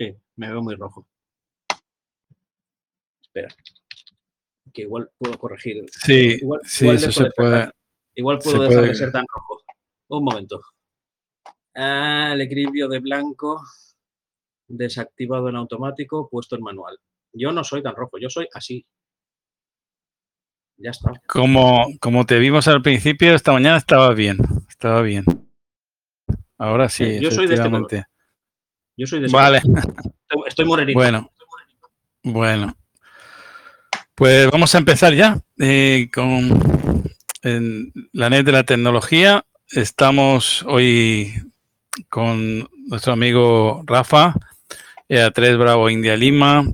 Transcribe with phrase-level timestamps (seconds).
[0.00, 1.06] Sí, me veo muy rojo.
[3.20, 3.48] Espera.
[4.72, 5.84] Que igual puedo corregir.
[5.90, 7.70] Sí, igual, sí, igual eso se de puede.
[8.14, 9.60] Igual puedo dejar puede- de ser tan rojo.
[10.08, 10.62] Un momento.
[11.74, 13.62] Ah, el equilibrio de blanco
[14.68, 16.98] desactivado en automático, puesto en manual.
[17.34, 18.86] Yo no soy tan rojo, yo soy así.
[20.78, 21.12] Ya está.
[21.26, 24.38] Como, como te vimos al principio, esta mañana estaba bien.
[24.66, 25.24] Estaba bien.
[26.56, 27.90] Ahora sí, Eh, yo soy de este color.
[29.00, 29.58] Yo soy de Vale.
[29.58, 30.98] Estoy- Estoy morenito.
[30.98, 31.30] Bueno,
[32.22, 32.76] bueno.
[34.14, 37.02] Pues vamos a empezar ya eh, con
[37.42, 39.42] en la net de la tecnología.
[39.70, 41.32] Estamos hoy
[42.10, 44.34] con nuestro amigo Rafa,
[45.08, 46.66] EA3 Bravo India Lima,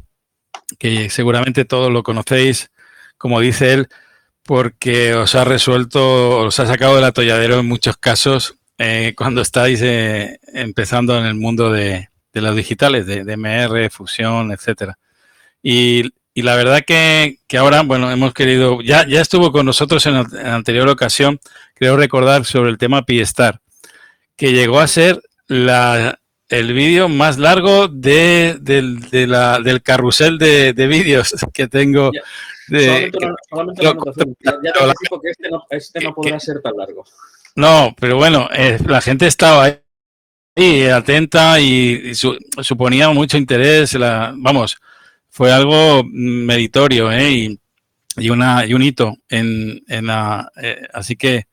[0.80, 2.72] que seguramente todos lo conocéis,
[3.18, 3.88] como dice él,
[4.42, 9.80] porque os ha resuelto, os ha sacado del atolladero en muchos casos eh, cuando estáis
[9.80, 14.98] eh, empezando en el mundo de, de los digitales, de, de MR, fusión, etcétera.
[15.62, 20.04] Y, y la verdad que, que ahora, bueno, hemos querido, ya, ya estuvo con nosotros
[20.04, 21.40] en, la- en la anterior ocasión,
[21.74, 23.60] creo recordar sobre el tema Piestar,
[24.36, 26.18] que llegó a ser la,
[26.50, 32.10] el vídeo más largo de, del, de la- del carrusel de, de vídeos que tengo.
[32.68, 33.94] De- Solamente una, solamente lo-.
[34.44, 37.02] Ya, ya te que este no, este no que- podrá ser tan largo.
[37.54, 39.78] No, pero bueno, eh, la gente estaba ahí
[40.56, 43.94] eh, atenta y, su- suponía mucho interés.
[43.94, 44.78] La, vamos,
[45.30, 47.30] fue algo meritorio ¿eh?
[47.30, 47.60] y,
[48.16, 49.14] y una, y un hito.
[49.28, 51.44] En, en la, eh, así que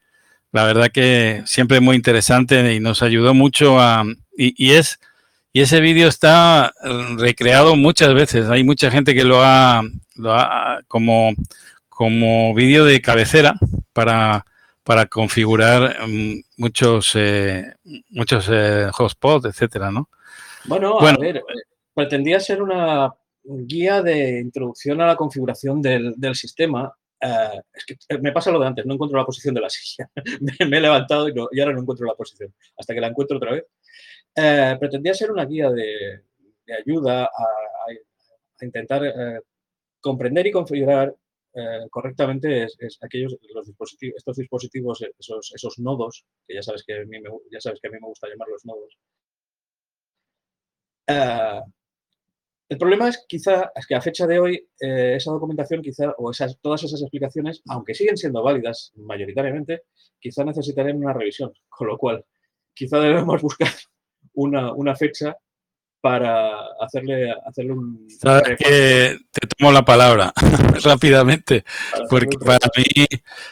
[0.52, 4.04] la verdad que siempre muy interesante y nos ayudó mucho a...
[4.38, 5.00] Y, y es
[5.56, 6.74] y ese vídeo está
[7.18, 8.50] recreado muchas veces.
[8.50, 9.84] Hay mucha gente que lo ha,
[10.16, 11.36] lo ha como,
[11.90, 13.54] como vídeo de cabecera
[13.94, 14.48] para,
[14.84, 17.74] para configurar mm, muchos eh,
[18.10, 20.10] muchos eh, hotspots, etcétera, ¿no?
[20.66, 21.18] Bueno, Bueno.
[21.18, 21.44] a ver,
[21.94, 26.94] pretendía ser una guía de introducción a la configuración del, del sistema.
[27.22, 29.70] Eh, es que eh, me pasa lo de antes, no encuentro la posición de la
[29.70, 30.10] silla.
[30.42, 32.54] me, me he levantado y, no- y ahora no encuentro la posición.
[32.78, 33.66] Hasta que la encuentro otra vez.
[34.80, 36.22] Pretendía ser una guía de,
[36.66, 37.92] de ayuda a, a-
[38.62, 39.02] a intentar
[40.02, 41.14] comprender y configurar
[41.56, 46.96] eh, correctamente es, aquellos los dispositivos, estos dispositivos, esos, esos nodos, que ya sabes que
[46.96, 48.98] a mí me, ya sabes que a mí me gusta llamarlos nodos.
[51.08, 51.62] Eh,
[52.70, 56.32] el problema es quizá es que a fecha de hoy eh, esa documentación quizá o
[56.32, 59.84] esas, todas esas explicaciones, aunque siguen siendo válidas mayoritariamente,
[60.20, 62.26] quizá necesitarían una revisión, con lo cual
[62.74, 63.70] quizá debemos buscar
[64.34, 65.38] una, una fecha
[66.04, 70.34] para hacerle, hacerle un Sabes que te tomo la palabra
[70.84, 73.06] rápidamente, para porque para mí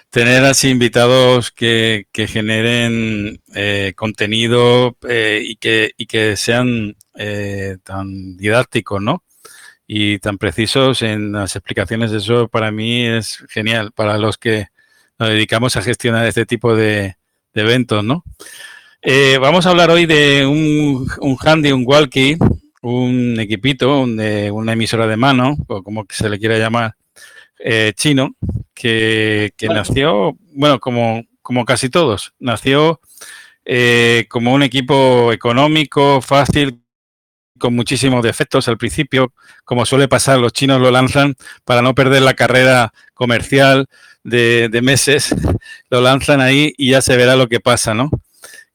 [0.09, 7.78] tener así invitados que, que generen eh, contenido eh, y, que, y que sean eh,
[7.85, 9.23] tan didácticos, ¿no?
[9.88, 14.67] Y tan precisos en las explicaciones, eso para mí es genial, para los que
[15.17, 17.16] nos dedicamos a gestionar este tipo de,
[17.53, 18.25] de eventos, ¿no?
[19.03, 22.38] Eh, vamos a hablar hoy de un, un handy, un walkie,
[22.84, 26.95] un equipito, un de una emisora de mano, o como se le quiera llamar,
[27.57, 28.35] eh, chino,
[28.75, 33.01] que, nació, bueno, como, como casi todos, nació
[33.66, 36.84] eh, como un equipo económico, fácil,
[37.57, 39.34] con muchísimos defectos al principio,
[39.66, 41.35] como suele pasar, los chinos lo lanzan
[41.66, 43.88] para no perder la carrera comercial
[44.23, 45.34] de, de meses,
[45.90, 48.11] lo lanzan ahí y ya se verá lo que pasa, ¿no?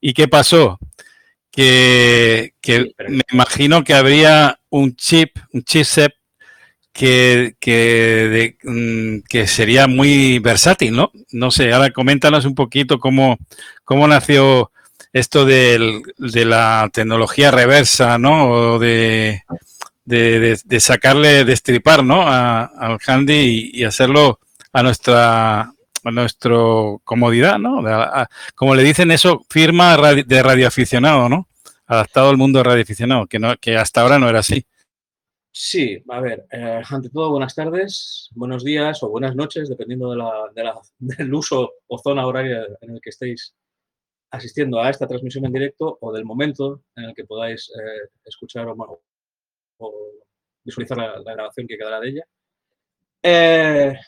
[0.01, 0.79] ¿Y qué pasó?
[1.51, 2.53] Que,
[3.07, 6.13] me imagino que habría un chip, un chipset
[6.93, 11.11] que, que, de- mm, que sería muy versátil, ¿no?
[11.31, 13.37] No sé, ahora coméntanos un poquito cómo,
[13.83, 14.71] cómo nació
[15.13, 18.49] esto del- de la tecnología reversa, ¿no?
[18.51, 19.41] O de,
[20.05, 22.21] de, de- sacarle, de estripar, ¿no?
[22.27, 24.39] A- al handy y, y hacerlo
[24.73, 25.71] a nuestra
[26.11, 27.83] nuestro comodidad, ¿no?
[28.55, 31.47] Como le dicen eso, firma de radioaficionado, ¿no?
[31.85, 34.65] Adaptado al mundo radioaficionado, que, no, que hasta ahora no era así.
[35.51, 40.13] Sí, a ver, eh, ante todo, buenas tardes, buenos días o buenas noches, dependiendo
[40.99, 43.55] del uso o zona horaria en el que estéis
[44.29, 48.67] asistiendo a esta transmisión en directo o del momento en el que podáis eh, escuchar
[48.67, 49.01] o
[50.63, 52.23] visualizar la, la grabación que quedará de ella.
[53.23, 53.99] Eh,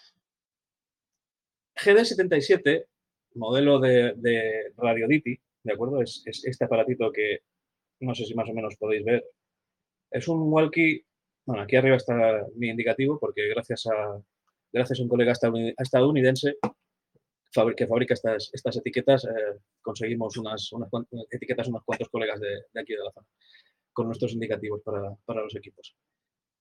[1.83, 2.85] GD77,
[3.35, 6.01] modelo de, de Radio Diti, ¿de acuerdo?
[6.01, 7.39] Es, es este aparatito que
[8.01, 9.25] no sé si más o menos podéis ver.
[10.11, 11.05] Es un walkie
[11.45, 14.21] bueno, aquí arriba está mi indicativo porque gracias a,
[14.71, 16.57] gracias a un colega estadounid- estadounidense
[17.75, 20.87] que fabrica estas, estas etiquetas, eh, conseguimos unas, unas
[21.31, 23.25] etiquetas unos cuantos colegas de, de aquí de la zona.
[23.91, 25.95] con nuestros indicativos para, los equipos.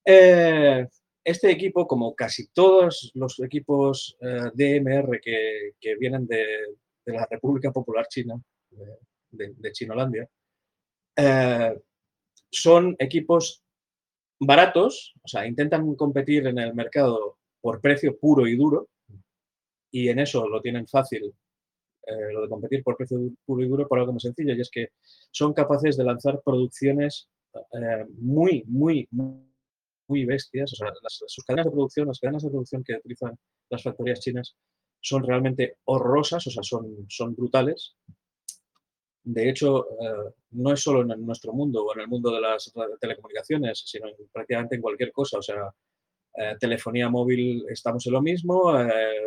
[0.07, 0.87] Eh,
[1.29, 6.45] este equipo, como casi todos los equipos eh, DMR que, vienen de,
[7.07, 8.41] la República Popular China,
[9.31, 10.29] de, de Chinolandia,
[11.17, 11.77] eh,
[12.51, 13.63] son equipos
[14.41, 18.89] baratos, o sea, intentan competir en el mercado por precio puro y duro,
[19.91, 21.35] y en eso lo tienen fácil,
[22.07, 24.71] eh, lo de competir por precio puro y duro, por algo muy sencillo, y es
[24.71, 24.91] que
[25.31, 29.09] son capaces de lanzar producciones eh, muy, muy,
[30.09, 33.39] muy bestias, o sea, sus cadenas de producción, las cadenas de producción que utilizan
[33.71, 34.57] las factorías chinas
[35.01, 37.95] son realmente horrorosas, o sea, son, son brutales,
[39.31, 42.73] de hecho, eh, no es solo en nuestro mundo o en el mundo de las
[42.99, 45.39] telecomunicaciones, sino prácticamente en cualquier cosa.
[45.39, 45.71] O sea,
[46.35, 49.21] eh, telefonía móvil estamos en lo mismo, eh,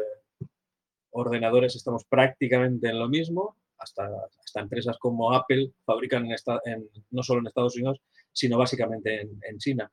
[1.12, 4.10] ordenadores estamos prácticamente en lo mismo, hasta,
[4.44, 8.00] hasta empresas como Apple fabrican en no solo en Estados Unidos,
[8.32, 9.92] sino básicamente en, en China.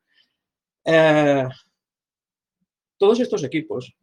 [2.97, 3.95] Todos estos equipos,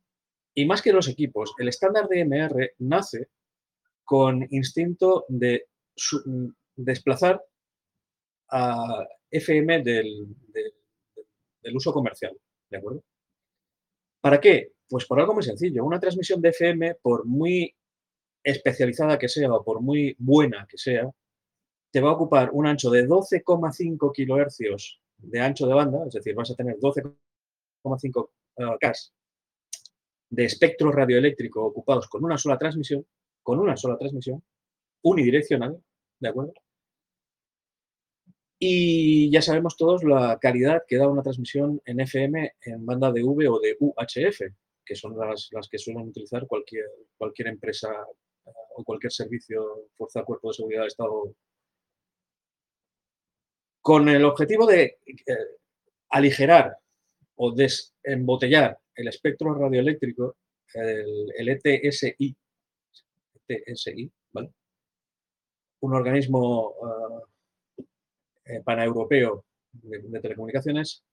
[0.54, 3.28] y más que los equipos, el estándar de MR nace
[4.04, 5.66] con instinto de
[6.76, 7.42] desplazar
[8.50, 10.36] a FM del,
[11.74, 12.36] uso comercial,
[12.70, 13.02] ¿de acuerdo?
[14.20, 14.72] ¿Para qué?
[14.88, 15.84] Pues por algo muy sencillo.
[15.84, 17.74] Una transmisión de FM, por muy
[18.42, 21.10] especializada que sea o por muy buena que sea,
[21.90, 26.34] te va a ocupar un ancho de 12,5 kHz de ancho de banda, es decir,
[26.34, 28.92] vas a tener 12,5 uh, K
[30.30, 33.06] de espectro radioeléctrico ocupados con una sola transmisión,
[33.42, 34.42] con una sola transmisión,
[35.02, 35.80] unidireccional,
[36.18, 36.52] ¿de acuerdo?
[38.58, 43.22] Y ya sabemos todos la calidad que da una transmisión en FM en banda de
[43.22, 44.40] V o de UHF,
[44.84, 46.86] que son las, que suelen utilizar cualquier,
[47.18, 47.90] cualquier empresa
[48.46, 51.34] eh, o cualquier servicio, Fuerza Cuerpo de Seguridad Estado,
[53.86, 55.14] con el objetivo de eh,
[56.08, 56.76] aligerar
[57.36, 60.38] o desembotellar el espectro radioeléctrico,
[60.74, 62.36] el, ETSI,
[63.46, 64.50] ETSI, ¿vale?
[65.82, 71.04] un organismo uh, paneuropeo de, telecomunicaciones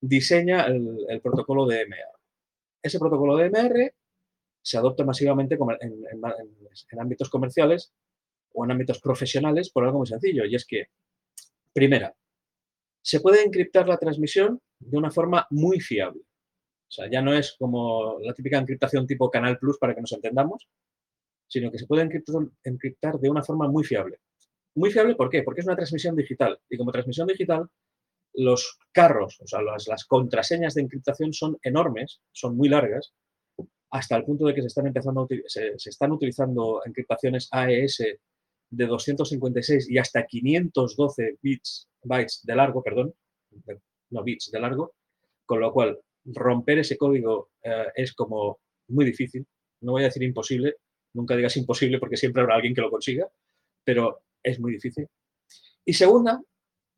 [0.00, 2.08] diseña el, protocolo DMR.
[2.82, 3.92] Ese protocolo DMR
[4.62, 7.92] se adopta masivamente en, ámbitos comerciales
[8.54, 10.86] o en ámbitos profesionales por algo muy sencillo, y es que,
[11.74, 12.14] primera,
[13.02, 16.22] se puede encriptar la transmisión de una forma muy fiable.
[16.22, 20.12] O sea, ya no es como la típica encriptación tipo Canal Plus para que nos
[20.12, 20.68] entendamos,
[21.48, 24.20] sino que se puede encriptar, de una forma muy fiable.
[24.76, 25.42] Muy fiable, ¿por qué?
[25.42, 26.58] Porque es una transmisión digital.
[26.68, 27.68] Y como transmisión digital,
[28.34, 33.12] los carros, o sea, las, contraseñas de encriptación son enormes, son muy largas,
[33.90, 38.02] hasta el punto de que se están empezando se, están utilizando encriptaciones AES
[38.76, 43.14] de 256 y hasta 512 bits, bytes de largo, perdón,
[44.10, 44.94] no bits de largo,
[45.46, 49.46] con lo cual romper ese código eh, es como muy difícil,
[49.80, 50.76] no voy a decir imposible,
[51.14, 53.28] Nunca digas imposible porque siempre habrá alguien que lo consiga,
[53.84, 55.08] pero es muy difícil.
[55.84, 56.42] Y segunda,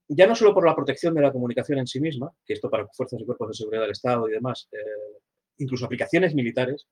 [0.08, 2.88] ya no solo por la protección de la comunicación en sí misma, que esto para
[2.88, 5.20] fuerzas y cuerpos de seguridad del Estado y demás, eh,
[5.58, 6.87] incluso aplicaciones militares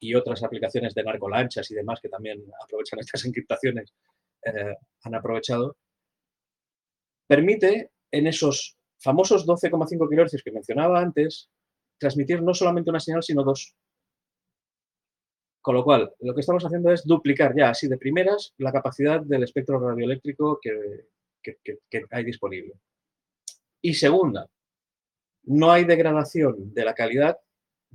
[0.00, 3.92] y otras aplicaciones de narcolanchas y demás que también aprovechan estas encriptaciones,
[4.44, 5.76] eh, han aprovechado,
[7.26, 11.50] permite en esos famosos 12,5 kHz que mencionaba antes,
[11.98, 13.74] transmitir no solamente una señal, sino dos.
[15.60, 19.20] Con lo cual, lo que estamos haciendo es duplicar ya así de primeras la capacidad
[19.20, 21.06] del espectro radioeléctrico que,
[22.10, 22.74] hay disponible.
[23.80, 24.46] Y segunda,
[25.44, 27.38] no hay degradación de la calidad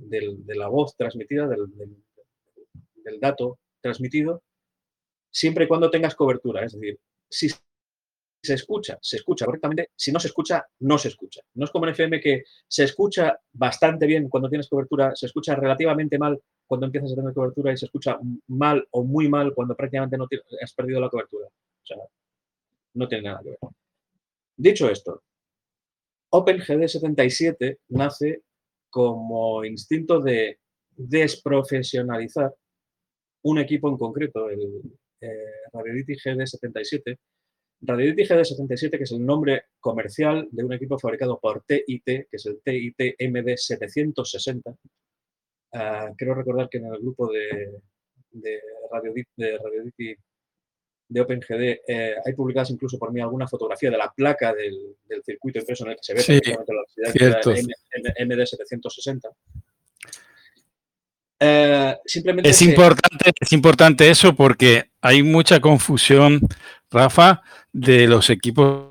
[0.08, 4.42] de la voz transmitida, del, dato transmitido,
[5.30, 6.64] siempre y cuando tengas cobertura.
[6.64, 7.48] Es decir, si
[8.42, 11.42] se escucha, se escucha correctamente, si no se escucha, no se escucha.
[11.54, 15.54] No es como en FM que se escucha bastante bien cuando tienes cobertura, se escucha
[15.54, 19.74] relativamente mal cuando empiezas a tener cobertura y se escucha mal o muy mal cuando
[19.74, 20.26] prácticamente no
[20.62, 21.46] has perdido la cobertura.
[21.46, 21.98] O sea,
[22.94, 23.58] no tiene nada que ver.
[24.56, 25.22] Dicho esto,
[26.30, 28.42] OpenGD77 nace
[28.90, 30.58] como instinto de
[30.96, 32.54] desprofesionalizar
[33.42, 34.82] un equipo en concreto, el
[35.20, 37.18] eh, RadioDity GD77.
[37.82, 42.46] RadioDity GD77, que es el nombre comercial de un equipo fabricado por TIT, que es
[42.46, 44.76] el TIT MD760,
[45.72, 47.80] Ah, quiero recordar que en el grupo de,
[48.32, 48.60] de
[49.36, 49.84] de, Radio
[51.10, 55.58] de OpenGD eh, hay publicadas incluso por mí alguna fotografía de la placa del, circuito
[55.58, 56.40] impreso en el que se ve sí,
[56.96, 57.12] la
[58.24, 59.28] MD760.
[61.42, 66.40] Eh, simplemente es, importante, es importante eso porque hay mucha confusión,
[66.90, 68.90] Rafa, de los equipos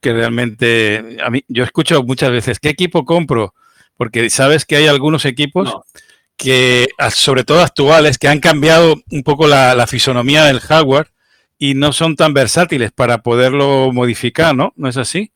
[0.00, 3.54] que realmente, a mí, yo escucho muchas veces, ¿qué equipo compro?
[3.96, 5.74] Porque sabes que hay algunos equipos
[6.36, 11.08] que, sobre todo actuales, que han cambiado un poco la, fisonomía del hardware
[11.62, 14.72] y no son tan versátiles para poderlo modificar, ¿no?
[14.76, 15.30] ¿No es así?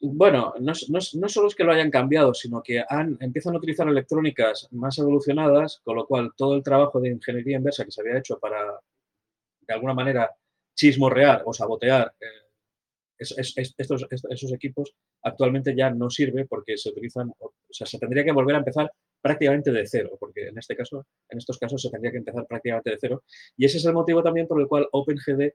[0.00, 3.88] Bueno, no, no, solo es que lo hayan cambiado, sino que han, empiezan a utilizar
[3.88, 8.18] electrónicas más evolucionadas, con lo cual todo el trabajo de ingeniería inversa que se había
[8.18, 8.78] hecho para,
[9.62, 10.30] de alguna manera,
[10.76, 12.26] chismorrear o sabotear eh,
[13.20, 18.32] estos, esos equipos actualmente ya no sirve porque se utilizan, o sea, se tendría que
[18.32, 22.12] volver a empezar prácticamente de cero, porque en este caso, en estos casos se tendría
[22.12, 23.22] que empezar prácticamente de cero.
[23.56, 25.52] Y ese es el motivo también por el cual OpenGD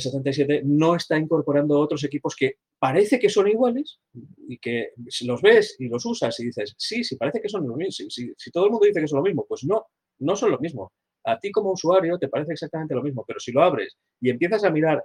[0.00, 4.00] 77 no está incorporando otros equipos que parece que son iguales
[4.48, 7.66] y que si los ves y los usas y dices, sí, sí, parece que son
[7.66, 9.86] los mismos, si, si, todo el mundo dice que son lo mismo, pues no,
[10.18, 10.92] no son lo mismo.
[11.24, 14.64] A ti como usuario te parece exactamente lo mismo, pero si lo abres y empiezas
[14.64, 15.04] a mirar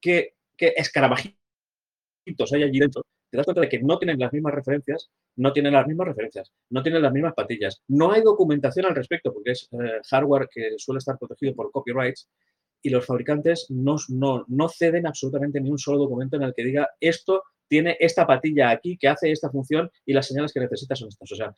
[0.00, 4.54] qué qué escarabajitos hay allí dentro, te das cuenta de que no tienen las mismas
[4.54, 7.80] referencias, no tienen las mismas referencias, no tienen las mismas patillas.
[7.88, 12.28] No hay documentación al respecto porque es eh, hardware que suele estar protegido por copyrights
[12.82, 16.64] y los fabricantes no, no, no ceden absolutamente ni un solo documento en el que
[16.64, 20.94] diga esto tiene esta patilla aquí que hace esta función y las señales que necesita
[20.94, 21.32] son estas.
[21.32, 21.54] O sea,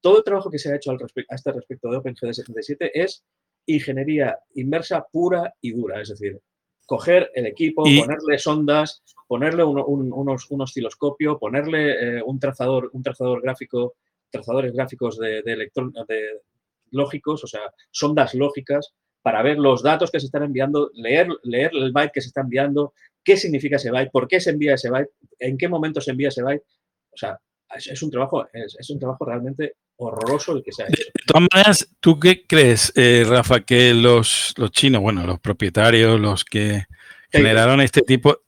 [0.00, 3.24] todo el trabajo que se ha hecho al a este respecto de OpenGD 67 es
[3.66, 6.00] ingeniería inmersa pura y dura.
[6.00, 6.40] Es decir,
[6.90, 13.04] coger el equipo, ponerle sondas, ponerle un, unos, un osciloscopio, ponerle eh, un trazador, un
[13.04, 13.94] trazador gráfico,
[14.28, 16.40] trazadores gráficos de, de, de,
[16.90, 17.60] lógicos, o sea,
[17.92, 18.92] sondas lógicas,
[19.22, 22.40] para ver los datos que se están enviando, leer, leer el byte que se está
[22.40, 22.92] enviando,
[23.22, 26.26] qué significa ese byte, por qué se envía ese byte, en qué momento se envía
[26.26, 26.64] ese byte.
[27.12, 27.38] O sea,
[27.76, 31.04] es, un trabajo, es, un trabajo realmente horroroso el que se ha hecho.
[31.04, 36.18] De todas maneras, ¿tú qué crees, eh, Rafa, que los, los chinos, bueno, los propietarios,
[36.18, 36.84] los que
[37.30, 38.38] generaron este tipo,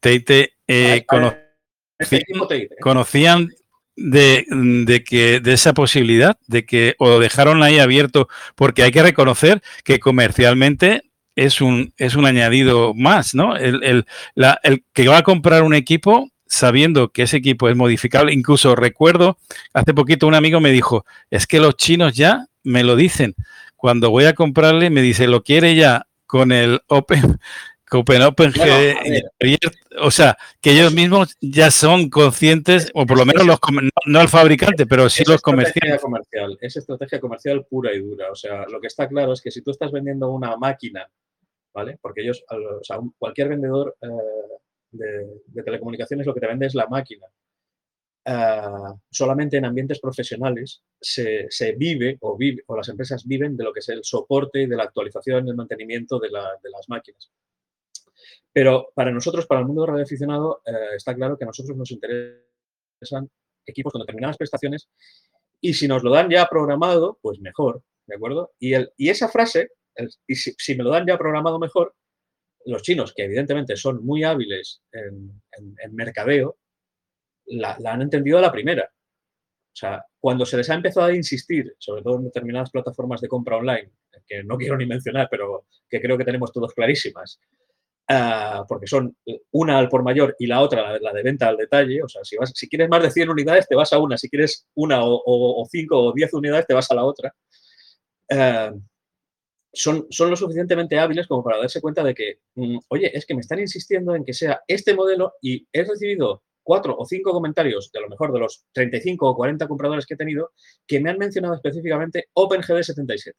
[0.00, 1.04] Teite, eh,
[1.98, 2.22] este
[2.80, 3.50] conocían
[3.96, 9.02] de, que de esa posibilidad de que o lo dejaron ahí abierto porque hay que
[9.02, 11.02] reconocer que comercialmente
[11.36, 15.62] es un es un añadido más no el, el, la, el que va a comprar
[15.62, 18.32] un equipo sabiendo que ese equipo es modificable.
[18.32, 19.38] Incluso recuerdo,
[19.72, 23.34] hace poquito un amigo me dijo, es que los chinos ya me lo dicen.
[23.76, 27.38] Cuando voy a comprarle, me dice, lo quiere ya con el Open,
[27.90, 28.52] Open Open
[30.00, 33.58] o sea, que ellos mismos ya son conscientes, o por lo menos los
[34.06, 36.00] no, el fabricante, pero sí los comerciantes.
[36.00, 38.30] Comercial, es estrategia comercial pura y dura.
[38.32, 41.08] O sea, lo que está claro es que si tú estás vendiendo una máquina,
[41.72, 41.98] ¿vale?
[42.00, 44.08] Porque ellos, o sea, cualquier vendedor eh,
[44.96, 47.26] de, telecomunicaciones lo que te vende es la máquina.
[48.26, 51.46] Ah, solamente en ambientes profesionales se,
[51.76, 54.76] vive o, vive o las empresas viven de lo que es el soporte y de
[54.76, 57.30] la actualización y el mantenimiento de, las máquinas.
[58.52, 63.28] Pero para nosotros, para el mundo radioaficionado, eh, está claro que a nosotros nos interesan
[63.66, 64.88] equipos con determinadas prestaciones
[65.60, 68.52] y si nos lo dan ya programado, pues mejor, ¿de acuerdo?
[68.58, 69.70] Y, el, y esa frase,
[70.26, 71.94] y si, me lo dan ya programado mejor,
[72.66, 75.42] los chinos, que evidentemente son muy hábiles en,
[75.92, 76.58] mercadeo,
[77.46, 78.84] la, han entendido a la primera.
[78.84, 83.28] O sea, cuando se les ha empezado a insistir, sobre todo en determinadas plataformas de
[83.28, 83.90] compra online,
[84.26, 87.40] que no quiero ni mencionar, pero que creo que tenemos todos clarísimas,
[88.08, 89.16] ah, porque son
[89.50, 92.02] una al por mayor y la otra la, de venta al detalle.
[92.02, 94.16] O sea, si, quieres más de 100 unidades, te vas a una.
[94.16, 97.34] Si quieres una o, cinco o diez unidades, te vas a la otra.
[98.30, 98.72] Ah,
[99.74, 103.34] son, son lo suficientemente hábiles como para darse cuenta de que, mm, oye, es que
[103.34, 107.92] me están insistiendo en que sea este modelo y he recibido cuatro o cinco comentarios,
[107.92, 110.52] de lo mejor de los 35 o 40 compradores que he tenido,
[110.86, 113.32] que me han mencionado específicamente OpenGD77.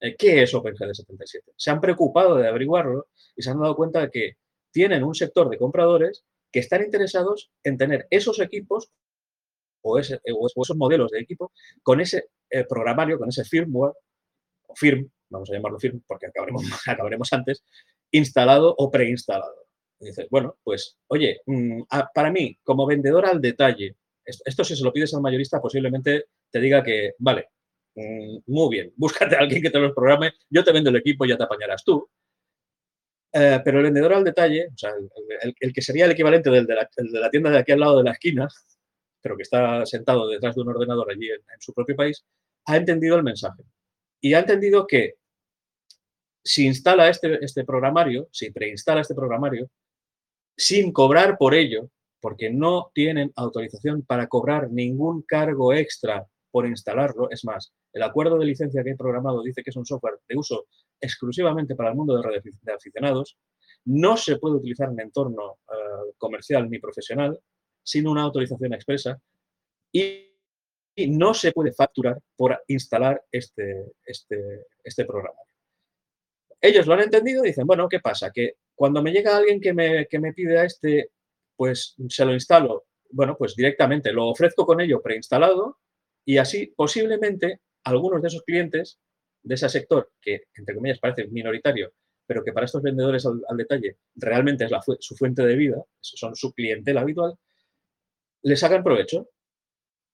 [0.00, 1.52] Eh, ¿Qué es OpenGD77?
[1.56, 4.32] Se han preocupado de averiguarlo y se han dado cuenta de que
[4.72, 8.90] tienen un sector de compradores que están interesados en tener esos equipos
[9.82, 13.94] o, esos modelos de equipo con ese eh, programario, con ese firmware
[14.68, 17.64] o firm vamos a llamarlo firme porque acabaremos, acabaremos antes,
[18.10, 19.66] instalado o preinstalado.
[20.00, 21.82] Dices, bueno, pues, oye, mm,
[22.14, 26.60] para mí, como vendedor al detalle, esto, si se lo pides al mayorista, posiblemente te
[26.60, 27.48] diga que, vale,
[27.94, 31.24] mm, muy bien, búscate a alguien que te lo programe, yo te vendo el equipo
[31.24, 32.08] y ya te apañarás tú.
[33.30, 34.92] Eh, pero el vendedor al detalle, o sea,
[35.60, 38.12] el, que sería el equivalente del de, la, tienda de aquí al lado de la
[38.12, 38.48] esquina,
[39.20, 42.24] pero que está sentado detrás de un ordenador allí en su propio país,
[42.64, 43.64] ha entendido el mensaje
[44.20, 45.14] y ha entendido que
[46.44, 49.70] si instala este, este programario, si preinstala este programario,
[50.56, 57.30] sin cobrar por ello, porque no tienen autorización para cobrar ningún cargo extra por instalarlo,
[57.30, 60.36] es más, el acuerdo de licencia que he programado dice que es un software de
[60.36, 60.66] uso
[61.00, 63.36] exclusivamente para el mundo de, de aficionados,
[63.84, 67.38] no se puede utilizar en entorno eh, comercial ni profesional
[67.82, 69.18] sin una autorización expresa
[69.92, 70.27] y,
[71.06, 75.38] no se puede facturar por instalar este, este, este programa.
[76.60, 78.32] Ellos lo han entendido y dicen, bueno, ¿qué pasa?
[78.32, 81.10] Que cuando me llega alguien que me, que me pide a este,
[81.56, 85.78] pues se lo instalo, bueno, pues directamente lo ofrezco con ello preinstalado
[86.24, 88.98] y así posiblemente algunos de esos clientes
[89.42, 91.92] de ese sector, que entre comillas parece minoritario,
[92.26, 96.52] pero que para estos vendedores al, detalle realmente es su fuente de vida, son su
[96.52, 97.38] clientela habitual,
[98.42, 99.30] les hagan provecho.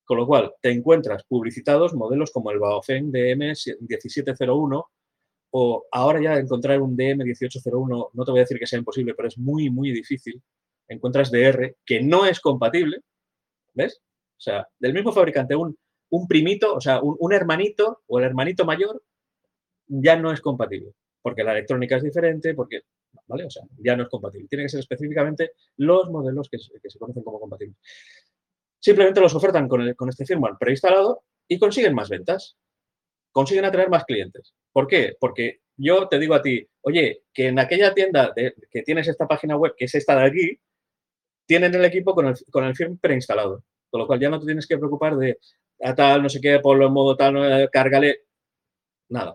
[0.04, 4.84] Con lo cual, te encuentras publicitados modelos como el Baofeng DM1701
[5.56, 9.28] o ahora ya encontrar un DM1801, no te voy a decir que sea imposible, pero
[9.28, 10.42] es muy, muy difícil.
[10.88, 12.99] Encuentras DR que no es compatible,
[13.73, 14.02] ¿ves?
[14.37, 15.76] O sea, del mismo fabricante, un,
[16.11, 19.02] un primito, o sea, un, un hermanito o el hermanito mayor
[19.87, 20.92] ya no es compatible
[21.25, 22.82] porque la electrónica es diferente, porque,
[23.26, 23.46] ¿vale?
[23.46, 24.46] O sea, ya no es compatible.
[24.46, 27.78] Tiene que ser específicamente los modelos que, se conocen como compatibles.
[28.85, 32.59] Simplemente los ofertan con, este firmware preinstalado y consiguen más ventas.
[33.33, 34.55] Consiguen atraer más clientes.
[34.71, 35.17] ¿Por qué?
[35.19, 39.57] Porque yo te digo a ti, oye, que en aquella tienda que tienes esta página
[39.57, 40.61] web, que es esta de aquí,
[41.47, 43.64] tienen el equipo con el, con el firmware preinstalado.
[43.88, 45.38] Con lo cual ya no te tienes que preocupar de
[45.81, 47.41] a tal, no sé qué, ponlo en modo tal, no,
[47.73, 48.25] cárgale.
[49.09, 49.35] Nada.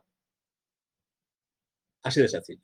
[2.04, 2.62] Así de sencillo.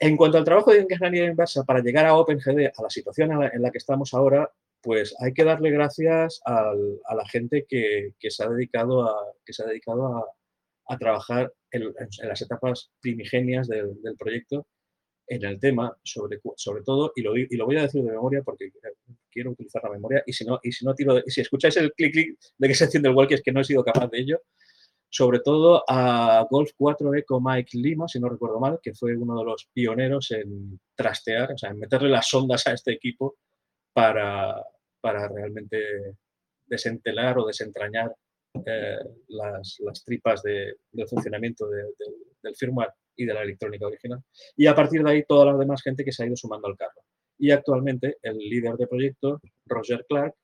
[0.00, 3.62] En cuanto al trabajo de ingeniería inversa para llegar a OpenGD, a la situación en
[3.62, 6.72] la que estamos ahora, pues hay que darle gracias a
[7.14, 10.16] la gente que, se ha dedicado a, que se ha dedicado
[10.86, 11.92] a, trabajar en,
[12.22, 14.66] las etapas primigenias del, proyecto
[15.26, 16.38] en el tema, sobre,
[16.82, 18.70] todo, y lo, y lo, voy a decir de memoria porque
[19.30, 21.92] quiero utilizar la memoria, y si no, y si no tiro, y si escucháis el
[21.92, 24.20] clic clic de que se enciende el walkie es que no he sido capaz de
[24.20, 24.40] ello,
[25.10, 29.38] sobre todo a Golf 4 Eco Mike Lima, si no recuerdo mal, que fue uno
[29.38, 33.36] de los pioneros en trastear, o sea, en meterle las sondas a este equipo
[33.92, 34.62] para,
[35.00, 36.16] para realmente
[36.66, 38.14] desentelar o desentrañar
[38.66, 38.98] eh,
[39.28, 44.22] las, las, tripas de, del funcionamiento del firmware y de la electrónica original.
[44.56, 46.76] Y a partir de ahí, toda la demás gente que se ha ido sumando al
[46.76, 47.02] carro.
[47.38, 50.34] Y actualmente el líder de proyecto, Roger Clark,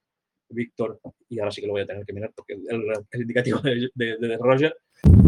[0.48, 4.38] Víctor, y ahora sí que lo voy a tener que mirar porque el, indicativo de,
[4.38, 4.76] Roger,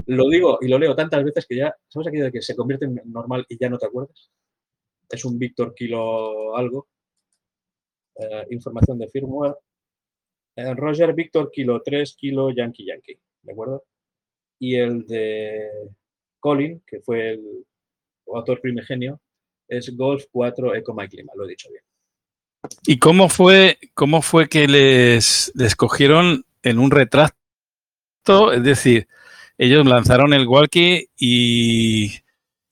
[0.06, 2.84] lo digo y lo leo tantas veces que ya, ¿sabes aquello de que se convierte
[2.84, 4.30] en normal y ya no te acuerdas?
[5.08, 6.88] Es un Víctor kilo algo.
[8.18, 9.54] Eh, información de firmware.
[10.56, 13.84] Eh, Roger Víctor kilo 3 kilo Yankee Yankee, ¿de acuerdo?
[14.58, 15.68] Y el de
[16.40, 17.64] Colin, que fue el
[18.26, 19.20] autor primigenio,
[19.68, 21.82] es Golf 4 Eco Mike Lima, lo he dicho bien.
[22.86, 27.34] ¿Y cómo fue, cómo fue que les, les cogieron en un retrato?
[28.52, 29.08] Es decir,
[29.58, 32.12] ellos lanzaron el walkie y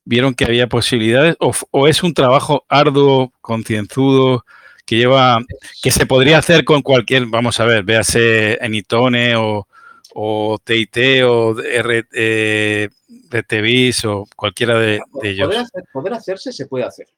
[0.05, 4.45] vieron que había posibilidades, o, es un trabajo arduo, concienzudo,
[4.85, 5.41] que lleva,
[5.83, 9.67] que se podría hacer con cualquier, vamos a ver, véase Enitone o,
[10.15, 12.89] o TIT o R, eh,
[13.31, 15.55] RTVis o cualquiera de, ellos.
[15.93, 17.09] poder hacerse se puede hacer,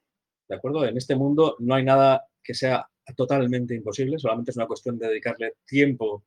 [0.47, 0.85] ¿de acuerdo?
[0.85, 5.07] En este mundo no hay nada que sea totalmente imposible, solamente es una cuestión de
[5.07, 6.23] dedicarle tiempo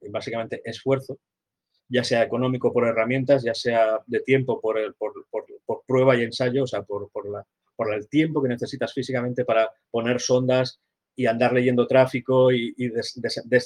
[0.00, 1.18] y básicamente esfuerzo,
[1.88, 5.14] ya sea económico por herramientas, ya sea de tiempo por, el, por,
[5.86, 7.46] prueba y ensayo, o sea, por, la,
[7.76, 10.80] por el tiempo que necesitas físicamente para poner sondas
[11.16, 12.74] y andar leyendo tráfico y,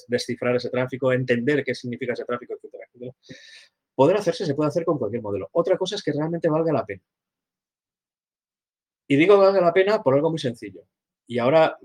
[0.08, 3.12] descifrar ese tráfico, entender qué significa ese tráfico, etc.
[3.94, 5.48] Poder hacerse se puede hacer con cualquier modelo.
[5.52, 7.02] Otra cosa es que realmente valga la pena.
[9.08, 10.82] Y digo valga la pena por algo muy sencillo.
[11.26, 11.78] Y ahora,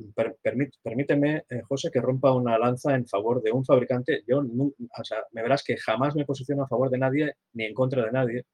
[0.83, 4.23] permíteme, eh, José, que rompa una lanza en favor de un fabricante.
[4.25, 7.73] Yo, o sea, me verás que jamás me posiciono a favor de nadie ni en
[7.73, 8.45] contra de nadie,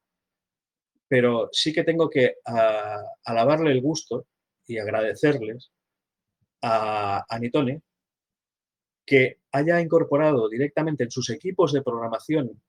[1.10, 2.36] pero sí que tengo que
[3.26, 4.28] alabarle el gusto
[4.66, 5.72] y agradecerles
[6.62, 7.82] a Anitone
[9.06, 12.62] que haya incorporado directamente en sus equipos de programación,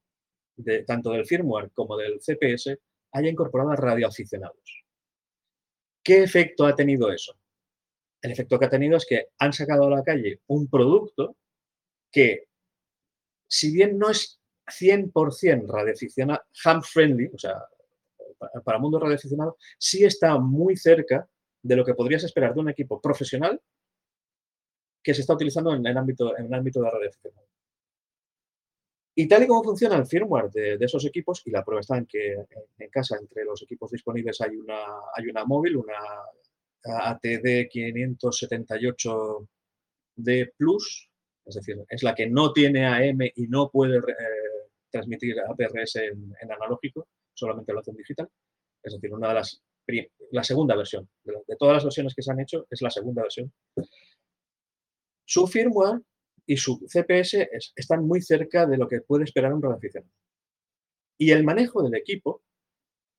[0.86, 2.78] tanto del firmware como del CPS,
[3.12, 4.84] haya incorporado a radioaficionados.
[6.02, 7.36] ¿Qué efecto ha tenido eso?
[8.22, 11.36] el efecto que ha tenido es que han sacado a la calle un producto
[12.10, 12.48] que,
[13.48, 17.64] si bien no es 100% radioaficionado, ham-friendly, o sea,
[18.64, 21.28] para el mundo radioaficionado, sí está muy cerca
[21.62, 23.60] de lo que podrías esperar de un equipo profesional
[25.02, 27.46] que se está utilizando en el ámbito, en el ámbito de radioaficionado.
[29.14, 32.06] Y tal y como funciona el firmware de, esos equipos, y la prueba está en
[32.06, 32.36] que
[32.78, 34.82] en casa entre los equipos disponibles hay una,
[35.14, 35.98] hay una móvil, una
[36.82, 41.10] ATD 578D Plus,
[41.44, 44.02] es decir, es la que no tiene AM y no puede eh,
[44.90, 48.28] transmitir APRS en, analógico, solamente lo hace en digital.
[48.82, 49.62] Es decir, una de las
[50.30, 51.08] la segunda versión.
[51.24, 53.52] De, todas las versiones que se han hecho, es la segunda versión.
[55.24, 56.00] Su firmware
[56.46, 60.12] y su CPS están muy cerca de lo que puede esperar un radioaficionado.
[61.18, 62.42] Y el manejo del equipo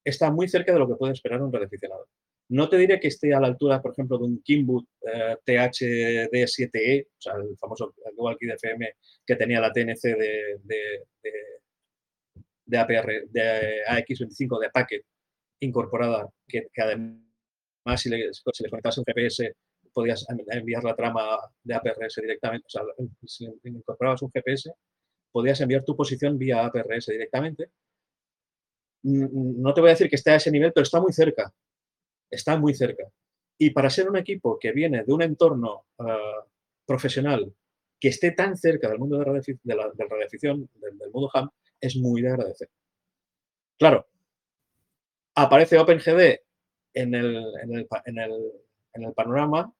[0.03, 2.07] está muy cerca de lo que puede esperar un radioaficionado.
[2.49, 7.07] No te diré que esté a la altura, por ejemplo, de un Kimbut eh, THD7E,
[7.07, 8.93] o sea, el famoso walkie de FM
[9.25, 11.05] que tenía la TNC de,
[12.77, 15.05] APR, de AX25 de packet
[15.59, 17.21] incorporada, que, además
[17.97, 19.53] si le, si le conectas un GPS
[19.93, 22.83] podías enviar la trama de APRS directamente, o sea,
[23.25, 24.71] si incorporabas un GPS,
[25.31, 27.69] podías enviar tu posición vía APRS directamente.
[29.03, 31.51] No te voy a decir que esté a ese nivel, pero está muy cerca
[32.31, 33.03] está muy cerca.
[33.57, 36.45] Y para ser un equipo que viene de un entorno ah,
[36.85, 37.53] profesional
[37.99, 39.25] que esté tan cerca del mundo de,
[39.75, 41.51] la, del radioafición, del, mundo ham,
[41.81, 42.69] es muy de agradecer.
[43.77, 44.07] Claro,
[45.35, 46.39] aparece OpenGD
[46.93, 49.73] en el, en el, panorama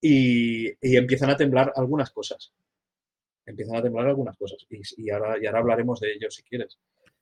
[0.00, 2.52] y, empiezan a temblar algunas cosas.
[3.46, 4.66] Empiezan a temblar algunas cosas.
[4.68, 6.78] Y, ahora, y ahora hablaremos de ello si quieres.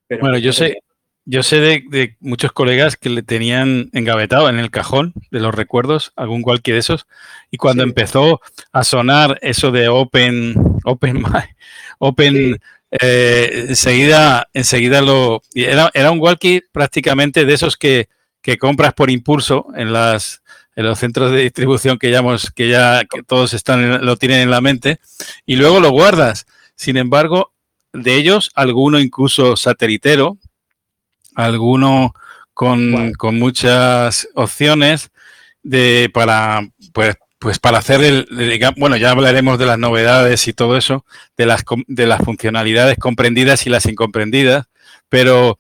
[0.07, 0.79] Pero bueno, yo sé,
[1.25, 6.13] yo sé de, muchos colegas que le tenían engavetado en el cajón de los recuerdos,
[6.17, 7.07] algún cualquier de esos,
[7.51, 8.41] y cuando empezó
[8.73, 11.23] a sonar eso de Open, Open,
[11.99, 18.09] Open, eh, enseguida, enseguida lo, era, era, un walkie prácticamente de esos que,
[18.43, 20.43] que compras por impulso en las
[20.77, 22.23] en los centros de distribución que ya,
[22.55, 25.01] que ya que todos están lo tienen en la mente
[25.45, 26.47] y luego lo guardas.
[26.75, 27.53] Sin embargo,
[27.93, 30.39] de ellos, alguno incluso satelitero,
[31.35, 32.15] alguno
[32.55, 35.11] con, muchas opciones
[35.63, 38.29] de, para, pues, pues para hacer el,
[38.77, 41.07] bueno, ya hablaremos de las novedades y todo eso,
[41.39, 44.67] de las, de las funcionalidades comprendidas y las incomprendidas,
[45.09, 45.59] pero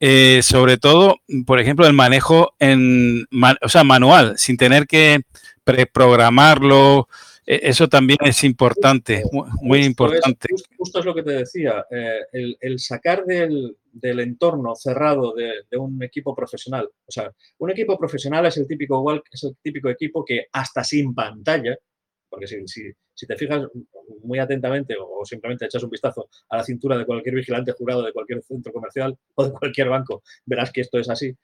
[0.00, 3.28] eh, sobre todo, por ejemplo, el manejo en,
[3.62, 5.20] o sea, manual, sin tener que
[5.62, 7.08] preprogramarlo,
[7.46, 9.22] e, eso también es importante,
[9.62, 10.48] muy, importante.
[10.76, 16.34] justo es lo que te decía, eh, el, sacar del, entorno cerrado de, un equipo
[16.34, 16.88] profesional.
[17.06, 21.14] O sea, un equipo profesional es el típico es el típico equipo que hasta sin
[21.14, 21.76] pantalla,
[22.28, 23.66] porque si, te fijas
[24.22, 28.12] muy atentamente o, simplemente echas un vistazo a la cintura de cualquier vigilante jurado de
[28.12, 31.34] cualquier centro comercial o de cualquier banco, verás que esto es así.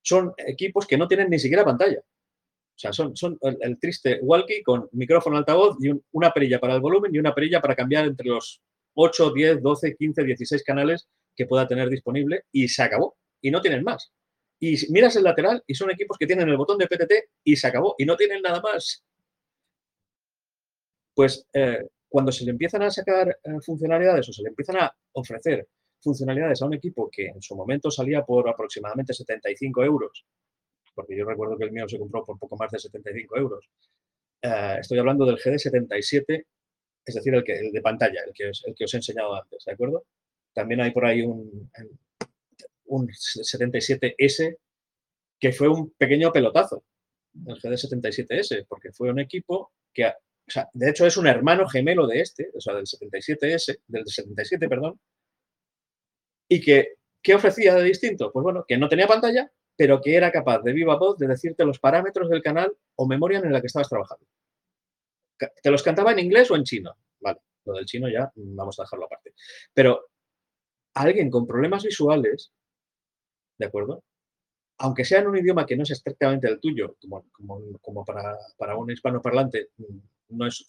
[0.00, 2.00] Son equipos que no tienen ni siquiera pantalla.
[2.00, 6.80] O sea, son, son el, triste walkie con micrófono altavoz y una perilla para el
[6.80, 8.60] volumen y una perilla para cambiar entre los
[8.94, 13.16] 8, 10, 12, 15, 16 canales que pueda tener disponible y se acabó.
[13.40, 14.12] Y no tienen más.
[14.60, 17.12] Y miras el lateral y son equipos que tienen el botón de PTT
[17.44, 17.94] y se acabó.
[17.98, 19.04] Y no tienen nada más.
[21.14, 24.94] Pues eh, cuando se le empiezan a sacar eh, funcionalidades o se le empiezan a
[25.12, 25.68] ofrecer
[26.00, 30.24] funcionalidades a un equipo que en su momento salía por aproximadamente 75 euros
[30.94, 33.68] porque yo recuerdo que el mío se compró por poco más de 75 euros.
[34.42, 36.44] Eh, estoy hablando del GD77,
[37.04, 39.64] es decir, el, que, el de pantalla, el que, el que os he enseñado antes,
[39.64, 40.04] ¿de acuerdo?
[40.52, 41.70] También hay por ahí un,
[42.86, 44.58] un 77S
[45.38, 46.84] que fue un pequeño pelotazo,
[47.46, 50.12] el GD77S, porque fue un equipo que, o
[50.46, 54.68] sea, de hecho es un hermano gemelo de este, o sea, del 77S, del 77,
[54.68, 55.00] perdón,
[56.48, 58.30] y que, ¿qué ofrecía de distinto?
[58.30, 61.64] Pues bueno, que no tenía pantalla, pero que era capaz de viva voz de decirte
[61.64, 64.26] los parámetros del canal o memoria en la que estabas trabajando.
[65.62, 66.94] Te los cantaba en inglés o en chino.
[67.20, 69.34] Vale, lo del chino ya vamos a dejarlo aparte.
[69.72, 70.11] Pero
[70.94, 72.52] alguien con problemas visuales,
[73.58, 74.02] ¿de acuerdo?
[74.78, 76.96] Aunque sea en un idioma que no es estrictamente el tuyo,
[77.80, 79.68] como, para, para, un hispanoparlante,
[80.30, 80.64] no es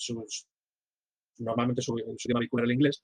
[1.40, 3.04] normalmente su, su idioma vehicular el inglés,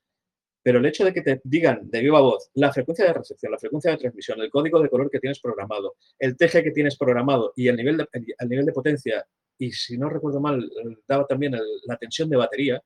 [0.61, 3.57] pero el hecho de que te digan de viva voz la frecuencia de recepción, la
[3.57, 7.53] frecuencia de transmisión, el código de color que tienes programado, el TG que tienes programado
[7.55, 9.25] y el nivel de, el nivel de potencia,
[9.57, 10.69] y si no recuerdo mal,
[11.07, 11.55] daba también
[11.85, 12.81] la tensión de batería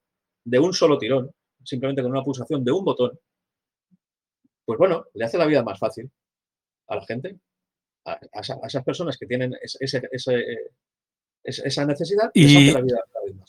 [0.45, 1.31] de un solo tirón,
[1.63, 3.19] simplemente con una pulsación de un botón,
[4.65, 6.09] pues bueno, le hace la vida más fácil
[6.87, 7.37] a la gente,
[8.05, 8.19] a,
[8.63, 12.99] esas personas que tienen esa necesidad, y la vida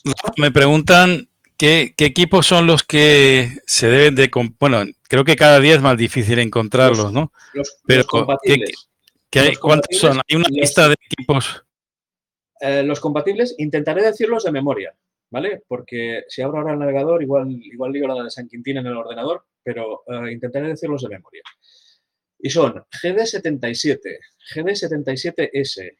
[0.03, 0.41] más fácil.
[0.41, 4.29] Me preguntan ¿Qué, equipos son los que se deben de...
[4.59, 7.31] Bueno, creo que cada día es más difícil encontrarlos, ¿no?
[7.53, 8.89] Los, Pero, compatibles.
[9.33, 10.19] hay, ¿Cuántos son?
[10.27, 11.63] ¿Hay una lista de equipos?
[12.59, 14.93] Eh, los compatibles, intentaré decirlos de memoria,
[15.35, 15.63] ¿vale?
[15.67, 18.95] Porque si abro ahora el navegador, igual, igual digo la de San Quintín en el
[18.95, 21.43] ordenador, pero eh, intentaré decirlos de memoria.
[22.39, 24.17] Y son GD77,
[24.53, 25.97] GD77S,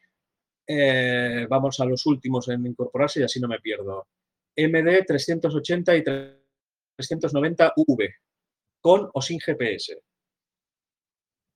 [0.68, 4.08] eh, vamos a los últimos en incorporarse y así no me pierdo.
[4.56, 6.04] MD 380 y
[6.98, 8.16] 390V,
[8.80, 10.00] con o sin GPS.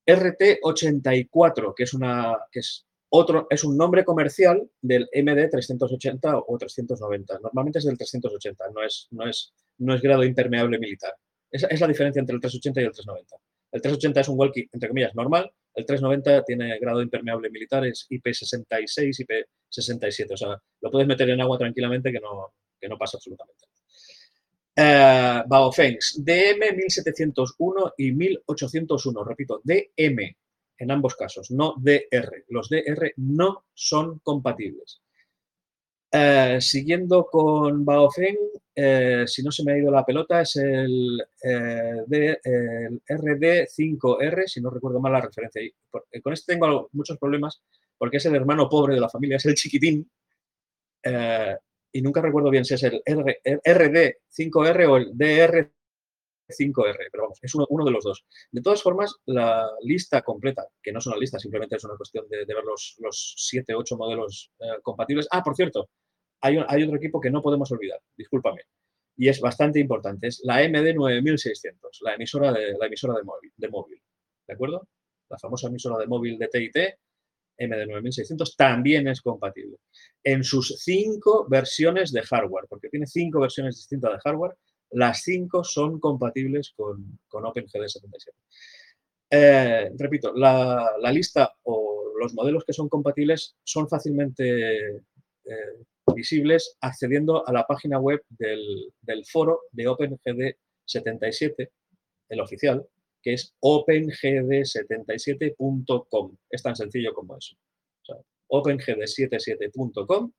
[0.06, 6.58] RT84, que es una que es otro es un nombre comercial del MD 380 o
[6.58, 7.39] 390.
[7.41, 11.13] Normalmente es del 380, no es no es no es grado impermeable militar.
[11.50, 13.36] Esa es la diferencia entre el 380 y el 390.
[13.72, 15.52] El 380 es un walkie, entre comillas, normal.
[15.74, 19.26] El 390 tiene grado impermeable militar, es IP66,
[19.72, 20.34] IP67.
[20.34, 23.80] O sea, lo puedes meter en agua tranquilamente que no, que no pasa absolutamente nada.
[24.76, 29.24] Eh, Baofengs, DM 1701 y 1801.
[29.24, 30.36] Repito, DM
[30.80, 32.46] en ambos casos, no DR.
[32.48, 35.02] Los DR no son compatibles.
[36.12, 38.38] Eh, siguiendo con Baofeng,
[38.74, 42.39] eh, si no se me ha ido la pelota, es el, eh,
[43.08, 45.62] RD5R, si no recuerdo mal la referencia.
[46.24, 47.62] con este tengo muchos problemas
[47.98, 50.10] porque es el hermano pobre de la familia, es el chiquitín.
[51.92, 55.12] y nunca recuerdo bien si es el RD5R o el
[56.50, 58.26] DR5R, pero vamos, es uno, de los dos.
[58.52, 62.28] De todas formas, la lista completa, que no es una lista, simplemente es una cuestión
[62.30, 64.52] de, ver los, los siete, ocho modelos
[64.84, 65.28] compatibles.
[65.32, 65.90] Ah, por cierto,
[66.42, 68.62] hay, otro equipo que no podemos olvidar, discúlpame,
[69.18, 73.70] y es bastante importante, es la MD9600, la emisora de, la emisora de móvil, de
[73.70, 74.02] móvil,
[74.48, 74.88] ¿de acuerdo?
[75.30, 76.78] La famosa emisora de móvil de TIT,
[77.60, 79.78] MD9600, también es compatible
[80.24, 84.56] en sus cinco versiones de hardware, porque tiene cinco versiones distintas de hardware,
[84.91, 88.32] las cinco son compatibles con, con OpenGD77.
[89.32, 95.04] Eh, repito, la, lista o los modelos que son compatibles son fácilmente eh,
[96.15, 98.91] visibles accediendo a la página web del,
[99.25, 101.69] foro de OpenGD77,
[102.30, 102.84] el oficial,
[103.21, 106.36] que es opengd77.com.
[106.49, 107.56] Es tan sencillo como eso.
[108.47, 110.32] opengd77.com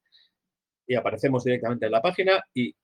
[0.87, 2.75] y aparecemos directamente en la página y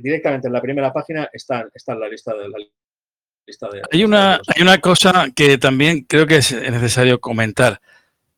[0.00, 2.58] directamente en la primera página está, está la lista de la
[3.46, 3.82] lista de...
[3.90, 7.80] Hay una, hay una cosa que también creo que es necesario comentar.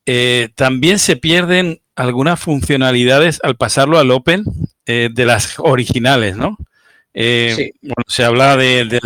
[0.06, 4.44] Eh, también se pierden algunas funcionalidades al pasarlo al Open
[4.86, 6.56] eh, de las originales, ¿no?
[7.14, 9.00] Eh, bueno, se habla del,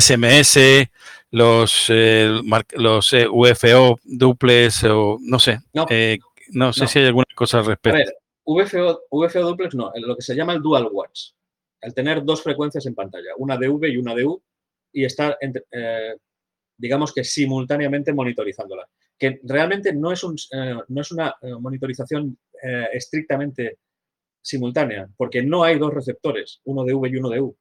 [0.00, 0.88] SMS,
[1.30, 5.60] los, los UFO duples o no sé.
[6.50, 7.96] No, sé si hay alguna cosa al respecto.
[7.96, 8.14] A ver,
[8.44, 11.30] UFO, UFO duplex no, lo que se llama el dual watch.
[11.84, 14.42] El tener dos frecuencias en pantalla, una de V y una de U,
[14.92, 15.36] y estar,
[16.76, 22.38] digamos que simultáneamente monitorizándola que realmente no es, un, eh, no es una eh, monitorización
[22.62, 23.78] eh, estrictamente
[24.40, 27.56] simultánea, porque no hay dos receptores, uno de V y uno de U.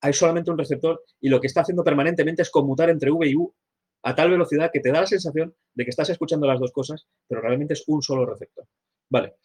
[0.00, 3.36] Hay solamente un receptor y lo que está haciendo permanentemente es conmutar entre V y
[3.36, 3.54] U
[4.02, 7.06] a tal velocidad que te da la sensación de que estás escuchando las dos cosas,
[7.26, 8.66] pero realmente es un solo receptor.
[9.08, 9.36] Vale.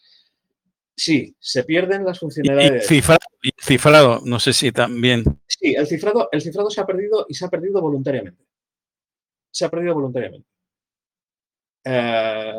[1.00, 2.84] Sí, se pierden las funcionalidades.
[3.42, 5.24] Y cifrado, no sé si también.
[5.46, 8.44] Sí, el cifrado, el cifrado se ha perdido y se ha perdido voluntariamente.
[9.50, 10.46] Se ha perdido voluntariamente.
[11.86, 12.52] Eh,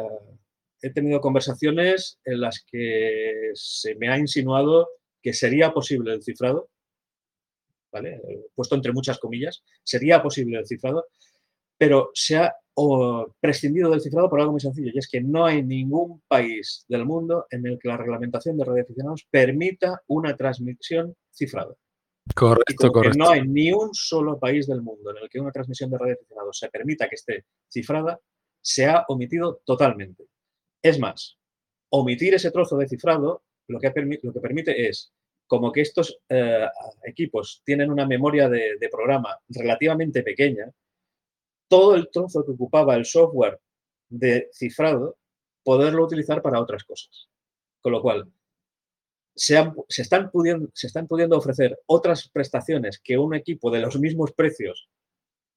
[0.81, 4.89] he tenido conversaciones en las que se me ha insinuado
[5.21, 6.71] que sería posible el cifrado,
[7.91, 8.19] ¿vale?
[8.55, 11.05] puesto entre muchas comillas, sería posible el cifrado,
[11.81, 12.55] pero se ha
[13.39, 17.05] prescindido del cifrado por algo muy sencillo, y es que no hay ningún país del
[17.05, 21.73] mundo en el que la reglamentación de radioaficionados permita una transmisión cifrada.
[22.35, 23.17] Correcto, correcto.
[23.17, 26.59] no hay ni un solo país del mundo en el que una transmisión de radioaficionados
[26.59, 28.19] se permita que esté cifrada,
[28.61, 30.25] se ha omitido totalmente.
[30.83, 31.39] Es más,
[31.89, 33.91] omitir ese trozo de cifrado lo que,
[34.21, 35.11] lo que permite es,
[35.47, 36.67] como que estos eh,
[37.05, 40.71] equipos tienen una memoria de, programa relativamente pequeña,
[41.71, 43.57] todo el trozo que ocupaba el software
[44.09, 45.17] de cifrado,
[45.63, 47.29] poderlo utilizar para otras cosas.
[47.79, 48.29] Con lo cual,
[49.33, 49.55] se,
[49.87, 50.89] están pudiendo, se,
[51.31, 54.89] ofrecer otras prestaciones que un equipo de los mismos precios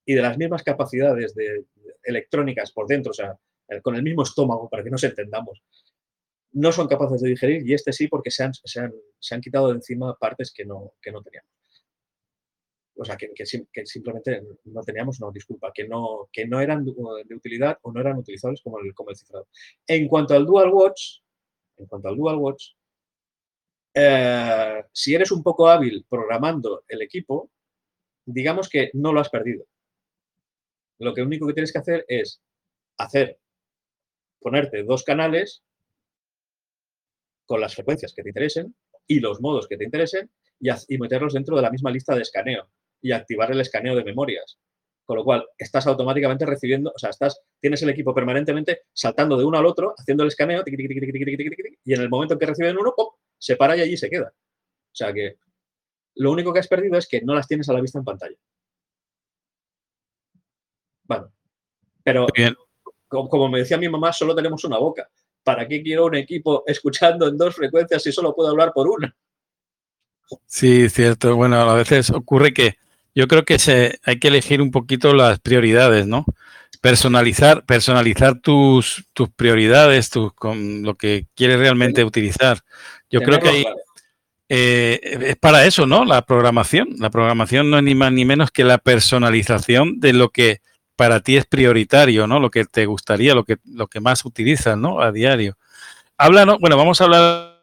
[0.05, 1.65] y de las mismas capacidades de,
[2.01, 3.37] electrónicas por dentro, o sea,
[3.83, 5.61] con el mismo estómago, para que nos entendamos,
[6.53, 9.75] no son capaces de digerir y este sí porque se han, se han, quitado de
[9.75, 11.51] encima partes que no, que no teníamos.
[12.97, 13.45] O sea, que,
[13.85, 18.17] simplemente no teníamos, no, disculpa, que no, que no eran de utilidad o no eran
[18.17, 19.47] utilizables como el, como cifrado.
[19.85, 21.19] En cuanto al Dual Watch,
[21.77, 22.67] en cuanto al Dual Watch,
[23.93, 27.51] eh, si eres un poco hábil programando el equipo,
[28.25, 29.65] digamos que no lo has perdido
[30.99, 32.41] lo que único que tienes que hacer es
[32.97, 33.39] hacer,
[34.39, 35.63] ponerte dos canales
[37.45, 38.75] con las frecuencias que te interesen
[39.07, 42.69] y los modos que te interesen y, meterlos dentro de la misma lista de escaneo
[43.01, 44.57] y activar el escaneo de memorias.
[45.03, 49.45] Con lo cual, estás automáticamente recibiendo, o sea, estás, tienes el equipo permanentemente saltando de
[49.45, 53.15] uno al otro, haciendo el escaneo, y en el momento en que reciben uno, ¡pop!
[53.37, 54.33] se para y allí se queda.
[54.33, 55.37] O sea que
[56.15, 58.37] lo único que has perdido es que no las tienes a la vista en pantalla.
[61.03, 61.31] Bueno,
[62.03, 62.27] Pero,
[63.07, 65.07] como, me decía mi mamá, solo tenemos una boca.
[65.43, 69.15] ¿Para qué quiero un equipo escuchando en dos frecuencias si solo puedo hablar por una?
[70.47, 71.35] Sí, cierto.
[71.35, 72.77] Bueno, a veces ocurre que
[73.15, 76.25] yo creo que se, hay que elegir un poquito las prioridades, ¿no?
[76.81, 82.59] Personalizar, personalizar tus, tus prioridades, tus, con lo que quieres realmente utilizar.
[83.09, 83.65] Yo creo que hay,
[84.49, 86.05] eh, es para eso, ¿no?
[86.05, 86.89] La programación.
[86.99, 90.61] La programación no es ni más ni menos que la personalización de lo que
[90.95, 92.39] para ti es prioritario, ¿no?
[92.39, 95.01] Lo que te gustaría, lo que, lo que más utilizas, ¿no?
[95.01, 95.57] A diario.
[96.17, 96.59] Habla, ¿no?
[96.59, 97.55] Bueno, vamos a hablar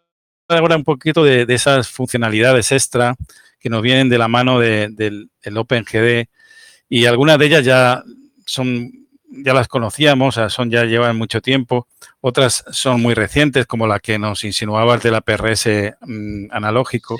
[0.49, 3.15] ahora un poquito de, esas funcionalidades extra
[3.63, 6.27] que nos vienen de la mano del OpenGD
[6.89, 8.03] y algunas de ellas ya
[8.45, 8.91] son
[9.35, 11.89] ya las conocíamos, son ya llevan mucho tiempo,
[12.21, 17.17] otras son muy recientes, como la que nos insinuabas de la PRS mm, analógico,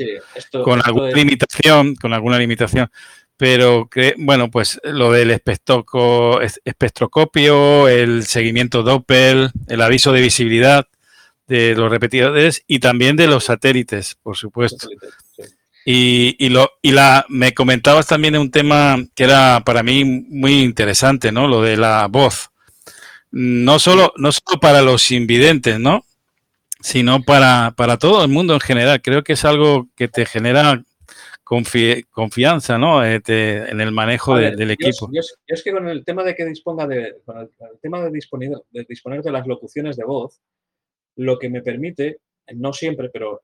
[0.65, 2.91] con alguna limitación, con alguna limitación.
[3.39, 10.87] Pero bueno, pues lo del espectroscopio, el seguimiento Doppel, el aviso de visibilidad
[11.47, 14.89] de los repetidores y también de los satélites, por supuesto.
[15.85, 20.63] Y, y, lo, y la, me comentabas también un tema que era para mí muy
[20.63, 21.49] interesante, ¿no?
[21.49, 22.51] Lo de la voz.
[23.31, 26.05] No solo, no solo para los invidentes, ¿no?
[26.81, 29.01] Sino para, para todo el mundo en general.
[29.03, 30.83] Creo que es algo que te genera
[32.11, 33.05] confianza, ¿no?
[33.05, 35.11] Eh, en el manejo del equipo.
[35.13, 38.53] Yo, es que con el tema de que disponga de, con el, tema de disponer,
[38.71, 40.41] de disponer de las locuciones de voz,
[41.17, 42.19] lo que me permite,
[42.55, 43.43] no siempre, pero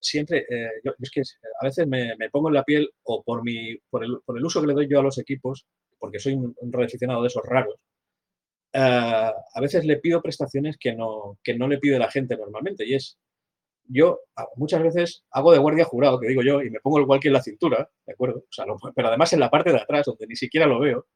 [0.00, 1.22] siempre, eh, yo, es que
[1.60, 4.60] a veces me, pongo en la piel o por, mi, por, el, por el uso
[4.60, 5.66] que le doy yo a los equipos,
[5.98, 7.76] porque soy un, un de esos raros,
[8.72, 12.86] eh, a veces le pido prestaciones que no, que no le pide la gente normalmente
[12.86, 13.18] y es,
[13.84, 14.20] yo
[14.56, 17.34] muchas veces hago de guardia jurado, que digo yo, y me pongo igual que en
[17.34, 18.44] la cintura, ¿de acuerdo?
[18.68, 21.06] O pero además en la parte de atrás, donde ni siquiera lo veo,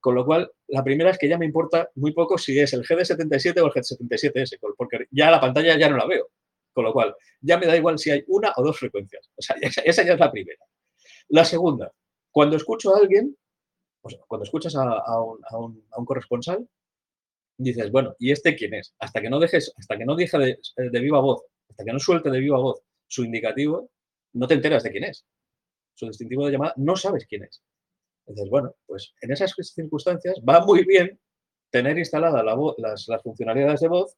[0.00, 2.82] con lo cual, la primera es que ya me importa muy poco si es el
[2.82, 6.28] GD77 o el GD77S, porque ya la pantalla ya no la veo.
[6.74, 9.30] Con lo cual, ya me da igual si hay una o dos frecuencias.
[9.36, 10.62] O sea, esa, ya es la primera.
[11.28, 11.90] La segunda,
[12.30, 13.36] cuando escucho a alguien,
[14.26, 16.68] cuando escuchas a, un, corresponsal,
[17.56, 18.94] dices, bueno, ¿y este quién es?
[18.98, 22.28] Hasta que no dejes, hasta que no deje de, viva voz, hasta que no suelte
[22.28, 23.90] de viva voz su indicativo,
[24.34, 25.24] no te enteras de quién es.
[25.94, 27.62] Su distintivo de llamada, no sabes quién es.
[28.26, 31.18] Entonces, bueno, pues en esas circunstancias va muy bien
[31.70, 34.16] tener instalada la las, las, funcionalidades de voz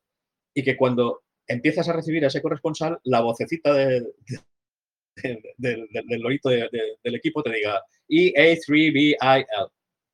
[0.54, 4.12] y que cuando empiezas a recibir a ese corresponsal, la vocecita del
[6.18, 9.70] lorito del equipo te diga EA3BIL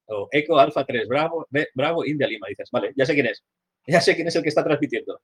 [0.06, 2.48] o Eco Alpha 3 Bravo, Bravo India Lima.
[2.48, 3.42] dices, vale, ya sé quién es.
[3.86, 5.20] Ya sé quién es el que está transmitiendo.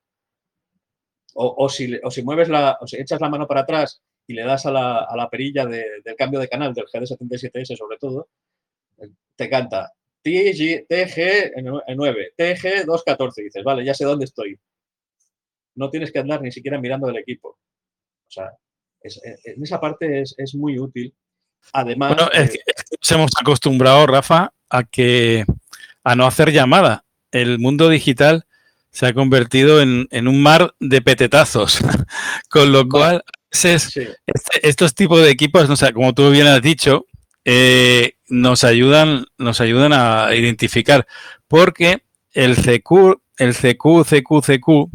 [1.35, 4.43] O, si, o si, mueves la, o si echas la mano para atrás y le
[4.43, 8.29] das a la, a la perilla del cambio de canal del GD77S sobre todo,
[9.37, 9.93] te canta
[10.25, 13.35] TG9, TG214.
[13.37, 14.59] Dices, vale, ya sé dónde estoy
[15.79, 17.51] no tienes que andar ni siquiera mirando el equipo.
[17.51, 18.51] O sea,
[19.03, 21.15] en esa parte es, muy útil.
[21.73, 22.15] Además.
[22.15, 22.59] Bueno, es que
[23.01, 25.45] nos hemos acostumbrado, Rafa, a que
[26.05, 27.05] a no hacer llamada.
[27.31, 28.47] El mundo digital
[28.91, 31.79] se ha convertido en, un mar de petetazos.
[32.51, 34.17] Con lo cual, este,
[34.63, 37.07] estos tipos de equipos, como tú bien has dicho,
[37.45, 41.07] eh, nos ayudan, nos ayudan a identificar.
[41.47, 44.91] Porque el CQ, el CQ, CQ, CQ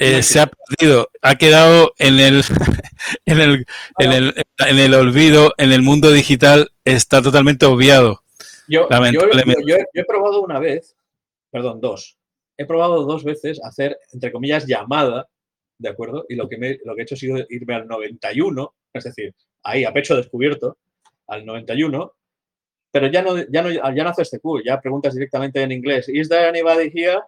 [0.00, 2.42] eh, se ha perdido, ha quedado en el,
[3.26, 3.66] en el,
[3.98, 4.34] en, el,
[4.66, 8.22] en el olvido, en el mundo digital, está totalmente obviado.
[8.66, 8.88] Yo,
[9.92, 10.96] he probado una vez,
[11.50, 12.16] perdón, dos.
[12.56, 15.28] He probado dos veces hacer, entre comillas, llamada,
[15.78, 16.24] ¿de acuerdo?
[16.30, 19.34] Y lo que, me, lo que he hecho ha sido irme al 91, es decir,
[19.64, 20.78] ahí a pecho descubierto,
[21.26, 22.14] al 91,
[22.90, 26.30] pero ya no, ya no, ya no haces CQ, ya preguntas directamente en inglés, ¿Is
[26.30, 27.20] there anybody here?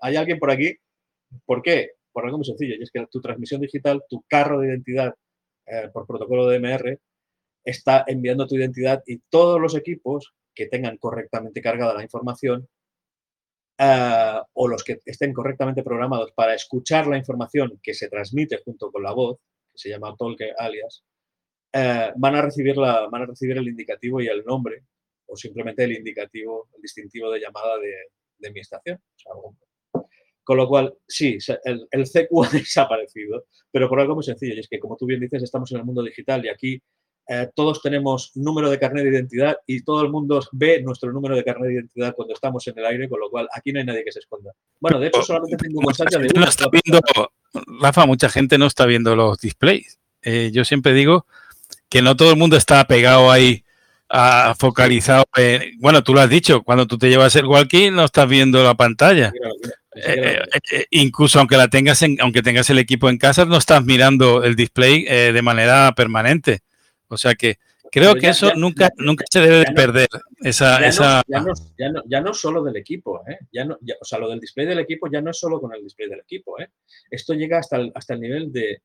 [0.00, 0.74] ¿Hay alguien por aquí?
[1.44, 1.92] ¿Por qué?
[2.12, 5.14] Por algo muy sencillo, y es que tu transmisión digital, tu carro de identidad
[5.66, 7.00] eh, por protocolo de DMR,
[7.64, 12.68] está enviando tu identidad y todos los equipos que tengan correctamente cargada la información
[13.78, 18.92] eh, o los que estén correctamente programados para escuchar la información que se transmite junto
[18.92, 19.38] con la voz,
[19.72, 21.04] que se llama Tolke alias,
[21.72, 24.84] eh, van, a recibir la, van a recibir el indicativo y el nombre
[25.26, 29.00] o simplemente el indicativo, el distintivo de llamada de, mi estación.
[30.44, 34.60] Con lo cual, sí, el, el, CQ ha desaparecido, pero por algo muy sencillo, y
[34.60, 36.82] es que, como tú bien dices, estamos en el mundo digital y aquí
[37.26, 41.34] eh, todos tenemos número de carnet de identidad y todo el mundo ve nuestro número
[41.34, 43.86] de carnet de identidad cuando estamos en el aire, con lo cual aquí no hay
[43.86, 44.52] nadie que se esconda.
[44.78, 47.00] Bueno, de hecho, solamente tengo un mensaje de no está viendo,
[47.80, 49.98] Rafa, mucha gente no está viendo los displays.
[50.20, 51.26] Eh, yo siempre digo
[51.88, 53.64] que no todo el mundo está pegado ahí
[54.58, 55.24] focalizado.
[55.78, 58.74] bueno, tú lo has dicho, cuando tú te llevas el walkie no estás viendo la
[58.74, 59.28] pantalla.
[59.28, 60.40] Eh, eh,
[60.72, 64.42] eh, incluso aunque la tengas en, aunque tengas el equipo en casa, no estás mirando
[64.42, 66.60] el display de manera permanente.
[67.08, 67.58] O sea que
[67.90, 70.08] creo que eso nunca, nunca se debe perder.
[70.40, 71.22] Esa, ya, esa...
[71.28, 73.22] No, ya, no, solo del equipo,
[73.52, 75.82] ya no, o sea, lo del display del equipo ya no es solo con el
[75.82, 76.56] display del equipo.
[77.10, 78.82] Esto llega hasta el, hasta el nivel de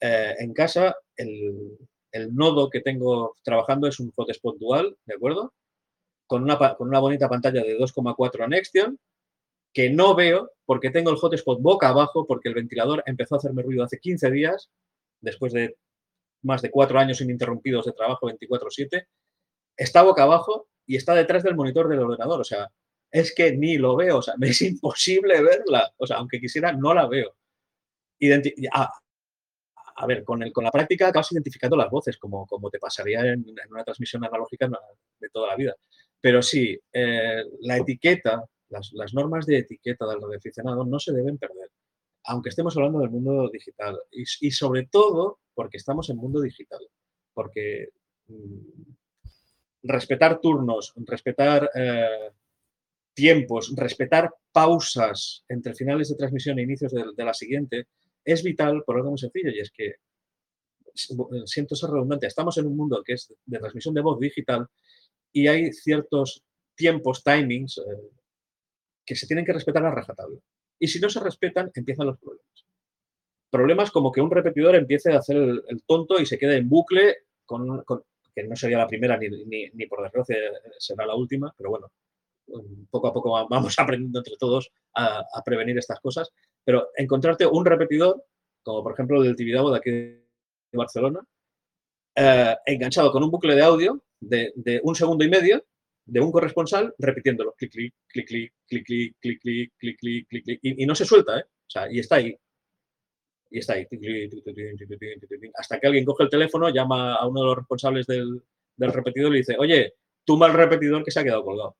[0.00, 1.78] en casa el,
[2.10, 5.54] el, nodo que tengo trabajando es un hotspot dual, ¿de acuerdo?
[6.26, 8.98] Con una, con una bonita pantalla de 2,4 Nexion
[9.72, 13.62] que no veo porque tengo el hotspot boca abajo porque el ventilador empezó a hacerme
[13.62, 14.70] ruido hace 15 días,
[15.20, 15.76] después de
[16.42, 19.06] más de cuatro años ininterrumpidos de trabajo 24/7,
[19.76, 22.40] está boca abajo y está detrás del monitor del ordenador.
[22.40, 22.68] O sea,
[23.10, 25.92] es que ni lo veo, o sea, me es imposible verla.
[25.98, 27.34] O sea, aunque quisiera, no la veo.
[29.96, 33.20] a ver, con, el, con la práctica acabas identificando las voces, como, como te pasaría
[33.20, 34.68] en, una transmisión analógica
[35.20, 35.74] de toda la vida.
[36.20, 41.70] Pero sí, eh, la etiqueta las, normas de etiqueta del radioaficionado no se deben perder,
[42.24, 43.98] aunque estemos hablando del mundo digital.
[44.10, 46.80] Y, sobre todo porque estamos en mundo digital.
[47.34, 47.90] Porque
[48.28, 48.92] mm,
[49.82, 52.30] respetar turnos, respetar eh,
[53.14, 57.88] tiempos, respetar pausas entre finales de transmisión e inicios de, la siguiente,
[58.24, 59.96] es vital por algo muy sencillo y es que
[61.46, 64.66] siento ser redundante, estamos en un mundo que es de transmisión de voz digital
[65.32, 66.44] y hay ciertos
[66.74, 68.10] tiempos, timings, eh,
[69.04, 70.38] que se tienen que respetar a rajatabla.
[70.78, 72.66] Y si no se respetan, empiezan los problemas.
[73.50, 77.18] Problemas como que un repetidor empiece a hacer el, tonto y se quede en bucle,
[77.44, 77.84] con,
[78.34, 79.28] que no sería la primera ni,
[79.74, 80.36] ni, por desgracia
[80.78, 81.92] será la última, pero bueno,
[82.90, 86.30] poco a poco vamos aprendiendo entre todos a, prevenir estas cosas.
[86.64, 88.24] Pero encontrarte un repetidor,
[88.62, 90.22] como por ejemplo el del Tibidabo de aquí de
[90.72, 91.20] Barcelona,
[92.14, 95.64] eh, enganchado con un bucle de audio de, de un segundo y medio,
[96.04, 100.44] de un corresponsal repitiéndolo, clic, clic, clic, clic, clic, clic, clic, clic, clic, clic, clic,
[100.44, 101.44] clic, y, no se suelta, ¿eh?
[101.44, 102.36] O sea, y está ahí.
[103.50, 103.86] Y está ahí.
[105.54, 108.42] Hasta que alguien coge el teléfono, llama a uno de los responsables del,
[108.76, 109.94] del repetidor y dice, oye,
[110.24, 111.76] tumba el repetidor que se ha quedado colgado.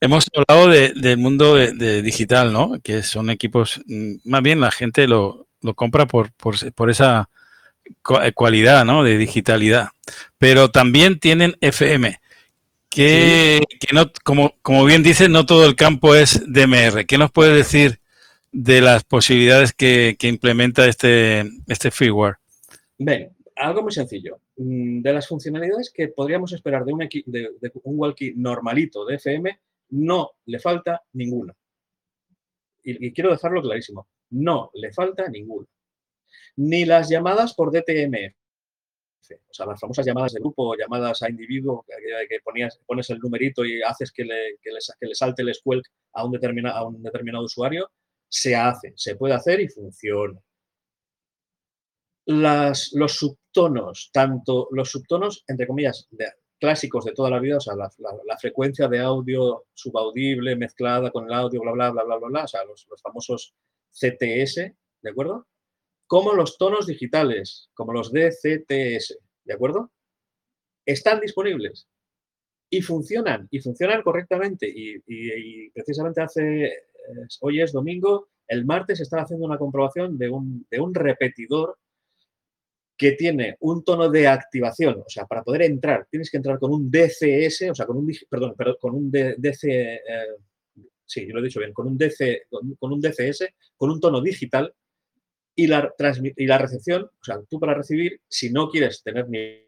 [0.00, 2.80] Hemos hablado de, del mundo de, digital, ¿no?
[2.82, 3.80] Que son equipos,
[4.24, 7.30] más bien la gente lo, lo compra por, por, por esa
[8.34, 9.02] cualidad, ¿no?
[9.02, 9.88] De digitalidad.
[10.38, 12.20] Pero también tienen FM
[12.94, 13.60] que,
[13.92, 17.04] no, como, como bien dice, no todo el campo es DMR.
[17.06, 18.00] ¿Qué nos puede decir
[18.52, 22.36] de las posibilidades que, implementa este, este firmware?
[22.96, 24.40] Bien, algo muy sencillo.
[24.56, 27.50] Mm, de las funcionalidades que podríamos esperar de un, de,
[27.82, 29.58] un walkie normalito de FM,
[29.90, 31.54] no le falta ninguna.
[32.84, 34.06] Y, y, quiero dejarlo clarísimo.
[34.30, 35.66] No le falta ninguna.
[36.56, 38.34] Ni las llamadas por DTMF
[39.32, 43.64] o sea, las famosas llamadas de grupo, llamadas a individuo, que, ponías, pones el numerito
[43.64, 47.44] y haces que le, que le, salte el squelch a un, determinado, a un determinado
[47.44, 47.90] usuario,
[48.28, 50.40] se hace, se puede hacer y funciona.
[52.26, 56.08] Las, los subtonos, tanto los subtonos, entre comillas,
[56.58, 61.32] clásicos de toda la vida, o sea, la, frecuencia de audio subaudible mezclada con el
[61.32, 63.54] audio, bla, bla, bla, bla, bla, bla, o sea, los famosos
[63.90, 64.72] CTS,
[65.02, 65.46] ¿de acuerdo?
[66.14, 69.90] Como los tonos digitales, como los DCTS, ¿de acuerdo?
[70.86, 71.88] Están disponibles
[72.70, 74.72] y funcionan, y funcionan correctamente.
[74.72, 76.72] Y, precisamente hace,
[77.40, 81.78] hoy es domingo, el martes estaba haciendo una comprobación de un, de un repetidor
[82.96, 86.72] que tiene un tono de activación, o sea, para poder entrar, tienes que entrar con
[86.72, 90.00] un DCS, o sea, con un, perdón, con un DC, eh,
[91.04, 92.42] sí, yo lo he dicho bien, con un, DC,
[92.78, 94.72] con un DCS, con un tono digital,
[95.56, 95.92] y la,
[96.36, 99.64] y la recepción, o sea, tú para recibir, si no quieres tener ni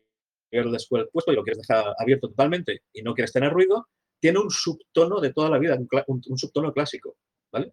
[0.51, 0.79] el de
[1.13, 3.89] puesto y lo quieres dejar abierto totalmente y no quieres tener ruido,
[4.21, 7.17] tiene un subtono de toda la vida, un, subtono clásico,
[7.53, 7.73] ¿vale?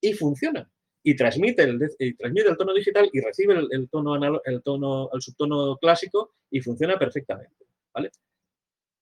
[0.00, 0.68] Y funciona.
[1.02, 1.78] Y transmite el,
[2.18, 6.98] transmite el tono digital y recibe el, tono, el, tono, el subtono clásico y funciona
[6.98, 8.10] perfectamente, ¿vale?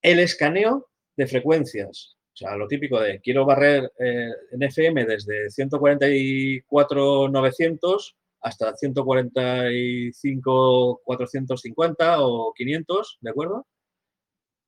[0.01, 5.47] El escaneo de frecuencias, o sea, lo típico de quiero barrer eh, en FM desde
[5.47, 13.67] 144.900 hasta 145, 450 o 500, ¿de acuerdo?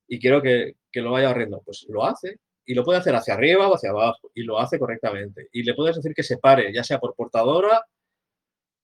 [0.06, 1.60] Y quiero que, lo vaya barriendo.
[1.64, 2.38] Pues lo hace.
[2.66, 4.30] Y lo puede hacer hacia arriba o hacia abajo.
[4.34, 5.48] Y lo hace correctamente.
[5.52, 7.84] Y le puedes decir que se pare, ya sea por portadora,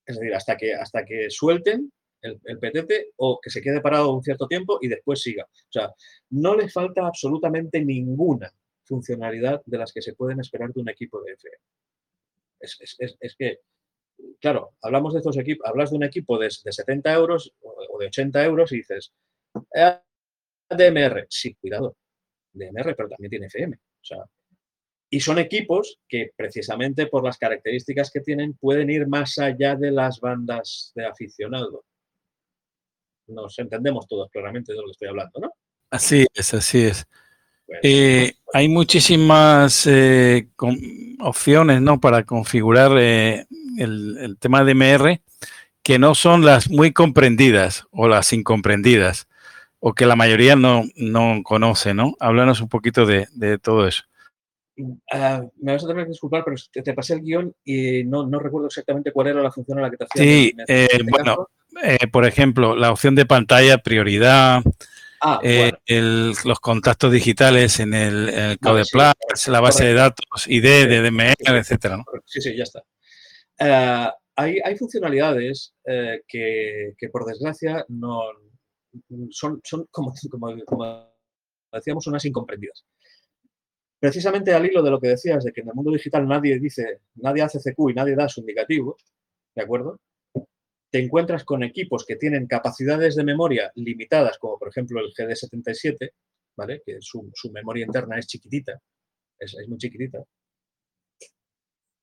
[0.05, 4.13] es decir, hasta que, hasta que suelten el, el petete o que se quede parado
[4.13, 5.45] un cierto tiempo y después siga.
[5.45, 5.95] O sea,
[6.31, 8.53] no le falta absolutamente ninguna
[8.85, 11.57] funcionalidad de las que se pueden esperar de un equipo de FM.
[13.21, 13.61] es que
[14.41, 18.45] claro, hablamos de estos equipos, hablas de un equipo de, 70 euros o de 80
[18.45, 19.13] euros y dices,
[19.75, 19.99] eh,
[20.69, 21.97] DMR, sí, cuidado,
[22.53, 23.77] DMR, pero también tiene FM.
[23.77, 24.25] O sea,
[25.13, 29.91] y son equipos que precisamente por las características que tienen pueden ir más allá de
[29.91, 31.85] las bandas de aficionado.
[33.27, 35.53] Nos entendemos todos claramente de lo que estoy hablando, ¿no?
[35.91, 37.05] Así es, así es.
[37.83, 40.49] Eh, hay muchísimas eh,
[41.21, 42.01] opciones ¿no?
[42.01, 43.47] para configurar eh,
[43.79, 45.21] el, el, tema de MR
[45.83, 49.29] que no son las muy comprendidas o las incomprendidas
[49.79, 52.15] o que la mayoría no, no conoce, ¿no?
[52.21, 54.05] Háblanos un poquito de, de todo eso.
[54.77, 58.27] Uh, me vas a tener que disculpar, pero te, te pasé el guion y no,
[58.27, 60.23] no, recuerdo exactamente cuál era la función a la que te hacía.
[60.23, 61.49] Sí, este bueno,
[62.13, 64.63] por ejemplo, la opción de pantalla, prioridad,
[65.23, 69.89] ah, eh, el, los contactos digitales en el, el Code vale, sí, la base correcto.
[69.89, 71.97] de datos, ID, DMR, sí, etcétera.
[71.99, 72.05] ¿no?
[72.25, 72.81] Sí, sí, ya está.
[73.61, 78.23] Uh, hay, hay, funcionalidades eh, que, que, por desgracia, no
[79.31, 81.13] son, son como, como, como
[81.73, 82.85] decíamos, unas incomprendidas
[84.01, 87.03] precisamente al hilo de lo que decías, de que en el mundo digital nadie dice,
[87.17, 88.97] nadie hace CQ y nadie da su indicativo,
[89.55, 90.01] ¿de acuerdo?
[90.91, 96.11] Te encuentras con equipos que tienen capacidades de memoria limitadas, como por ejemplo el GD77,
[96.57, 96.83] ¿vale?
[96.85, 98.81] Que su, memoria interna es chiquitita,
[99.39, 100.23] es, muy chiquitita.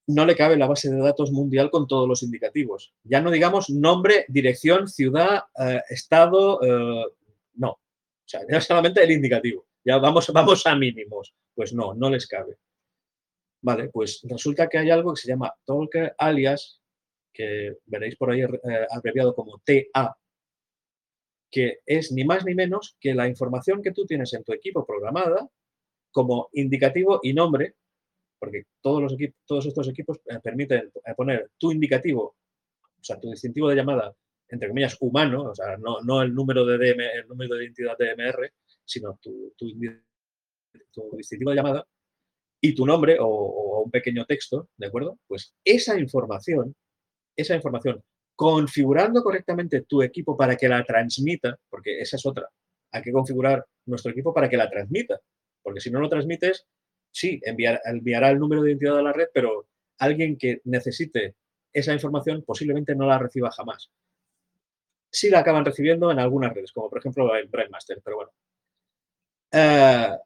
[0.08, 2.94] No le cabe la base de datos mundial con todos los indicativos.
[3.04, 7.06] Ya no digamos nombre, dirección, ciudad, eh, estado, eh,
[7.56, 7.72] no.
[7.72, 7.80] O
[8.26, 9.68] sea, ya solamente el indicativo.
[9.84, 11.34] Ya vamos, vamos a mínimos.
[11.54, 12.58] Pues no, no les cabe.
[13.62, 16.77] Vale, pues resulta que hay algo que se llama Talker alias,
[17.38, 20.18] que veréis por ahí eh, abreviado como TA,
[21.52, 24.86] que es ni más ni menos que la información que tú tienes en tu equipo
[24.86, 25.48] programada
[26.12, 27.76] como indicativo y nombre,
[28.40, 32.24] porque todos, los equipos, todos estos equipos eh, permiten eh, poner tu indicativo,
[33.00, 34.16] o sea, tu distintivo de llamada,
[34.50, 37.98] entre comillas, humano, o sea, no, no el número de DM, el número de identidad
[38.00, 38.52] DMR,
[38.84, 39.68] sino tu, tu,
[41.16, 41.88] distintivo de llamada
[42.60, 45.20] y tu nombre o, o, un pequeño texto, ¿de acuerdo?
[45.28, 46.76] Pues esa información,
[47.38, 48.04] esa información,
[48.36, 52.50] configurando correctamente tu equipo para que la transmita, porque esa es otra,
[52.92, 55.20] hay que configurar nuestro equipo para que la transmita,
[55.64, 56.66] porque si no lo transmites,
[57.12, 59.68] sí, enviar, enviará el número de identidad a la red, pero
[60.00, 61.36] alguien que necesite
[61.72, 63.90] esa información posiblemente no la reciba jamás.
[65.10, 68.32] Sí la acaban recibiendo en algunas redes, como por ejemplo el Brainmaster, pero bueno,
[69.54, 70.20] Uh,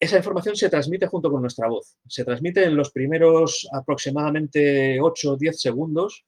[0.00, 1.98] esa información se transmite junto con nuestra voz.
[2.08, 6.24] Se transmite en los primeros aproximadamente 8 o 10 segundos.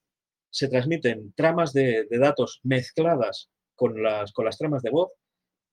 [0.51, 5.11] Se transmiten tramas de, datos mezcladas con las, con las, tramas de voz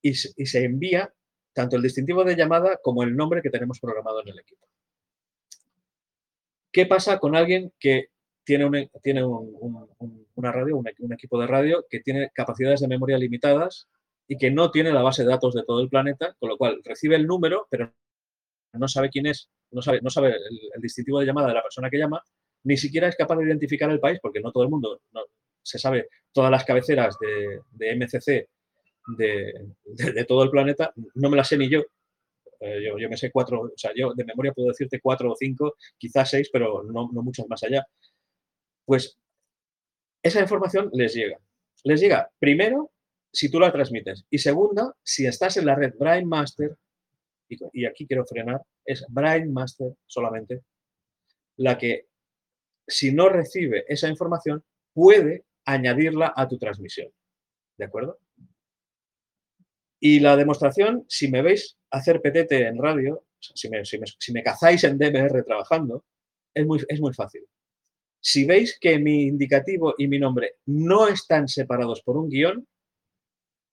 [0.02, 1.14] y, se envía
[1.52, 4.66] tanto el distintivo de llamada como el nombre que tenemos programado en el equipo.
[6.72, 8.12] ¿Qué pasa con alguien que
[8.46, 13.18] tiene, tiene un, un, una radio, un equipo de radio que tiene capacidades de memoria
[13.18, 13.90] limitadas
[14.32, 16.80] y que no tiene la base de datos de todo el planeta, con lo cual
[16.86, 17.92] recibe el número, pero
[18.74, 20.36] no sabe quién es, no sabe, no sabe
[20.76, 22.24] el, distintivo de llamada de la persona que llama,
[22.64, 25.22] ni siquiera es capaz de identificar el país, porque no todo el mundo no,
[25.64, 28.48] se sabe todas las cabeceras de, de MCC
[29.18, 29.54] de,
[29.86, 31.82] de, todo el planeta, no me las sé ni yo.
[32.60, 33.00] Eh, yo.
[33.00, 36.30] Yo me sé cuatro, o sea, yo de memoria puedo decirte cuatro o cinco, quizás
[36.30, 37.84] seis, pero no, no muchos más allá.
[38.86, 39.18] Pues
[40.22, 41.40] esa información les llega.
[41.84, 42.92] Les llega primero
[43.32, 44.26] si tú la transmites.
[44.30, 46.76] Y segunda, si estás en la red Brain Master,
[47.48, 50.64] y, aquí quiero frenar, es Brain Master solamente,
[51.58, 52.08] la que
[52.88, 54.64] si no recibe esa información,
[54.94, 57.12] puede añadirla a tu transmisión.
[57.78, 58.20] ¿De acuerdo?
[60.00, 65.44] Y la demostración, si me veis hacer PTT en radio, si me cazáis en DMR
[65.44, 66.06] trabajando,
[66.54, 67.46] es muy, es muy fácil.
[68.22, 72.68] Si veis que mi indicativo y mi nombre no están separados por un guion,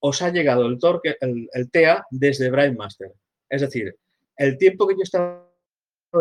[0.00, 3.12] os ha llegado el, torque, el, el TA desde Brainmaster.
[3.48, 3.96] Es decir,
[4.36, 5.46] el tiempo que yo he estado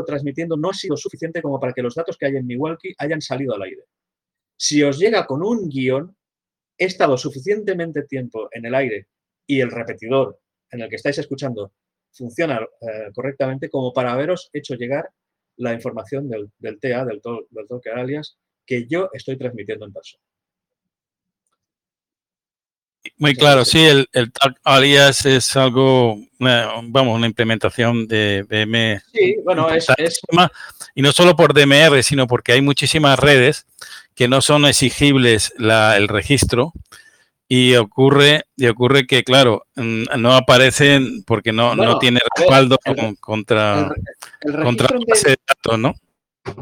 [0.05, 2.95] transmitiendo no ha sido suficiente como para que los datos que hay en mi walkie
[2.97, 3.83] hayan salido al aire.
[4.57, 6.15] Si os llega con un guion,
[6.77, 9.07] he estado suficientemente tiempo en el aire
[9.47, 10.39] y el repetidor
[10.71, 11.73] en el que estáis escuchando
[12.11, 15.09] funciona eh, correctamente como para haberos hecho llegar
[15.57, 20.23] la información del, del TA, del, del alias, que yo estoy transmitiendo en persona.
[23.17, 29.01] Muy claro, sí, el, el tag alias es algo, una, vamos, una implementación de BM.
[29.13, 30.19] Sí, bueno, es, es,
[30.95, 33.65] Y no solo por DMR, sino porque hay muchísimas redes
[34.15, 36.73] que no son exigibles la, el registro
[37.47, 42.99] y ocurre, y ocurre que, claro, no aparecen porque no, bueno, no tiene respaldo ver,
[42.99, 43.93] el, contra,
[44.41, 45.93] el, contra base de datos, ¿no?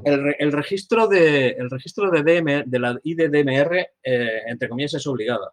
[0.06, 5.06] El, el, registro de el registro de DM de la IDDMR eh, entre comillas es
[5.08, 5.52] obligada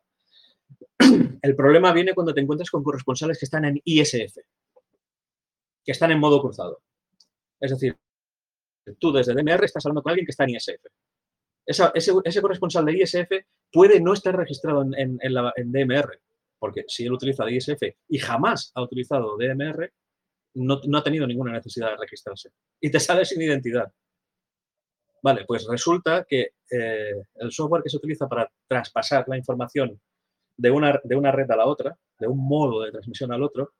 [1.42, 4.36] El problema viene cuando te encuentras con corresponsales que están en ISF,
[5.84, 6.82] que están en modo cruzado.
[7.58, 7.96] Es decir,
[8.98, 10.84] tú desde DMR estás hablando con alguien que está en ISF.
[11.66, 13.30] ese, corresponsal de ISF
[13.72, 15.18] puede no estar registrado en,
[15.72, 16.20] DMR,
[16.58, 19.92] porque si él utiliza ISF y jamás ha utilizado DMR,
[20.54, 22.50] no, ha tenido ninguna necesidad de registrarse.
[22.80, 23.92] Y te sale sin identidad.
[25.22, 30.00] Vale, pues resulta que eh, el software que se utiliza para traspasar la información
[30.60, 33.72] de una, de una red a la otra, de un modo de transmisión al otro,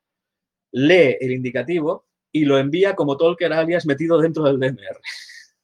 [0.73, 4.99] lee el indicativo y lo envía como Tolkien alias metido dentro del DMR.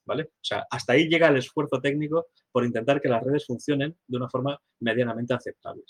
[0.04, 0.24] ¿Vale?
[0.24, 4.16] O sea, hasta ahí llega el esfuerzo técnico por intentar que las redes funcionen de
[4.16, 5.82] una forma medianamente aceptable.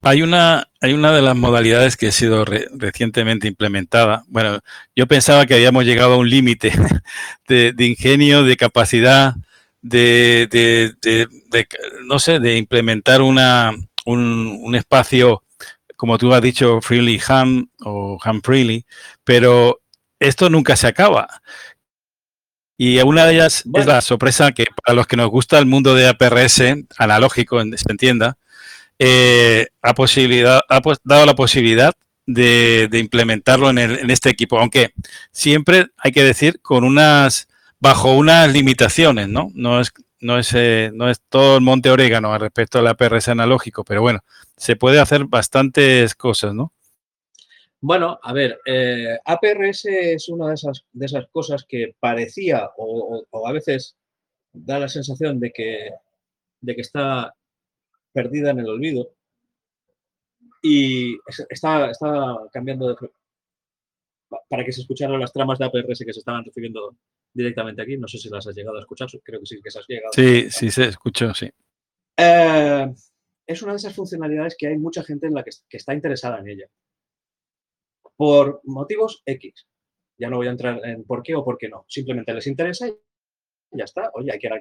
[0.00, 4.24] Hay una, hay una de las modalidades que ha sido recientemente implementada.
[4.28, 4.60] Bueno,
[4.94, 6.72] yo pensaba que habíamos llegado a un límite
[7.48, 9.34] de, ingenio, de capacidad,
[9.84, 10.94] de,
[12.04, 13.72] no sé, de implementar una,
[14.04, 15.44] un, un espacio
[15.96, 18.84] como tú has dicho, Freely Ham o Ham Freely,
[19.24, 19.80] pero
[20.18, 21.28] esto nunca se acaba.
[22.76, 25.94] Y una de ellas es la sorpresa que para los que nos gusta el mundo
[25.94, 26.62] de APRS,
[26.98, 28.36] analógico, se entienda,
[28.98, 31.94] eh, ha, posibilidad, ha dado la posibilidad
[32.26, 34.92] de, implementarlo en, en, este equipo, aunque
[35.30, 37.48] siempre hay que decir con unas,
[37.84, 39.50] bajo unas limitaciones, ¿no?
[39.52, 43.28] No es no es, eh, no es todo el monte orégano al respecto al APRS
[43.28, 44.20] analógico, pero bueno,
[44.56, 46.72] se puede hacer bastantes cosas, ¿no?
[47.82, 53.22] Bueno, a ver, eh, APRS es una de esas, de esas cosas que parecía o,
[53.46, 53.98] a veces
[54.54, 55.90] da la sensación de que,
[56.62, 57.34] de que está
[58.14, 59.10] perdida en el olvido
[60.62, 61.18] y
[61.50, 63.10] está, está cambiando de,
[64.48, 66.96] para que se escucharan las tramas de APRS que se estaban recibiendo
[67.34, 67.98] directamente aquí.
[67.98, 70.12] No sé si las has llegado a escuchar, creo que sí que se has llegado.
[70.12, 71.50] Sí, sí, se escuchó, sí.
[72.16, 72.94] Eh,
[73.46, 76.48] es una de esas funcionalidades que hay mucha gente en la que, está interesada en
[76.48, 76.66] ella.
[78.16, 79.66] Por motivos X.
[80.16, 81.84] Ya no voy a entrar en por qué o por qué no.
[81.88, 82.96] Simplemente les interesa y
[83.72, 84.10] ya está.
[84.14, 84.52] Oye, a quien,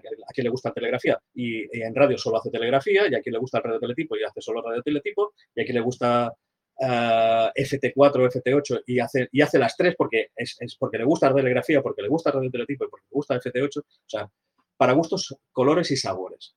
[0.44, 3.60] le gusta la telegrafía y, en radio solo hace telegrafía, y a quien le gusta
[3.60, 6.34] el radio teletipo y hace solo radio teletipo, y a quien le gusta
[6.80, 11.36] FT4 o FT8 y hace, y hace las tres porque es, porque le gusta la
[11.36, 13.80] telegrafía, porque le gusta el teletipo y porque le gusta FT8.
[13.80, 14.30] O sea,
[14.78, 16.56] para gustos, colores y sabores.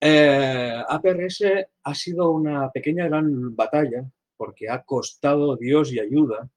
[0.00, 1.44] Eh, APRS
[1.82, 6.48] ha sido una pequeña gran batalla porque ha costado Dios y ayuda,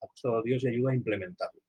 [0.00, 1.60] ha costado Dios y ayuda a implementarlo.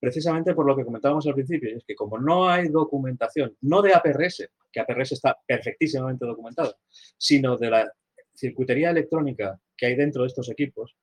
[0.00, 3.92] Precisamente por lo que comentábamos al principio, es que como no hay documentación, no de
[3.92, 6.74] APRS, que APRS está perfectísimamente documentado,
[7.18, 7.92] sino de la
[8.40, 10.96] circuitería electrónica que hay dentro de estos equipos,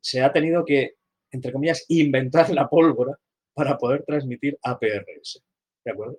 [0.00, 0.96] se ha tenido que,
[1.30, 3.18] entre comillas, inventar la pólvora
[3.52, 5.42] para poder transmitir APRS.
[5.84, 6.18] ¿De acuerdo?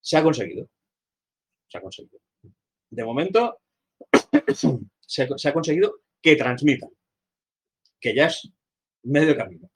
[0.00, 0.68] Se ha conseguido.
[1.68, 2.18] Se ha conseguido.
[2.90, 3.60] De momento,
[5.06, 6.90] se, ha conseguido que transmitan,
[8.00, 8.50] que ya es
[9.04, 9.70] medio camino.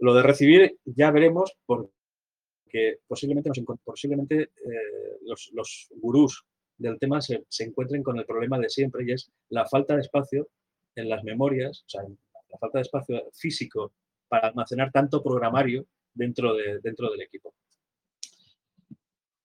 [0.00, 3.50] Lo de recibir ya veremos porque posiblemente,
[3.84, 6.44] posiblemente eh, los, los, gurús
[6.76, 10.48] del tema se, encuentren con el problema de siempre y es la falta de espacio
[10.96, 13.92] en las memorias, o sea, la falta de espacio físico
[14.28, 17.54] para almacenar tanto programario dentro, de, dentro del equipo.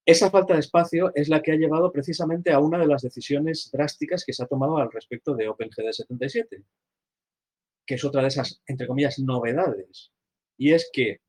[0.05, 3.69] Esa falta de espacio es la que ha llevado precisamente a una de las decisiones
[3.71, 6.63] drásticas que se ha tomado al respecto de OpenGD 77,
[7.85, 10.11] que es otra de esas, entre comillas, novedades.
[10.57, 11.21] Y es que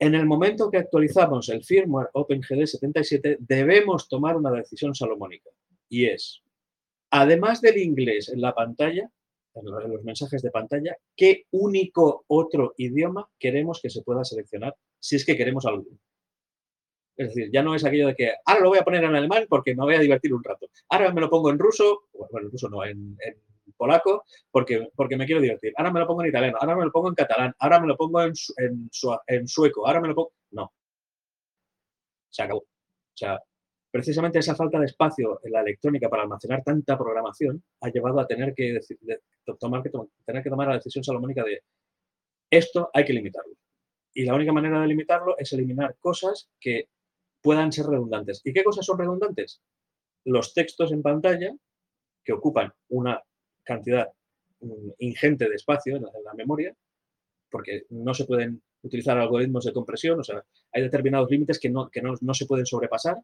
[0.00, 5.50] en el momento que actualizamos el firmware OpenGD 77, debemos tomar una decisión salomónica.
[5.90, 6.42] Y es,
[7.10, 9.10] además del inglés en la pantalla,
[9.54, 15.16] en los mensajes de pantalla, ¿qué único otro idioma queremos que se pueda seleccionar si
[15.16, 15.98] es que queremos alguno?
[17.18, 19.44] Es decir, ya no es aquello de que ahora lo voy a poner en alemán
[19.50, 20.66] porque me voy a divertir un rato.
[20.88, 23.18] Ahora me lo pongo en ruso, bueno, en ruso no, en
[23.80, 25.72] polaco porque, porque me quiero divertir.
[25.76, 27.96] Ahora me lo pongo en italiano, ahora me lo pongo en catalán, ahora me lo
[27.96, 28.34] pongo en,
[29.48, 30.32] sueco, ahora me lo pongo...
[30.50, 30.70] No.
[32.28, 32.60] Se acabó.
[32.60, 33.40] O sea,
[33.90, 38.26] precisamente esa falta de espacio en la electrónica para almacenar tanta programación ha llevado a
[38.26, 38.78] tener que
[39.58, 41.62] tener que tomar la decisión salomónica de
[42.50, 43.54] esto hay que limitarlo.
[44.12, 46.88] Y la única manera de limitarlo es eliminar cosas que
[47.40, 48.42] puedan ser redundantes.
[48.44, 49.62] ¿Y qué cosas son redundantes?
[50.24, 51.54] Los textos en pantalla
[52.24, 53.22] que ocupan una
[53.70, 54.08] cantidad
[54.60, 56.74] mm, ingente de espacio en la, memoria,
[57.50, 61.88] porque no se pueden utilizar algoritmos de compresión, o sea, hay determinados límites que no,
[61.88, 63.16] que no, se pueden sobrepasar.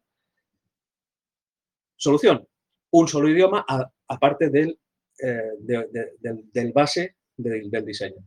[1.95, 2.47] Solución,
[2.91, 3.65] un solo idioma
[4.07, 4.79] aparte del,
[5.19, 8.23] eh, del, base del, diseño.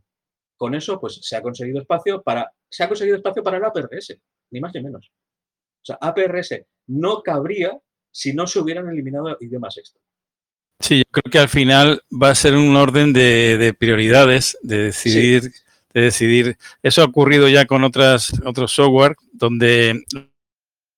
[0.57, 4.17] Con eso, pues se ha conseguido espacio para, se ha conseguido espacio para el APRS,
[4.51, 5.11] ni más ni menos.
[5.81, 7.79] O sea, APRS no cabría
[8.11, 10.01] si no se hubieran eliminado idiomas extra.
[10.81, 15.51] Sí, yo creo que al final va a ser un orden de, prioridades, de decidir,
[15.93, 16.57] de decidir.
[16.81, 20.03] Eso ha ocurrido ya con otras, otros software donde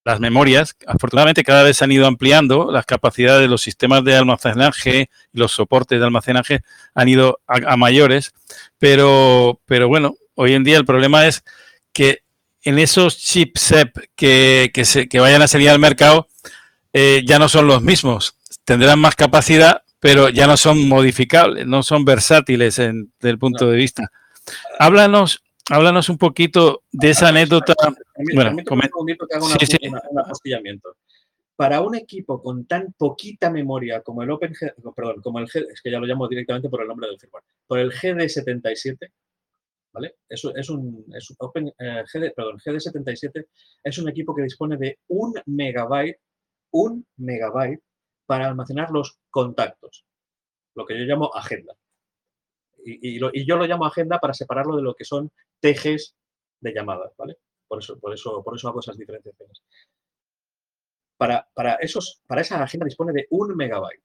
[0.05, 4.15] las memorias, afortunadamente cada vez se han ido ampliando, las capacidades de los sistemas de
[4.15, 6.61] almacenaje y los soportes de almacenaje
[6.93, 8.33] han ido a, mayores,
[8.77, 11.43] pero, pero bueno, hoy en día el problema es
[11.93, 12.19] que
[12.63, 16.27] en esos chipset que, que, se, que vayan a salir al mercado
[16.91, 21.83] eh, ya no son los mismos, tendrán más capacidad, pero ya no son modificables, no
[21.83, 24.11] son versátiles en, desde el punto de vista.
[24.79, 27.73] Háblanos háblanos un poquito de esa anécdota.
[28.33, 28.57] bueno.
[31.55, 34.53] Para un equipo con tan poquita memoria como el Open,
[34.95, 37.43] perdón, como el G, es que ya lo llamo directamente por el nombre del firmware,
[37.67, 39.11] por el GD77,
[39.93, 40.15] ¿vale?
[40.27, 43.45] Es, es un, es Open, eh, GD, perdón, GD77
[43.83, 46.19] es un equipo que dispone de un megabyte,
[46.71, 47.81] un megabyte
[48.25, 50.05] para almacenar los contactos,
[50.75, 51.75] lo que yo llamo agenda
[52.85, 56.15] y, yo lo llamo agenda para separarlo de lo que son tejes
[56.59, 57.37] de llamadas, ¿vale?
[57.67, 59.61] Por eso, por eso, por eso hago esas diferenciaciones.
[61.17, 64.03] Para, para, esos, para esa agenda dispone de un megabyte.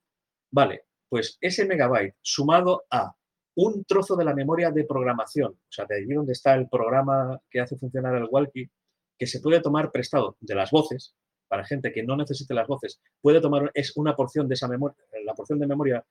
[0.50, 3.14] Vale, pues ese megabyte sumado a
[3.56, 7.40] un trozo de la memoria de programación, o sea, de allí donde está el programa
[7.50, 8.70] que hace funcionar el walkie,
[9.18, 11.16] que se puede tomar prestado de las voces,
[11.48, 14.96] para gente que no necesite las voces, puede tomar es una porción de esa memoria,
[15.24, 16.04] la porción de memoria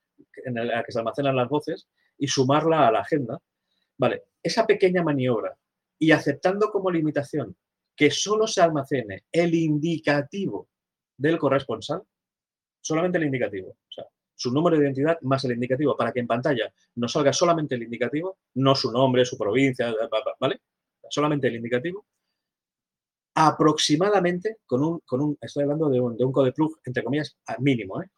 [0.44, 3.40] en la que se almacenan las voces y sumarla a la agenda.
[3.98, 5.56] Vale, esa pequeña maniobra
[6.00, 7.56] y aceptando como limitación
[7.96, 10.70] que solo se almacene el indicativo
[11.18, 12.04] del corresponsal,
[12.80, 16.28] solamente el indicativo, o sea, su número de identidad más el indicativo, para que en
[16.28, 19.94] pantalla no salga solamente el indicativo, no su nombre, su provincia,
[20.40, 20.62] ¿vale?
[21.10, 22.06] Solamente el indicativo,
[23.40, 27.38] aproximadamente con un, con un estoy hablando de un, de un code plug, entre comillas,
[27.60, 28.10] mínimo, ¿eh?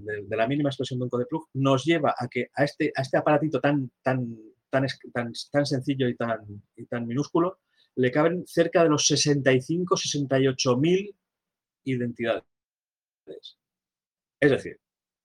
[0.00, 3.02] de, la mínima expresión de un code plug, nos lleva a que a este, a
[3.02, 4.38] este aparatito tan, tan,
[4.70, 7.58] tan, tan, tan sencillo y tan, y tan minúsculo,
[7.96, 11.12] le caben cerca de los 65, 68 mil
[11.82, 12.44] identidades.
[14.38, 14.78] Es decir,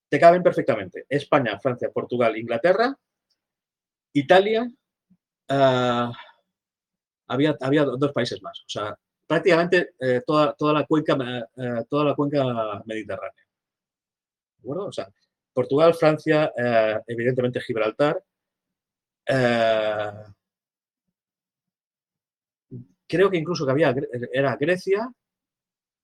[0.10, 2.98] te caben perfectamente España, Francia, Portugal, Inglaterra,
[4.14, 6.12] Italia, uh,
[7.28, 8.60] había, había dos países más.
[8.62, 8.98] O sea,
[9.34, 11.18] prácticamente eh, toda, toda, la cuenca,
[11.58, 13.44] eh, toda la cuenca mediterránea.
[14.60, 15.10] Bueno, o sea,
[15.52, 18.24] Portugal, Francia, eh, evidentemente Gibraltar.
[23.08, 23.96] creo que incluso que había,
[24.32, 25.12] era Grecia,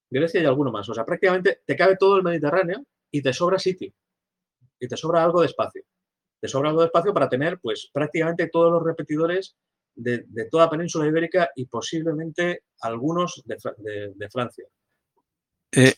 [0.10, 0.90] Grecia y alguno más.
[0.90, 3.94] O sea, prácticamente te cabe todo el Mediterráneo y te sobra sitio.
[4.80, 5.84] Y te sobra algo de espacio.
[6.40, 9.56] Te sobra algo de espacio para tener, pues, prácticamente todos los repetidores
[9.96, 14.66] de, toda la península ibérica y posiblemente algunos de, Francia.
[15.72, 15.94] Eh,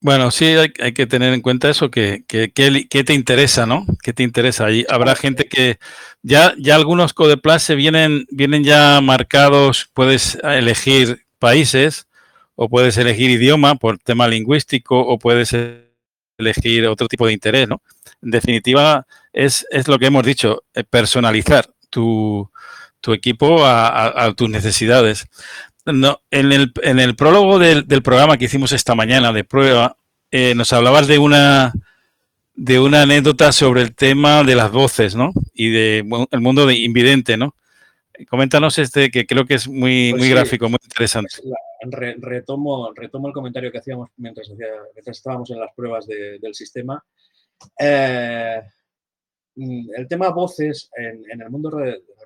[0.00, 3.86] bueno, sí hay, que tener en cuenta eso, que, que, te interesa, ¿no?
[4.02, 4.66] ¿Qué te interesa?
[4.66, 5.78] Ahí habrá gente que
[6.22, 12.06] ya, ya algunos Codeplus se vienen, vienen ya marcados, puedes elegir países
[12.54, 15.54] o puedes elegir idioma por tema lingüístico o puedes
[16.38, 17.82] elegir otro tipo de interés, ¿no?
[18.22, 22.50] En definitiva, es, es lo que hemos dicho, eh, personalizar tu,
[23.00, 25.26] tu equipo a, tus necesidades.
[25.84, 29.96] No, en, el, en el prólogo del, programa que hicimos esta mañana de prueba,
[30.30, 31.72] eh, nos hablabas de una
[32.54, 35.32] de una anécdota sobre el tema de las voces, ¿no?
[35.52, 37.54] Y de el mundo de invidente, ¿no?
[38.30, 41.36] Coméntanos este que creo que es muy, pues muy gráfico, muy interesante.
[41.82, 44.50] retomo, retomo el comentario que hacíamos mientras,
[45.04, 47.04] estábamos en las pruebas del sistema.
[47.78, 48.62] Eh,
[49.56, 51.70] Mm, el tema voces en, el mundo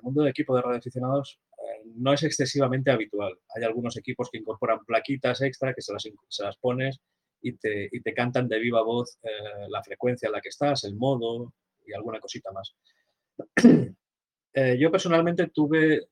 [0.01, 3.37] mundo de equipo de radioaficionados eh, no es excesivamente habitual.
[3.55, 6.99] Hay algunos equipos que incorporan plaquitas extra que se las, se las pones
[7.41, 10.83] y te, y te, cantan de viva voz eh, la frecuencia en la que estás,
[10.83, 11.53] el modo
[11.85, 12.75] y alguna cosita más.
[14.53, 16.09] Eh, yo personalmente tuve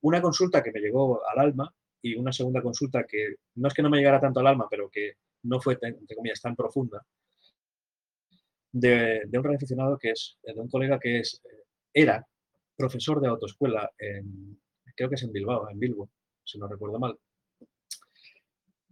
[0.00, 3.82] una consulta que me llegó al alma y una segunda consulta que no es que
[3.82, 7.04] no me llegara tanto al alma, pero que no fue, entre comillas, tan profunda
[8.72, 11.40] de, un radioaficionado que es, de un colega que es,
[11.92, 12.26] era
[12.78, 14.58] profesor de autoescuela, en,
[14.94, 16.08] creo que es en Bilbao, en Bilbo,
[16.44, 17.18] si no recuerdo mal,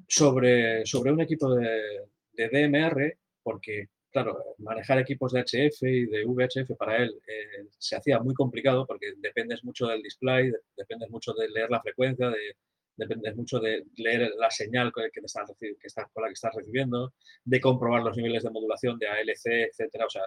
[0.08, 6.76] sobre, sobre un equipo de, DMR, porque, claro, manejar equipos de HF y de VHF
[6.76, 11.48] para él eh, se hacía muy complicado porque dependes mucho del display, dependes mucho de
[11.48, 12.56] leer la frecuencia, de,
[12.96, 16.54] depende mucho de leer la señal que, que, estás, que estás, con la que estás
[16.54, 17.14] recibiendo,
[17.44, 20.06] de comprobar los niveles de modulación de ALC, etcétera.
[20.06, 20.22] O sea,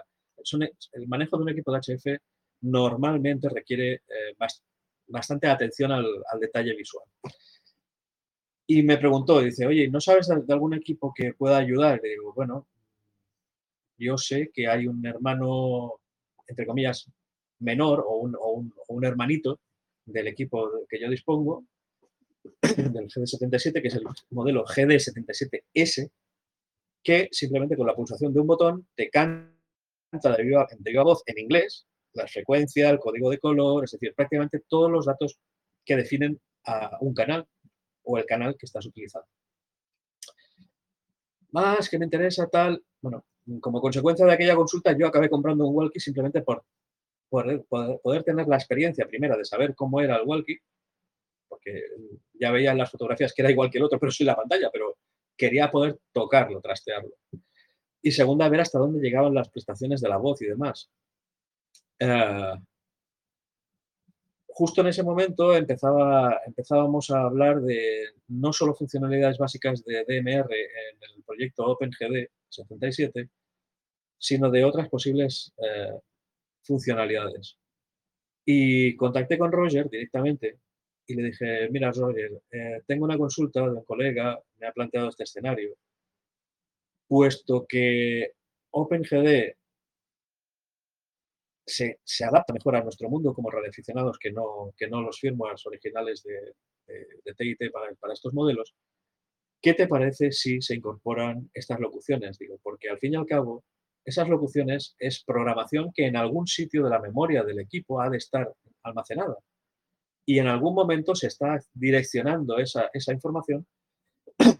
[0.92, 2.20] el manejo de un equipo de HF
[2.62, 4.36] normalmente requiere eh,
[5.06, 6.06] bastante atención al,
[6.40, 7.04] detalle visual.
[8.66, 12.00] Y me preguntó, dice, oye, ¿no sabes de algún equipo que pueda ayudar?
[12.04, 12.68] Y digo, bueno,
[13.98, 16.00] yo sé que hay un hermano,
[16.46, 17.10] entre comillas,
[17.58, 19.60] menor o un, o un hermanito
[20.06, 21.64] del equipo que yo dispongo,
[22.62, 26.10] del GD77, que es el modelo GD77S,
[27.02, 29.50] que simplemente con la pulsación de un botón te canta
[30.36, 30.66] de viva,
[31.02, 35.38] voz en inglés la frecuencia, el código de color, es decir, prácticamente todos los datos
[35.84, 37.46] que definen a un canal
[38.02, 39.28] o el canal que estás utilizando.
[41.52, 43.24] Más que me interesa tal, bueno,
[43.60, 46.64] como consecuencia de aquella consulta yo acabé comprando un walkie simplemente por,
[47.28, 50.58] poder, tener la experiencia primera de saber cómo era el walkie,
[51.48, 51.84] porque
[52.34, 54.70] ya veía en las fotografías que era igual que el otro, pero sin la pantalla,
[54.72, 54.96] pero
[55.36, 57.10] quería poder tocarlo, trastearlo.
[58.02, 60.90] Y segunda, ver hasta dónde llegaban las prestaciones de la voz y demás.
[62.00, 62.54] Eh,
[64.48, 70.98] justo en ese momento empezábamos a hablar de no solo funcionalidades básicas de DMR en
[71.16, 73.28] el proyecto OpenGD 77,
[74.18, 75.98] sino de otras posibles eh,
[76.62, 77.56] funcionalidades.
[78.44, 80.58] Y contacté con Roger directamente
[81.06, 85.08] y le dije, mira Roger, eh, tengo una consulta de un colega, me ha planteado
[85.08, 85.76] este escenario.
[87.08, 88.32] Puesto que
[88.70, 89.54] OpenGD
[91.70, 96.22] se, adapta mejor a nuestro mundo como radioaficionados que no, que no los firmwares originales
[96.22, 96.54] de,
[97.24, 98.74] de, TIT para, para, estos modelos,
[99.62, 102.38] ¿qué te parece si se incorporan estas locuciones?
[102.38, 103.64] Digo, porque al fin y al cabo,
[104.04, 108.18] esas locuciones es programación que en algún sitio de la memoria del equipo ha de
[108.18, 108.52] estar
[108.82, 109.36] almacenada
[110.26, 113.66] y en algún momento se está direccionando esa, esa información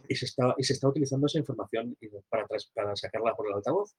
[0.08, 1.96] y se, está, y se está utilizando esa información
[2.28, 3.94] para, para sacarla por el altavoz.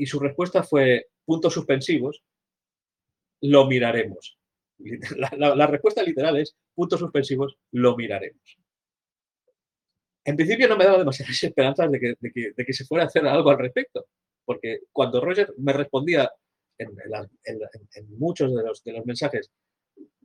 [0.00, 2.22] Y su respuesta fue puntos suspensivos,
[3.42, 4.38] lo miraremos.
[5.36, 8.40] La, respuesta literal es puntos suspensivos, lo miraremos.
[10.24, 13.04] En principio no me daba demasiadas esperanzas de que, de que, de que se fuera
[13.04, 14.06] a hacer algo al respecto,
[14.46, 16.32] porque cuando Roger me respondía
[16.78, 16.88] en,
[17.44, 17.60] en,
[17.94, 19.50] en muchos de los, de los mensajes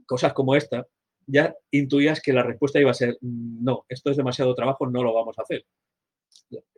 [0.05, 0.87] cosas como esta,
[1.27, 5.03] ya intuías que la respuesta iba a ser, mm, no, esto es demasiado trabajo, no
[5.03, 5.65] lo vamos a hacer.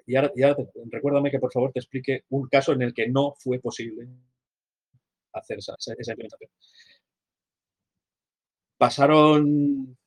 [0.06, 0.32] Y ahora,
[0.90, 4.08] recuérdame que por favor te explique un caso en el que no fue posible
[5.34, 6.50] hacer esa, esa implementación.
[8.78, 9.98] Pasaron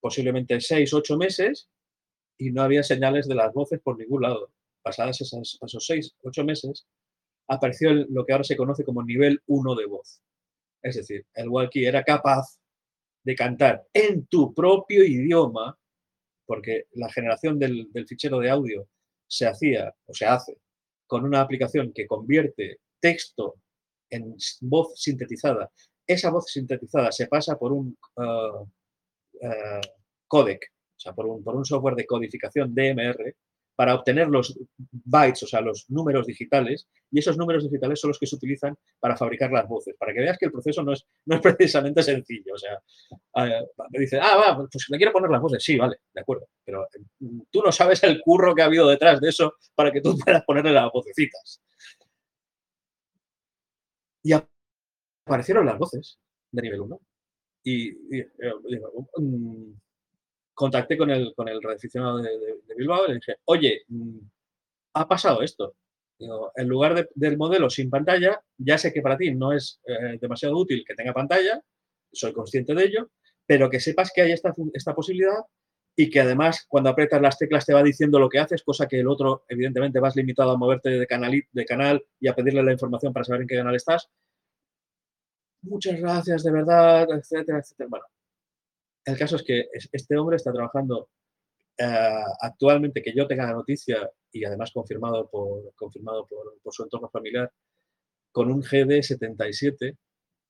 [0.00, 1.68] posiblemente seis, ocho meses
[2.38, 4.50] y no había señales de las voces por ningún lado.
[4.82, 6.86] Pasadas esos, esos seis, ocho meses,
[7.48, 10.22] apareció lo que ahora se conoce como nivel 1 de voz.
[10.82, 12.58] Es decir, el walkie era capaz
[13.24, 15.78] de cantar en tu propio idioma,
[16.46, 18.88] porque la generación del, fichero de audio
[19.26, 20.58] se hacía o se hace
[21.06, 23.56] con una aplicación que convierte texto
[24.10, 25.70] en voz sintetizada.
[26.06, 29.80] Esa voz sintetizada se pasa por un uh, uh,
[30.26, 33.34] codec, o sea, por un, por un software de codificación DMR,
[33.76, 34.58] para obtener los
[34.90, 38.76] bytes, o sea, los números digitales, y esos números digitales son los que se utilizan
[38.98, 42.02] para fabricar las voces, para que veas que el proceso no es, no es precisamente
[42.02, 42.54] sencillo.
[42.54, 42.82] O sea,
[43.46, 45.62] eh, me dice, ah, va, pues le quiero poner las voces.
[45.62, 47.00] Sí, vale, de acuerdo, pero eh,
[47.50, 50.44] tú no sabes el curro que ha habido detrás de eso para que tú puedas
[50.44, 51.60] ponerle las vocecitas.
[54.22, 54.32] Y
[55.26, 56.18] aparecieron las voces
[56.50, 57.00] de nivel 1.
[57.64, 58.30] Y, eh,
[59.18, 59.72] mm,
[60.54, 64.18] contacté con el, con el de, Bilbao y le dije, oye, mm,
[64.94, 65.76] ha pasado esto.
[66.56, 70.56] en lugar del modelo sin pantalla, ya sé que para ti no es eh, demasiado
[70.56, 71.60] útil que tenga pantalla,
[72.12, 73.10] soy consciente de ello,
[73.46, 75.40] pero que sepas que hay esta, esta posibilidad
[75.96, 79.00] y que además cuando aprietas las teclas te va diciendo lo que haces, cosa que
[79.00, 82.72] el otro evidentemente vas limitado a moverte de canal, de canal y a pedirle la
[82.72, 84.08] información para saber en qué canal estás.
[85.62, 87.88] Muchas gracias, de verdad, etcétera, etcétera.
[87.88, 88.04] Bueno,
[89.04, 91.08] el caso es que este hombre está trabajando
[91.76, 97.08] eh, actualmente, que yo tenga la noticia y además confirmado por, confirmado por, su entorno
[97.10, 97.52] familiar,
[98.32, 99.96] con un GD77,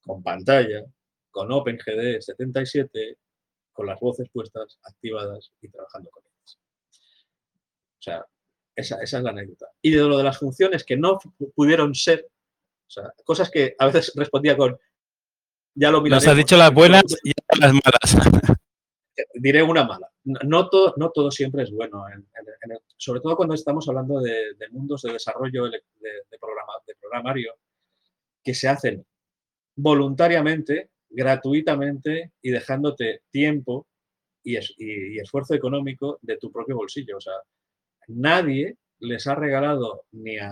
[0.03, 0.85] con pantalla,
[1.31, 3.19] con OpenGD 77,
[3.73, 6.59] con las voces puestas, activadas y trabajando con ellas.
[7.99, 8.27] O sea,
[8.77, 9.67] esa, esa, es la anécdota.
[9.83, 11.19] Y de lo de las funciones que no
[11.55, 12.27] pudieron ser,
[12.87, 14.79] o sea, cosas que a veces respondía con,
[15.75, 18.17] ya lo Nos has dicho las buenas y las malas.
[19.35, 20.09] Diré una mala.
[20.25, 22.05] No todo, no todo siempre es bueno,
[22.97, 25.83] sobre todo cuando estamos hablando de, mundos de desarrollo de,
[26.41, 27.55] programa, de programario
[28.43, 29.05] que se hacen
[29.77, 33.87] voluntariamente, gratuitamente y dejándote tiempo
[34.43, 37.19] y, y, esfuerzo económico de tu propio bolsillo.
[37.19, 37.35] O sea,
[38.09, 40.51] nadie les ha regalado ni a,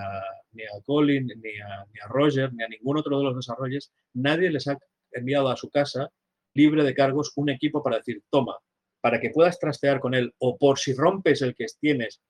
[0.52, 3.90] ni a Colin, ni a, ni a Roger, ni a ningún otro de los desarrollos,
[4.14, 4.78] nadie les ha
[5.12, 6.10] enviado a su casa
[6.54, 8.58] libre de cargos un equipo para decir, toma,
[9.00, 12.20] para que puedas trastear con él o por si rompes el que tienes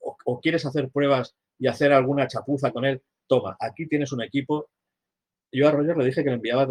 [0.00, 4.68] o, quieres hacer pruebas y hacer alguna chapuza con él, toma, aquí tienes un equipo.
[5.50, 6.68] Yo a Roger le dije que le enviaba,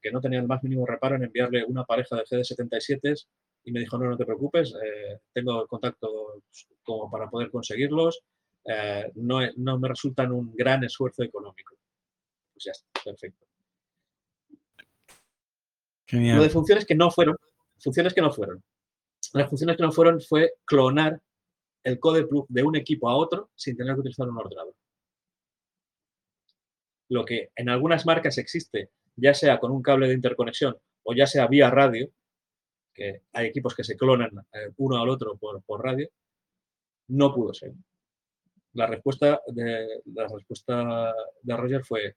[0.00, 3.26] que no tenía el más mínimo reparo en enviarle una pareja de GD77
[3.64, 6.42] y me dijo, no, no te preocupes, eh, tengo contacto
[6.82, 8.22] como para poder conseguirlos,
[8.64, 11.74] eh, no, no, me resultan un gran esfuerzo económico.
[12.52, 13.49] Pues ya está, perfecto.
[16.12, 17.36] Lo de funciones que no fueron,
[17.78, 18.62] funciones que no fueron.
[19.32, 21.20] Las funciones que no fueron fue clonar
[21.84, 24.74] el code plug de un equipo a otro sin tener que utilizar un ordenador.
[27.08, 31.26] Lo que en algunas marcas existe, ya sea con un cable de interconexión o ya
[31.26, 32.10] sea vía radio,
[32.92, 36.08] que hay equipos que se clonan eh, uno al otro por, por radio,
[37.08, 37.72] no pudo ser.
[38.74, 42.16] La respuesta de, la respuesta de Roger fue,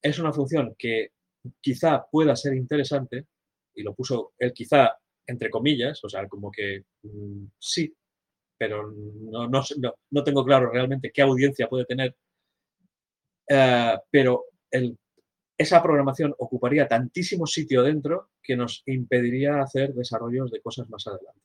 [0.00, 1.12] es una función que
[1.60, 3.26] quizá pueda ser interesante,
[3.74, 7.92] y lo puso él quizá entre comillas, o sea, como que mm, sí,
[8.58, 9.62] pero no, no,
[10.10, 12.16] no, tengo claro realmente qué audiencia puede tener,
[13.48, 14.96] eh, pero el,
[15.58, 21.40] esa programación ocuparía tantísimo sitio dentro que nos impediría hacer desarrollos de cosas más adelante.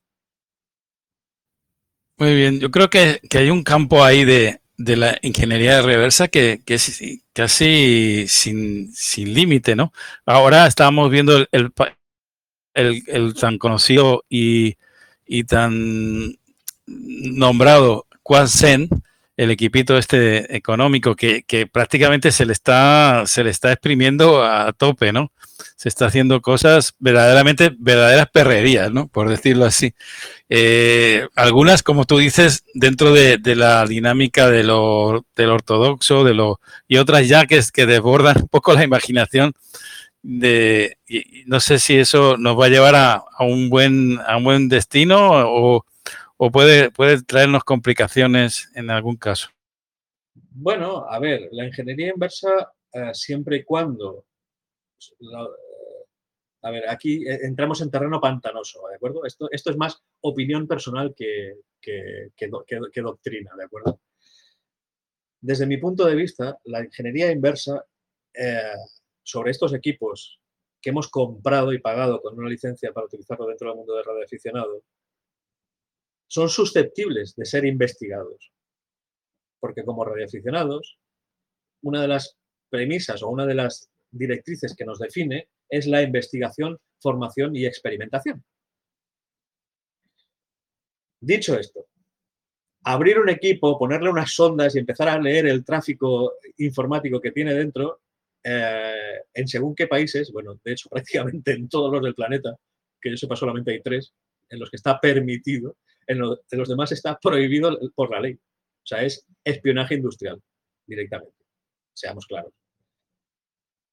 [2.18, 5.82] Muy bien, yo creo que, que hay un campo ahí de, de la ingeniería de
[5.82, 7.02] reversa que, que es
[7.34, 9.94] casi sin, sin límite, ¿no?
[10.26, 11.72] Ahora estábamos viendo el,
[12.74, 14.78] el, el, tan conocido y,
[15.26, 16.36] y tan
[16.86, 18.90] nombrado Quansen,
[19.38, 24.74] el equipito este económico que, que, prácticamente se le está se le está exprimiendo a
[24.74, 25.32] tope, ¿no?
[25.82, 29.08] Se está haciendo cosas verdaderamente verdaderas perrerías, ¿no?
[29.08, 29.96] Por decirlo así.
[30.48, 36.60] Eh, algunas, como tú dices, dentro de, la dinámica de lo, del ortodoxo, de lo
[36.88, 39.54] y otras ya que, que desbordan un poco la imaginación
[40.22, 44.44] de y no sé si eso nos va a llevar a, un buen a un
[44.44, 45.84] buen destino o,
[46.38, 49.50] o puede, puede traernos complicaciones en algún caso.
[50.52, 54.26] Bueno, a ver, la ingeniería inversa eh, siempre y cuando
[56.64, 59.26] a ver, aquí eh, entramos en terreno pantanoso, ¿de acuerdo?
[59.26, 64.00] Esto, esto es más opinión personal que, que, doctrina, ¿de acuerdo?
[65.40, 67.84] Desde mi punto de vista, la ingeniería inversa
[68.34, 68.74] eh,
[69.24, 70.40] sobre estos equipos
[70.80, 74.84] que hemos comprado y pagado con una licencia para utilizarlo dentro del mundo de radioaficionado,
[76.28, 78.52] son susceptibles de ser investigados.
[79.60, 80.98] Porque como radioaficionados,
[81.82, 82.38] una de las
[82.70, 88.44] premisas o una de las directrices que nos define es la investigación, formación y experimentación.
[91.22, 91.88] Dicho esto,
[92.84, 97.54] abrir un equipo, ponerle unas sondas y empezar a leer el tráfico informático que tiene
[97.54, 98.02] dentro,
[98.44, 102.56] eh, en según qué países, bueno, de hecho prácticamente en todos los del planeta,
[103.00, 104.14] que yo sepa solamente hay tres,
[104.50, 108.34] en los que está permitido, en, en los demás está prohibido por la ley.
[108.34, 110.42] O sea, es espionaje industrial
[110.86, 111.46] directamente,
[111.94, 112.61] seamos claros.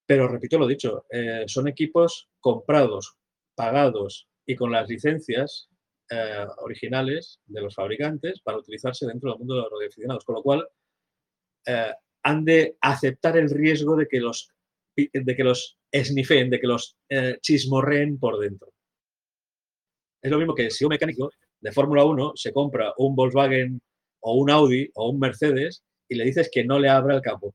[0.09, 3.19] Pero repito lo dicho, eh, son equipos comprados,
[3.55, 5.69] pagados y con las licencias
[6.11, 10.43] eh, originales de los fabricantes para utilizarse dentro del mundo de los radioaficionados, con lo
[10.43, 10.67] cual
[11.67, 11.93] eh,
[12.23, 14.51] han de aceptar el riesgo de que los,
[14.97, 16.97] de que los esnifen, de que los
[17.43, 18.73] chismorreen por dentro.
[20.23, 21.31] Es lo mismo que si un mecánico
[21.61, 23.79] de Fórmula 1 se compra un Volkswagen
[24.21, 27.55] o un Audi o un Mercedes y le dices que no le abra el capó.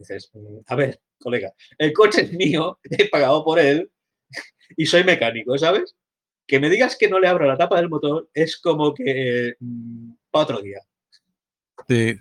[0.00, 3.90] Dices, mm, a ver, colega, el coche es mío, he pagado por él
[4.76, 5.94] y soy mecánico, ¿sabes?
[6.46, 10.12] Que me digas que no le abro la tapa del motor es como que mmm,
[10.30, 10.80] para otro día.
[11.86, 12.18] Sí.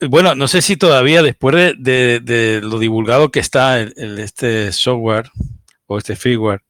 [0.00, 5.30] Bueno, no sé si todavía después de, lo divulgado que está el, este software
[5.86, 6.62] o este firmware,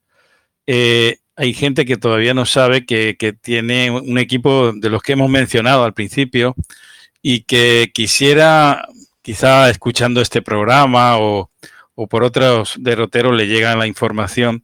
[0.67, 5.29] eh, hay gente que todavía no sabe que, tiene un equipo de los que hemos
[5.29, 6.55] mencionado al principio
[7.21, 8.87] y que quisiera
[9.21, 11.51] quizá escuchando este programa o,
[11.95, 14.63] o por otros derroteros le llega la información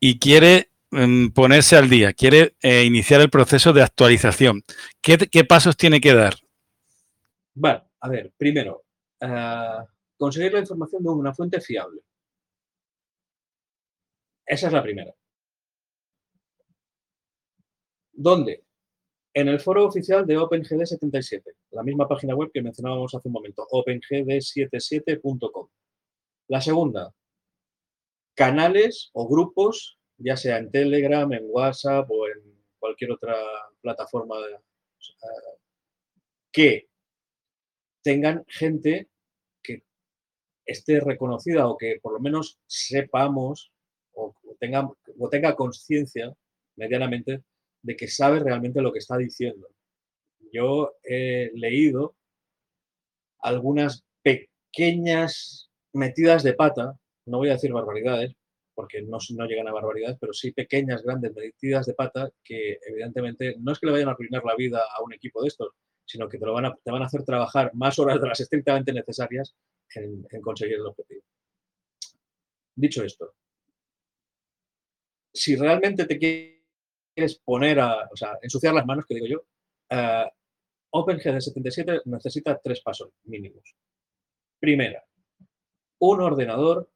[0.00, 4.62] y quiere um, ponerse al día, quiere eh, iniciar el proceso de actualización.
[5.00, 6.34] ¿Qué, ¿Qué, pasos tiene que dar?
[7.54, 8.84] Bueno, a ver, primero,
[9.20, 9.84] uh,
[10.16, 12.00] conseguir la información de una fuente fiable.
[14.46, 15.14] Esa es la primera.
[18.12, 18.64] ¿Dónde?
[19.34, 21.42] en el foro oficial de OpenGD77,
[21.74, 25.68] la misma página web que mencionábamos hace un momento, opengd77.com.
[26.48, 27.12] La segunda,
[28.34, 33.36] canales o grupos, ya sea en Telegram, en WhatsApp o en cualquier otra
[33.80, 34.36] plataforma
[36.52, 36.88] que
[38.02, 39.08] tengan gente
[39.62, 39.82] que
[40.64, 43.72] esté reconocida o que por lo menos sepamos
[44.12, 46.32] o tenga, o tenga conciencia
[46.76, 47.42] medianamente
[47.82, 49.68] de que sabe realmente lo que está diciendo.
[50.54, 52.14] Yo he leído
[53.40, 56.96] algunas pequeñas metidas de pata,
[57.26, 58.36] no voy a decir barbaridades,
[58.72, 63.56] porque no, no llegan a barbaridades, pero sí pequeñas, grandes metidas de pata que evidentemente
[63.58, 65.72] no es que le vayan a arruinar la vida a un equipo de estos,
[66.04, 68.38] sino que te, lo van, a, te van a hacer trabajar más horas de las
[68.38, 69.56] estrictamente necesarias
[69.96, 71.22] en, conseguir el objetivo.
[72.76, 73.34] Dicho esto,
[75.32, 79.44] si realmente te quieres poner a, o sea, ensuciar las manos, que digo yo,
[79.90, 80.28] uh,
[80.96, 83.74] OpenGD 77 necesita tres pasos mínimos.
[84.60, 85.04] Primera,
[85.98, 86.88] un ordenador,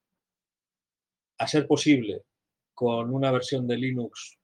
[1.38, 2.22] a ser posible,
[2.74, 4.38] con una versión de Linux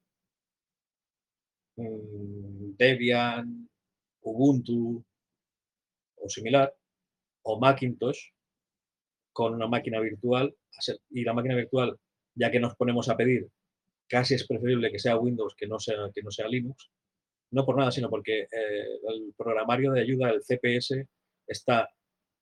[1.77, 3.69] um, Debian,
[4.23, 5.05] Ubuntu
[6.17, 6.75] o similar,
[7.43, 8.33] o Macintosh,
[9.33, 10.53] con una máquina virtual,
[11.11, 11.97] y la máquina virtual,
[12.35, 13.49] ya que nos ponemos a pedir,
[14.09, 16.91] casi es preferible que sea Windows que no sea, que no sea Linux,
[17.55, 21.07] no por nada, sino porque eh, el programario de ayuda, el CPS,
[21.47, 21.89] está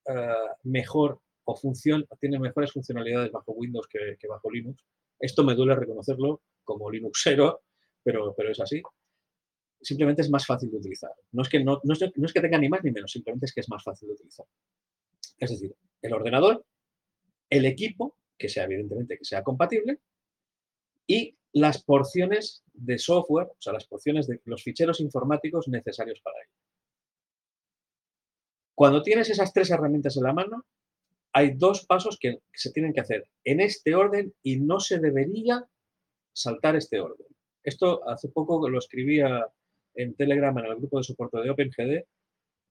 [0.06, 4.82] eh, mejor o funciona, tiene mejores funcionalidades bajo Windows que, bajo Linux.
[5.18, 7.62] Esto me duele reconocerlo como Linuxero,
[8.02, 8.80] pero, pero es así.
[9.80, 11.10] Simplemente es más fácil de utilizar.
[11.32, 13.60] No es, que no, no es que tenga ni más ni menos, simplemente es que
[13.60, 14.46] es más fácil de utilizar.
[15.38, 16.64] Es decir, el ordenador,
[17.50, 19.98] el equipo, que sea evidentemente que sea compatible,
[21.06, 26.38] y las porciones de software, o sea, las porciones de los ficheros informáticos necesarios para
[26.38, 26.52] ello.
[28.74, 30.64] Cuando tienes esas tres herramientas en la mano,
[31.34, 35.66] hay dos pasos que se tienen que hacer en este orden y no se debería
[36.34, 37.26] saltar este orden.
[37.62, 39.46] Esto hace poco lo escribía
[39.94, 42.04] en Telegram en el grupo de soporte de OpenGD,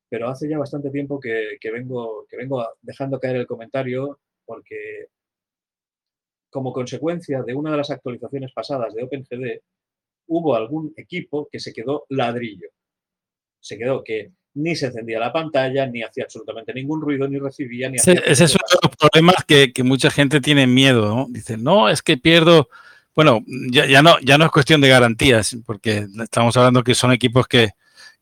[0.10, 5.08] pero hace ya bastante tiempo que, vengo, que vengo dejando caer el comentario porque
[6.52, 9.62] como consecuencia de una de las actualizaciones pasadas de OpenGD,
[10.28, 12.68] hubo algún equipo que se quedó ladrillo.
[13.60, 17.90] Se quedó que ni se encendía la pantalla, ni hacía absolutamente ningún ruido, ni recibía,
[17.90, 18.14] ni hacía...
[18.26, 21.28] Ese es uno de los problemas que, mucha gente tiene miedo, ¿no?
[21.30, 22.70] Dice, no, es que pierdo...
[23.16, 27.48] Bueno, ya, no, ya no es cuestión de garantías, porque estamos hablando que son equipos
[27.48, 27.70] que,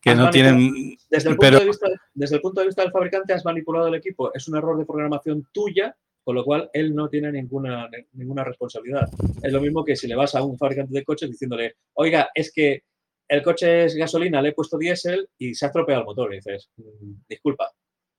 [0.05, 0.97] no tienen...
[1.09, 3.95] Desde el, punto de vista, desde el punto de vista del fabricante has manipulado el
[3.95, 4.31] equipo.
[4.33, 9.07] Es un error de programación tuya con lo cual él no tiene ninguna, ninguna responsabilidad.
[9.41, 12.51] Es lo mismo que si le vas a un fabricante de coches diciéndole, oiga, es
[12.53, 12.83] que
[13.27, 16.33] el coche es gasolina, le he puesto diésel y se ha estropeado el motor.
[16.33, 17.71] Y dices, mm, disculpa,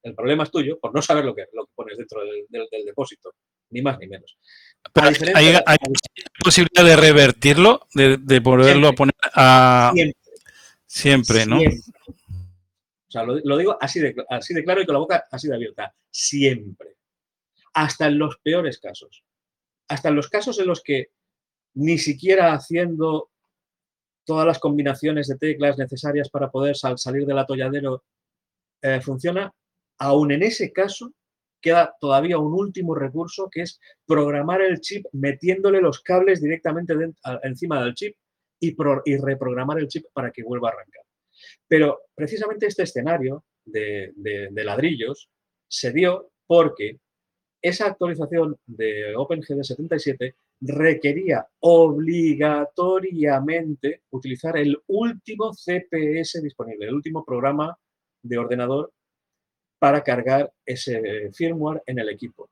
[0.02, 3.34] el problema es tuyo por no saber lo que, lo que pones dentro del, depósito,
[3.70, 4.38] ni más ni menos.
[4.92, 5.54] Pero hay,
[6.42, 9.92] posibilidad de revertirlo, de, de poderlo a poner a...
[10.86, 11.58] Siempre, ¿no?
[11.58, 15.54] O sea, lo, digo así de, así de claro y con la boca así de
[15.54, 15.92] abierta.
[16.10, 16.99] Siempre
[17.74, 19.24] hasta en los peores casos.
[19.88, 21.08] Hasta en los casos en los que
[21.74, 23.30] ni siquiera haciendo
[24.24, 28.04] todas las combinaciones de teclas necesarias para poder salir del atolladero
[28.82, 29.52] eh, funciona,
[29.98, 31.12] aún en ese caso
[31.60, 36.94] queda todavía un último recurso que es programar el chip metiéndole los cables directamente
[37.42, 38.16] encima del chip
[38.60, 38.74] y,
[39.18, 41.02] reprogramar el chip para que vuelva a arrancar.
[41.66, 45.30] Pero precisamente este escenario de ladrillos
[45.68, 46.98] se dio porque
[47.62, 57.78] esa actualización de OpenGD 77 requería obligatoriamente utilizar el último CPS disponible, el último programa
[58.22, 58.92] de ordenador
[59.78, 62.50] para cargar ese firmware en el equipo.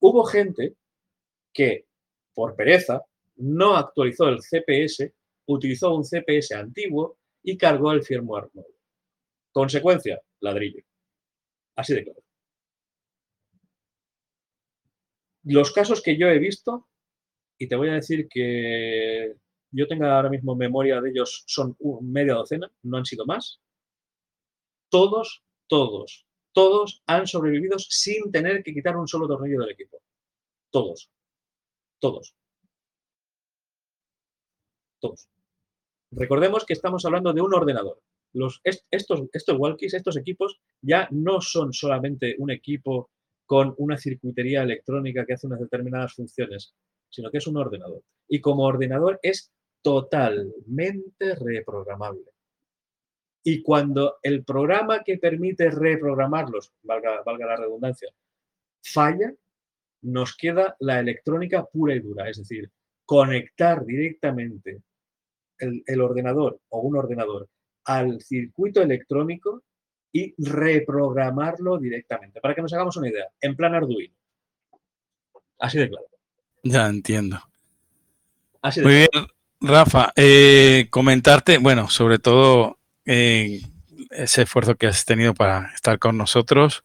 [0.00, 0.74] Hubo gente
[1.52, 1.86] que,
[2.34, 3.02] por pereza,
[3.36, 5.12] no actualizó el CPS,
[5.46, 8.74] utilizó un CPS antiguo y cargó el firmware nuevo.
[9.52, 10.82] Consecuencia, ladrillo.
[11.76, 12.19] Así de claro.
[15.44, 16.88] Los casos que yo he visto,
[17.58, 19.36] y te voy a decir que
[19.70, 23.60] yo tenga ahora mismo memoria de ellos, son media docena, no han sido más.
[24.88, 30.02] Todos, todos, todos han sobrevivido sin tener que quitar un solo tornillo del equipo.
[30.70, 31.10] Todos.
[32.00, 32.34] Todos.
[35.00, 35.28] Todos.
[36.10, 38.02] Recordemos que estamos hablando de un ordenador.
[38.64, 43.10] Estos, estos walkies, estos equipos, ya no son solamente un equipo
[43.50, 46.72] con una circuitería electrónica que hace unas determinadas funciones,
[47.08, 48.00] sino que es un ordenador.
[48.28, 49.50] Y como ordenador es
[49.82, 52.30] totalmente reprogramable.
[53.42, 58.10] Y cuando el programa que permite reprogramarlos, valga, la redundancia,
[58.84, 59.34] falla,
[60.02, 62.70] nos queda la electrónica pura y dura, es decir,
[63.04, 64.80] conectar directamente
[65.58, 67.48] el, ordenador o un ordenador
[67.84, 69.64] al circuito electrónico
[70.12, 72.40] y reprogramarlo directamente.
[72.40, 74.14] Para que nos hagamos una idea, en plan Arduino.
[75.58, 76.06] Así de claro.
[76.62, 77.40] Ya entiendo.
[78.82, 79.08] Muy bien,
[79.60, 80.12] Rafa.
[80.16, 83.60] Eh, comentarte, bueno, sobre todo eh,
[84.10, 86.84] ese esfuerzo que has tenido para estar con nosotros.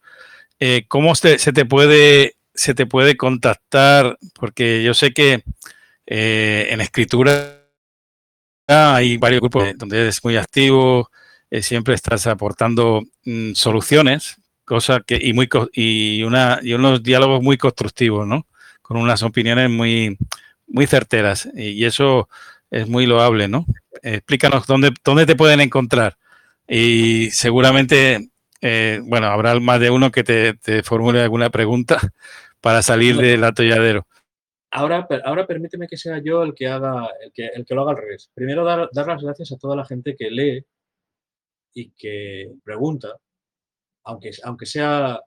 [0.59, 4.17] Eh, ¿Cómo se, te puede se te puede contactar?
[4.33, 5.43] Porque yo sé que
[6.05, 7.61] en escritura
[8.67, 11.11] hay varios grupos donde eres muy activo,
[11.61, 17.57] siempre estás aportando mm, soluciones, cosas que y muy y una y unos diálogos muy
[17.57, 18.47] constructivos, ¿no?
[18.81, 20.17] Con unas opiniones muy
[20.67, 22.29] muy certeras y eso
[22.71, 23.65] es muy loable, ¿no?
[24.01, 26.17] Explícanos dónde, dónde te pueden encontrar
[26.67, 28.29] y seguramente,
[28.61, 31.99] eh, bueno, habrá más de uno que te, formule alguna pregunta
[32.61, 34.07] para salir del atolladero.
[34.71, 37.91] Ahora, ahora permíteme que sea yo el que haga, el que, el que lo haga
[37.91, 38.29] al revés.
[38.33, 40.65] Primero dar, dar las gracias a toda la gente que lee
[41.75, 43.15] y que pregunta,
[44.05, 45.21] aunque, aunque sea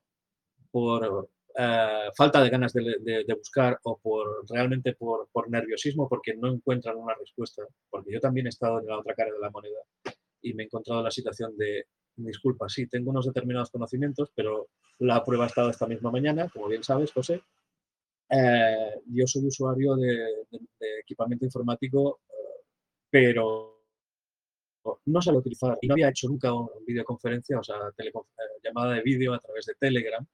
[0.73, 6.49] por eh, falta de ganas de, buscar o por realmente por, por, nerviosismo porque no
[6.49, 9.81] encuentran una respuesta, porque yo también he estado en la otra cara de la moneda
[10.43, 14.69] y me he encontrado en la situación de, disculpa, sí, tengo unos determinados conocimientos, pero
[14.99, 17.43] la prueba ha estado esta misma mañana, como bien sabes, José.
[18.31, 20.45] Eh, yo soy usuario de,
[21.01, 22.65] equipamiento informático, eh,
[23.11, 23.78] pero
[25.07, 27.77] no sabía utilizar y no había hecho nunca una videoconferencia, o sea,
[28.63, 30.27] llamada de vídeo a través de Telegram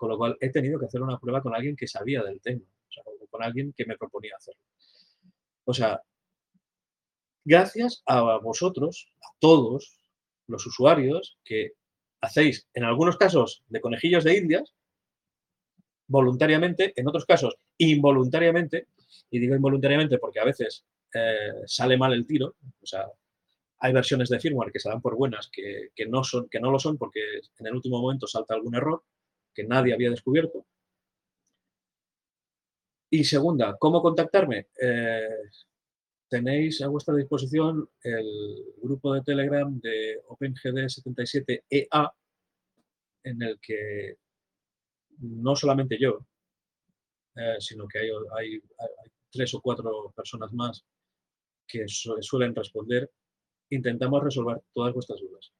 [0.00, 2.62] con lo cual he tenido que hacer una prueba con alguien que sabía del tema,
[2.64, 4.62] o sea, con alguien que me proponía hacerlo.
[5.66, 6.02] O sea,
[7.44, 9.98] gracias a vosotros, a todos
[10.46, 11.72] los usuarios que
[12.22, 14.72] hacéis, en algunos casos, de conejillos de indias,
[16.06, 18.86] voluntariamente, en otros casos, involuntariamente,
[19.30, 23.04] y digo involuntariamente porque a veces eh, sale mal el tiro, o sea,
[23.80, 26.78] hay versiones de firmware que se dan por buenas que, no son, que no lo
[26.78, 27.20] son porque
[27.58, 29.02] en el último momento salta algún error,
[29.54, 30.66] que nadie había descubierto.
[33.10, 34.68] Y segunda, ¿cómo contactarme?
[34.80, 35.28] Eh,
[36.28, 41.88] tenéis a vuestra disposición el grupo de Telegram de OpenGD77EA, e
[43.24, 44.16] en el que
[45.18, 46.26] no solamente yo,
[47.34, 48.62] eh, sino que hay,
[49.30, 50.84] tres o cuatro personas más
[51.66, 53.10] que suelen responder,
[53.70, 55.52] intentamos resolver todas vuestras dudas.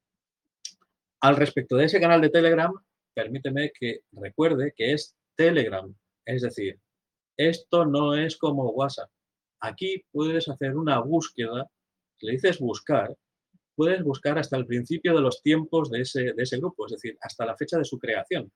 [1.23, 2.73] Al respecto de ese canal de Telegram,
[3.15, 5.95] permíteme que recuerde que es Telegram.
[6.25, 6.81] Es decir,
[7.37, 9.11] esto no es como WhatsApp.
[9.61, 11.71] Aquí puedes hacer una búsqueda,
[12.21, 13.17] le dices buscar,
[13.75, 17.17] puedes buscar hasta el principio de los tiempos de ese, de ese grupo, es decir,
[17.23, 18.53] hasta la fecha de su creación.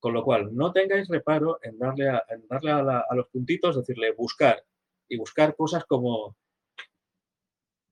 [0.00, 4.64] Con lo cual, no tengáis reparo en darle a, darle a, los puntitos, decirle buscar
[5.08, 6.36] y buscar cosas como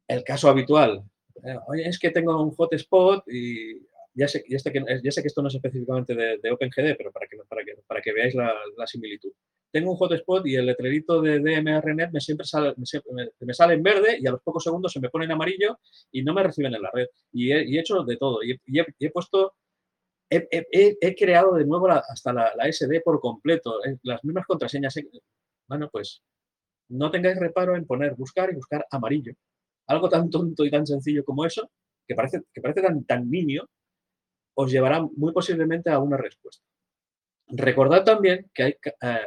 [0.09, 1.03] el caso habitual.
[1.45, 3.81] Eh, oye, es que tengo un hotspot y
[4.16, 7.27] ya sé, que, esto no es específicamente de, OpenGD, pero para
[8.03, 9.31] que, veáis la, similitud.
[9.70, 12.74] Tengo un hotspot y el letrerito de DMRNet me siempre sale,
[13.74, 15.78] en verde y a los pocos segundos se me pone en amarillo
[16.11, 17.09] y no me reciben en la red.
[17.31, 18.43] Y he, hecho de todo.
[18.43, 19.55] Y he, puesto,
[20.31, 23.85] he, creado de nuevo hasta la, SD por completo.
[23.85, 24.95] Eh, las mismas contraseñas.
[25.69, 26.23] Bueno, pues
[26.89, 29.35] no tengáis reparo en poner buscar y buscar amarillo.
[29.88, 31.70] Algo tan tonto y tan sencillo como eso,
[32.06, 33.68] que parece, que parece tan, tan niño,
[34.54, 36.64] os llevará muy posiblemente a una respuesta.
[37.48, 39.26] Recordad también que hay eh,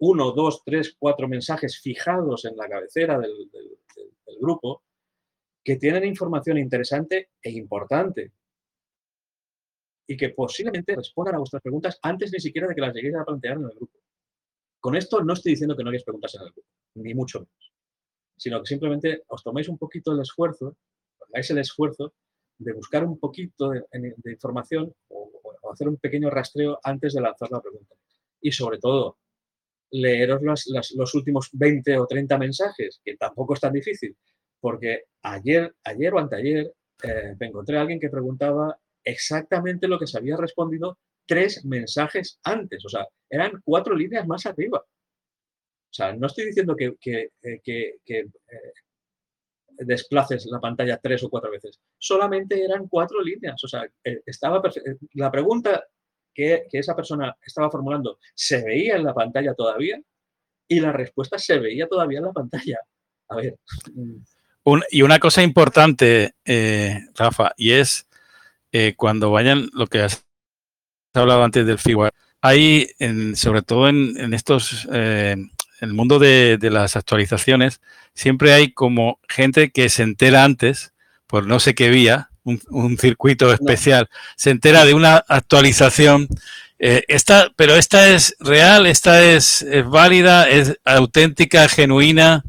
[0.00, 3.50] uno, dos, tres, cuatro mensajes fijados en la cabecera del,
[4.40, 4.82] grupo
[5.62, 8.32] que tienen información interesante e importante
[10.08, 13.24] y que posiblemente respondan a vuestras preguntas antes ni siquiera de que las lleguéis a
[13.24, 14.00] plantear en el grupo.
[14.80, 17.71] Con esto no estoy diciendo que no hagáis preguntas en el grupo, ni mucho menos,
[18.42, 20.76] sino que simplemente os toméis un poquito el esfuerzo,
[21.28, 22.12] hagáis el esfuerzo
[22.58, 25.30] de buscar un poquito de, información o,
[25.72, 27.94] hacer un pequeño rastreo antes de lanzar la pregunta.
[28.40, 29.18] Y sobre todo,
[29.92, 30.42] leeros
[30.96, 34.16] los últimos 20 o 30 mensajes, que tampoco es tan difícil,
[34.60, 36.74] porque ayer, ayer o anteayer
[37.04, 42.40] eh, me encontré a alguien que preguntaba exactamente lo que se había respondido tres mensajes
[42.42, 44.84] antes, o sea, eran cuatro líneas más arriba.
[45.92, 48.30] O sea, no estoy diciendo que, que, eh, que, eh,
[49.76, 51.78] desplaces la pantalla tres o cuatro veces.
[51.98, 53.62] Solamente eran cuatro líneas.
[53.62, 54.62] O sea, eh, estaba
[55.12, 55.84] la pregunta
[56.32, 60.00] que, esa persona estaba formulando se veía en la pantalla todavía
[60.66, 62.78] y la respuesta se veía todavía en la pantalla.
[63.28, 63.56] A ver.
[64.90, 66.34] y una cosa importante,
[67.14, 68.06] Rafa, y es
[68.96, 70.24] cuando vayan, lo que has
[71.12, 72.88] hablado antes del firmware, hay,
[73.34, 75.50] sobre todo en, estos en
[75.82, 77.80] el mundo de, las actualizaciones,
[78.14, 80.92] siempre hay como gente que se entera antes,
[81.26, 86.28] por no sé qué vía, un, circuito especial, se entera de una actualización.
[86.78, 92.44] Eh, esta, pero esta es real, esta es, válida, es auténtica, genuina.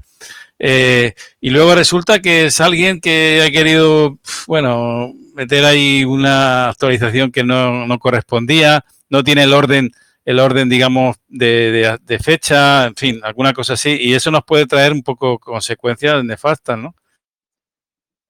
[0.59, 7.31] Eh, y luego resulta que es alguien que ha querido, bueno, meter ahí una actualización
[7.31, 9.91] que no, no correspondía, no tiene el orden
[10.25, 14.65] el orden, digamos, de, de, fecha, en fin, alguna cosa así, y eso nos puede
[14.65, 16.95] traer un poco consecuencias nefastas, ¿no?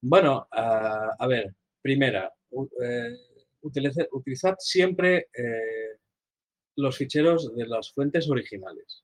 [0.01, 3.17] Bueno, a ver, primera, eh,
[3.61, 5.97] utilizad, siempre eh,
[6.75, 9.03] los ficheros de las fuentes originales.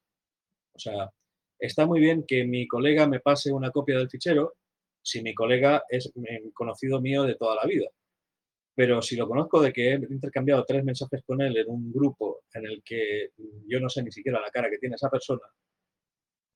[0.73, 1.11] O sea,
[1.59, 4.55] está muy bien que mi colega me pase una copia del fichero
[5.01, 6.11] si mi colega es
[6.53, 7.89] conocido mío de toda la vida
[8.79, 12.43] pero si lo conozco de que he intercambiado tres mensajes con él en un grupo
[12.53, 13.31] en el que
[13.67, 15.41] yo no sé ni siquiera la cara que tiene esa persona,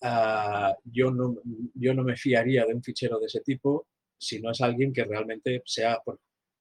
[0.04, 1.36] ah, yo, no,
[1.74, 3.88] yo no me fiaría de un fichero de ese tipo
[4.18, 6.02] si no es alguien que realmente sea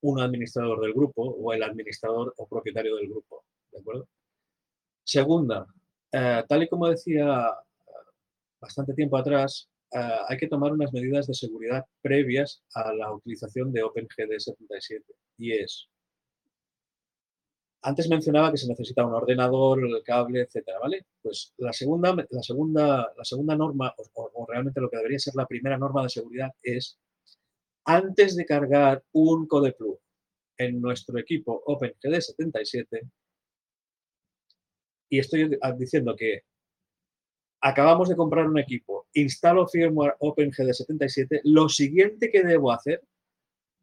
[0.00, 3.44] un administrador del grupo o el administrador o propietario del grupo.
[3.70, 4.08] ¿De acuerdo?
[5.04, 5.64] Segunda,
[6.10, 7.56] eh, tal y como decía
[8.60, 13.72] bastante tiempo atrás, eh, hay que tomar unas medidas de seguridad previas a la utilización
[13.72, 15.04] de OpenGD 77
[15.38, 15.88] y es,
[17.82, 21.04] antes mencionaba que se necesita un ordenador, el cable, etcétera, ¿vale?
[21.20, 25.46] Pues la segunda, la segunda, la segunda norma, o, realmente lo que debería ser la
[25.46, 26.98] primera norma de seguridad es,
[27.84, 29.98] antes de cargar un CodePlug
[30.58, 33.10] en nuestro equipo OpenGD77,
[35.10, 36.44] y estoy diciendo que
[37.60, 43.02] acabamos de comprar un equipo, instalo firmware OpenGD77, lo siguiente que debo hacer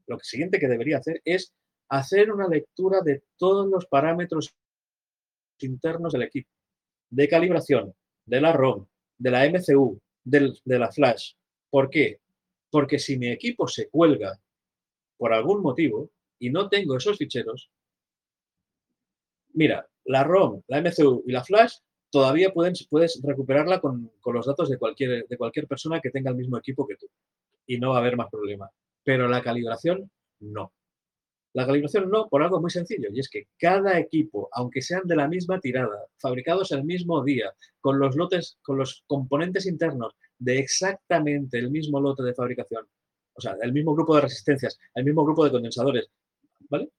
[0.09, 1.53] lo siguiente que debería hacer es
[1.87, 4.55] hacer una lectura de todos los parámetros
[5.59, 6.49] internos del equipo,
[7.11, 7.93] de calibración,
[8.25, 8.87] de la ROM,
[9.17, 11.33] de la MCU, de la flash.
[11.69, 12.19] ¿Por qué?
[12.71, 14.39] Porque si mi equipo se cuelga
[15.17, 17.69] por algún motivo y no tengo esos ficheros,
[19.53, 21.77] mira, la ROM, la MCU y la flash
[22.09, 26.37] todavía puedes recuperarla con, con, los datos de cualquier, de cualquier persona que tenga el
[26.37, 27.07] mismo equipo que tú
[27.67, 28.69] y no va a haber más problema
[29.09, 30.71] pero la calibración no.
[31.53, 35.15] La calibración no por algo muy sencillo, y es que cada equipo, aunque sean de
[35.15, 40.59] la misma tirada, fabricados el mismo día, con los lotes, con los componentes internos de
[40.59, 42.87] exactamente el mismo lote de fabricación,
[43.33, 46.11] o sea, el mismo grupo de resistencias, el mismo grupo de condensadores,
[46.69, 46.91] ¿vale?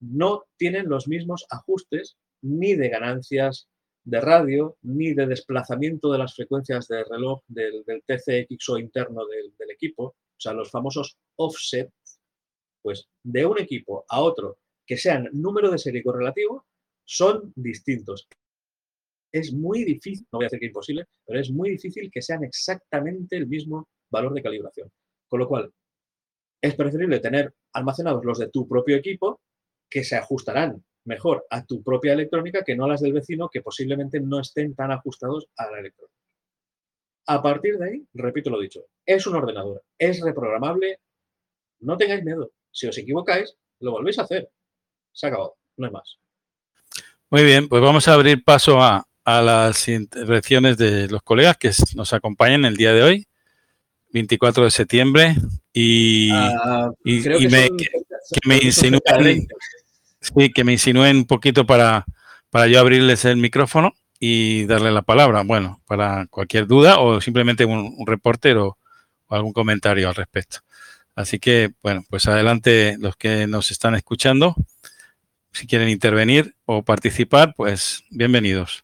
[0.00, 3.68] No tienen los mismos ajustes ni de ganancias
[4.04, 9.54] de radio, ni de desplazamiento de las frecuencias de reloj del, del TCXO interno del,
[9.56, 11.90] del equipo, o sea, los famosos offset,
[12.82, 16.66] pues de un equipo a otro que sean número de serie correlativo,
[17.04, 18.28] son distintos.
[19.32, 22.44] Es muy difícil, no voy a decir que imposible, pero es muy difícil que sean
[22.44, 24.92] exactamente el mismo valor de calibración.
[25.28, 25.72] Con lo cual,
[26.60, 29.40] es preferible tener almacenados los de tu propio equipo
[29.90, 34.20] que se ajustarán mejor a tu propia electrónica que no las del vecino que posiblemente
[34.20, 36.14] no estén tan ajustados a la electrónica.
[37.26, 41.00] A partir de ahí, repito lo dicho, es un ordenador, es reprogramable,
[41.80, 42.50] no tengáis miedo.
[42.70, 44.50] Si os equivocáis, lo volvéis a hacer.
[45.12, 46.18] Se ha acabado, no hay más.
[47.30, 52.12] Muy bien, pues vamos a abrir paso a, las intervenciones de los colegas que nos
[52.12, 53.26] acompañan el día de hoy,
[54.12, 55.34] 24 de septiembre,
[55.72, 57.48] y, ah, que,
[58.44, 59.46] me, insinúen, que me
[60.72, 62.04] insinúen un poquito para,
[62.50, 65.42] para yo abrirles el micrófono y darle la palabra.
[65.42, 68.78] Bueno, para cualquier duda o simplemente un, un reporter o,
[69.28, 70.58] algún comentario al respecto.
[71.16, 74.54] Así que, bueno, pues adelante los que nos están escuchando.
[75.52, 78.83] Si quieren intervenir o participar, pues bienvenidos.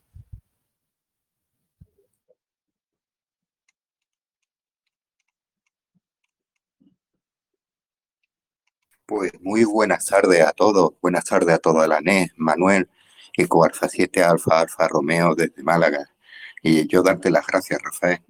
[9.10, 10.92] Pues muy buenas tardes a todos.
[11.02, 12.88] Buenas tardes a toda la NES, Manuel,
[13.36, 16.08] Eco Alfa 7 Alfa Alfa Romeo desde Málaga.
[16.62, 18.20] Y yo darte las gracias, Rafael,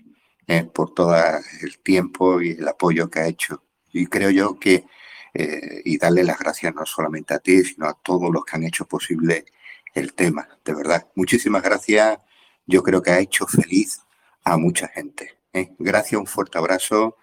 [0.47, 1.15] eh, por todo
[1.61, 3.63] el tiempo y el apoyo que ha hecho.
[3.93, 4.87] Y creo yo que,
[5.35, 8.65] eh, y darle las gracias no solamente a ti, sino a todos los que han
[8.65, 9.45] hecho posible
[9.93, 11.09] el tema, de verdad.
[11.15, 12.21] Muchísimas gracias.
[12.65, 14.01] Yo creo que ha hecho feliz
[14.45, 15.37] a mucha gente.
[15.53, 15.75] ¿eh?
[15.79, 17.19] Gracias, un fuerte abrazo,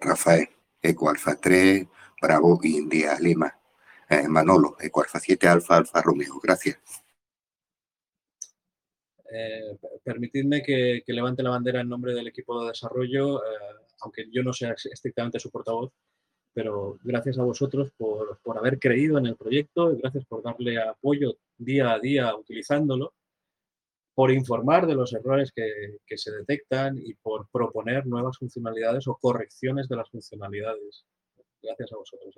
[0.00, 0.48] Rafael,
[0.82, 1.86] Eco Alfa 3,
[2.20, 3.54] Bravo, India, Lima.
[4.28, 6.40] Manolo, Eco Alfa 7, Alfa, Alfa Romeo.
[6.42, 6.78] Gracias.
[9.30, 14.42] Eh, permitidme que, levante la bandera en nombre del equipo de desarrollo, eh, aunque yo
[14.42, 15.92] no sea estrictamente su portavoz,
[16.54, 21.36] pero gracias a vosotros por, haber creído en el proyecto y gracias por darle apoyo
[21.58, 23.14] día a día utilizándolo,
[24.14, 29.16] por informar de los errores que, que se detectan y por proponer nuevas funcionalidades o
[29.16, 31.04] correcciones de las funcionalidades.
[31.62, 32.34] Gracias a vosotros.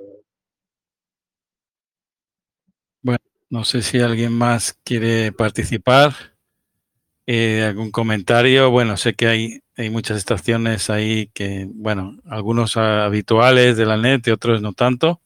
[3.03, 6.15] Bueno, no sé si alguien más quiere participar.
[7.27, 8.71] Eh, ¿Algún comentario?
[8.71, 14.27] Bueno, sé que hay, hay muchas estaciones ahí que, bueno, algunos habituales de la net
[14.27, 15.21] y otros no tanto.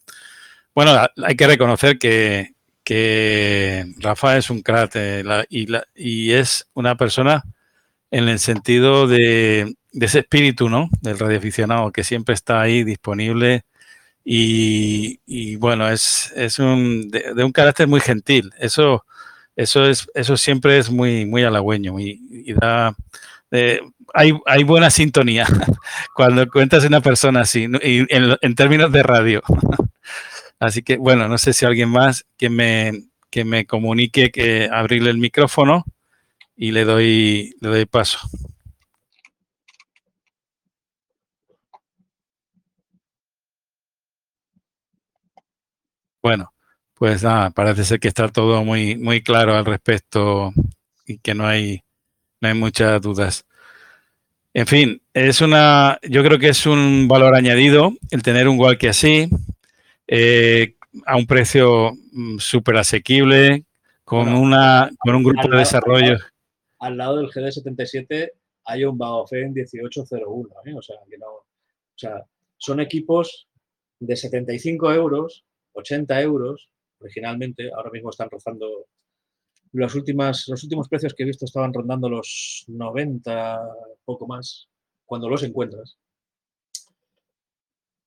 [0.74, 0.92] Bueno,
[1.24, 2.54] hay que reconocer que,
[2.84, 7.44] que Rafa es un crack eh, y, y, es una persona
[8.10, 10.90] en el sentido de, ese espíritu, ¿no?
[11.00, 13.64] Del radioaficionado que siempre está ahí disponible
[14.24, 18.52] y, bueno, es, es un, de, un carácter muy gentil.
[18.58, 19.04] Eso,
[19.54, 22.94] eso, es, eso siempre es muy, muy halagüeño y, da...
[23.50, 23.80] Eh,
[24.12, 25.46] hay, hay, buena sintonía
[26.14, 29.42] cuando cuentas una persona así, y en términos de radio.
[30.60, 35.10] Así que, bueno, no sé si alguien más que me, que me comunique que abrirle
[35.10, 35.84] el micrófono
[36.56, 38.18] y le doy, le doy paso.
[46.24, 46.54] Bueno,
[46.94, 50.54] pues nada, parece ser que está todo muy, muy claro al respecto
[51.06, 51.82] y que no hay,
[52.40, 53.44] no hay muchas dudas.
[54.54, 58.86] En fin, es una, yo creo que es un valor añadido el tener un walkie
[58.86, 59.28] así,
[60.06, 63.64] eh, a un precio mm, súper asequible,
[64.02, 66.16] con, una, con un grupo de desarrollo.
[66.78, 68.30] Al lado del GD77
[68.64, 70.74] hay un Baofeng 1801, ¿eh?
[70.74, 71.44] o, sea, que no, o
[71.94, 72.24] sea,
[72.56, 73.46] son equipos
[74.00, 75.44] de 75 euros,
[75.74, 76.68] 80 euros
[77.00, 78.86] originalmente, ahora mismo están rozando,
[79.72, 83.60] los, últimos precios que he visto estaban rondando los 90,
[84.04, 84.68] poco más,
[85.04, 85.98] cuando los encuentras.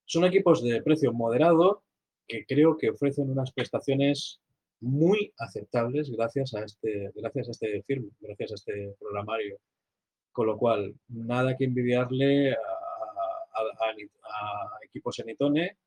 [0.05, 1.83] Son equipos de precio moderado
[2.27, 4.39] que creo que ofrecen unas prestaciones
[4.79, 9.59] muy aceptables gracias a este, gracias a este firme, gracias a este programario.
[10.31, 12.57] Con lo cual, nada que envidiarle a,
[14.83, 15.77] equipos en Itone.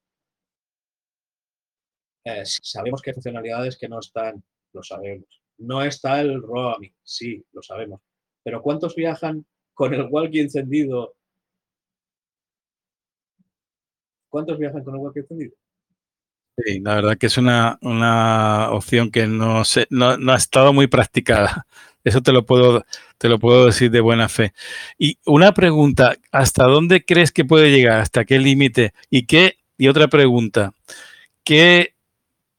[2.31, 4.43] Eh, sabemos que hay funcionalidades que no están,
[4.73, 5.43] lo sabemos.
[5.59, 8.01] No está el roaming, sí, lo sabemos.
[8.43, 9.45] Pero ¿cuántos viajan
[9.75, 11.15] con el walkie encendido?
[14.29, 15.55] ¿Cuántos viajan con el walkie encendido?
[16.57, 17.79] Sí, la verdad que es una,
[18.71, 21.67] opción que no, se, no, ha estado muy practicada.
[22.05, 22.85] Eso te lo, puedo,
[23.19, 24.53] te lo puedo decir de buena fe.
[24.99, 28.01] Y una pregunta, ¿hasta dónde crees que puede llegar?
[28.01, 28.95] ¿Hasta qué límite?
[29.11, 29.59] ¿Y qué?
[29.77, 30.73] Y otra pregunta,
[31.45, 31.95] ¿qué,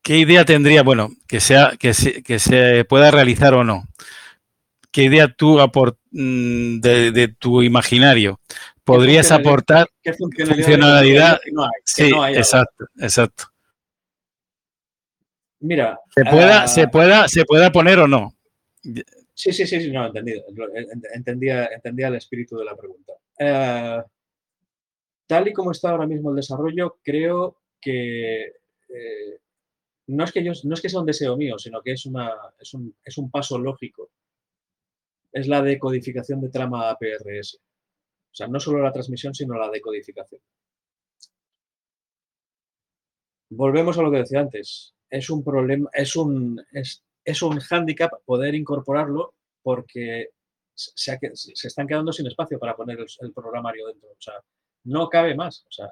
[0.02, 3.88] qué idea tendría, bueno, que, sea, que, se, que se pueda realizar o no?
[4.92, 5.58] ¿Qué idea tú
[6.12, 8.40] mm, de, de tu imaginario
[8.84, 9.88] podrías aportar?
[10.02, 11.40] ¿Qué funcionalidad?
[11.86, 13.46] sí, exacto, exacto.
[15.62, 16.00] Mira.
[16.10, 18.36] ¿Se pueda, se, ah, pueda, ¿Se pueda poner o no?
[19.34, 20.44] Sí, sí, sí, no, entendido.
[21.14, 23.14] Entendía, entendía el espíritu de la pregunta.
[23.40, 24.02] Eh,
[25.28, 28.42] tal y como está ahora mismo el desarrollo, creo que
[28.90, 29.40] eh,
[30.12, 32.74] no, es que no es que sea un deseo mío, sino que es, una, es,
[32.74, 34.10] un, es un paso lógico.
[35.32, 37.56] Es la decodificación de trama APRS.
[37.56, 40.42] O sea, no solo la transmisión, sino la decodificación.
[43.50, 48.12] Volvemos a lo que decía antes es un problema, es un, es, es un hándicap
[48.26, 50.30] poder incorporarlo porque
[50.74, 54.10] se, se, están quedando sin espacio para poner el, programario dentro.
[54.10, 54.36] O sea,
[54.86, 55.66] no cabe más.
[55.68, 55.90] O sea,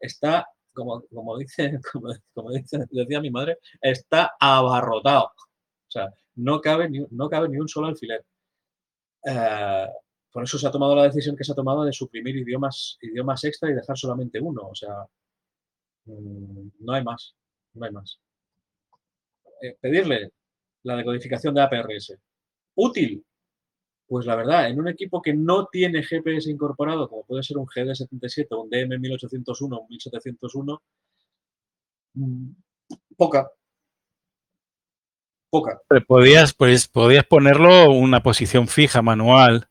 [0.00, 1.80] está, como, como, dice,
[2.34, 2.50] como,
[2.90, 5.24] decía mi madre, está abarrotado.
[5.26, 8.24] O sea, no cabe ni, no cabe ni un solo alfiler.
[9.24, 9.86] Eh,
[10.30, 13.42] por eso se ha tomado la decisión que se ha tomado de suprimir idiomas, idiomas
[13.44, 14.68] extra y dejar solamente uno.
[14.68, 15.06] O sea,
[16.04, 17.34] mm, no hay más.
[17.74, 18.18] No hay más.
[19.62, 20.30] Eh, pedirle
[20.82, 22.18] la decodificación de APRS.
[22.74, 23.24] ¿Útil?
[24.08, 27.66] Pues la verdad, en un equipo que no tiene GPS incorporado, como puede ser un
[27.66, 30.82] GD77, un DM1801, un 1701,
[32.14, 32.50] mm,
[33.16, 33.50] poca.
[35.50, 35.80] Poca.
[36.06, 39.68] podías, pues, podías ponerlo una posición fija, manual.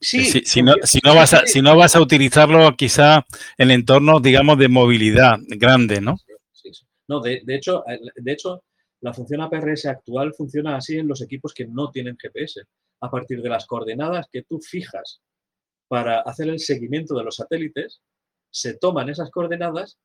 [0.00, 4.22] Sí, si, no, si, no vas a, si no vas a utilizarlo quizá en entornos,
[4.22, 6.16] digamos, de movilidad grande, ¿no?
[6.52, 6.70] Sí,
[7.08, 8.62] no, de, de, hecho, eh, de hecho,
[9.00, 12.62] la función APRS actual funciona así en los equipos que no tienen GPS.
[13.00, 15.20] A partir de las coordenadas que tú fijas
[15.88, 18.00] para hacer el seguimiento de los satélites,
[18.50, 19.98] se toman esas coordenadas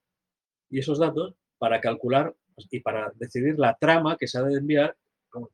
[0.69, 2.35] y esos datos para calcular
[2.69, 4.95] y para decidir la trama que se ha de enviar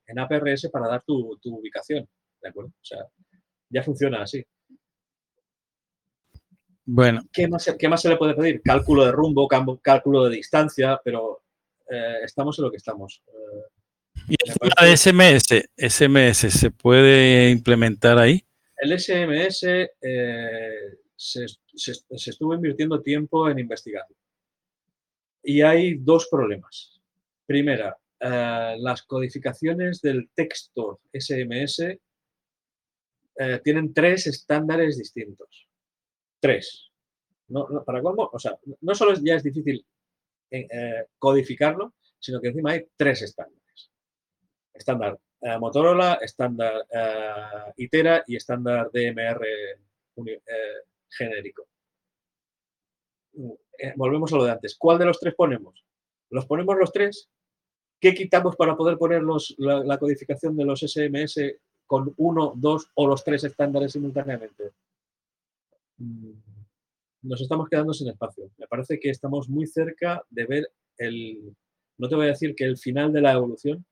[0.08, 2.08] en APRS para dar tu, ubicación.
[2.42, 2.70] ¿De acuerdo?
[2.70, 3.06] O sea,
[3.70, 4.46] ya funciona así.
[6.86, 7.22] Bueno.
[7.32, 8.62] ¿Qué más, ¿Qué más se le puede pedir?
[8.62, 11.44] Cálculo de rumbo, cálculo de distancia, pero
[11.90, 13.22] eh, estamos en lo que estamos.
[13.28, 13.79] Eh,
[14.30, 18.46] ¿Y el tema de SMS, SMS se puede implementar ahí?
[18.78, 21.46] El SMS eh, se,
[21.76, 24.16] estuvo invirtiendo tiempo en investigación.
[25.42, 27.02] Y hay dos problemas.
[27.48, 35.68] Primera, las codificaciones del texto SMS eh, tienen tres estándares distintos.
[36.40, 36.92] Tres.
[37.48, 38.30] No, ¿Para cómo?
[38.32, 39.84] O sea, no solo ya es difícil
[40.52, 40.68] eh,
[41.18, 43.59] codificarlo, sino que encima hay tres estándares.
[44.80, 45.20] Estándar
[45.60, 46.86] Motorola, estándar
[47.76, 49.46] Itera y estándar DMR
[51.10, 51.68] genérico.
[53.96, 54.76] volvemos a lo de antes.
[54.78, 55.84] ¿Cuál de los tres ponemos?
[56.30, 57.30] ¿Los ponemos los tres?
[58.00, 59.22] ¿Qué quitamos para poder poner
[59.58, 64.72] la, codificación de los SMS con uno, dos o los tres estándares simultáneamente?
[65.98, 66.32] Mm,
[67.24, 68.50] nos estamos quedando sin espacio.
[68.58, 71.54] Me parece que estamos muy cerca de ver el,
[71.98, 73.86] no te voy a decir que el final de la evolución,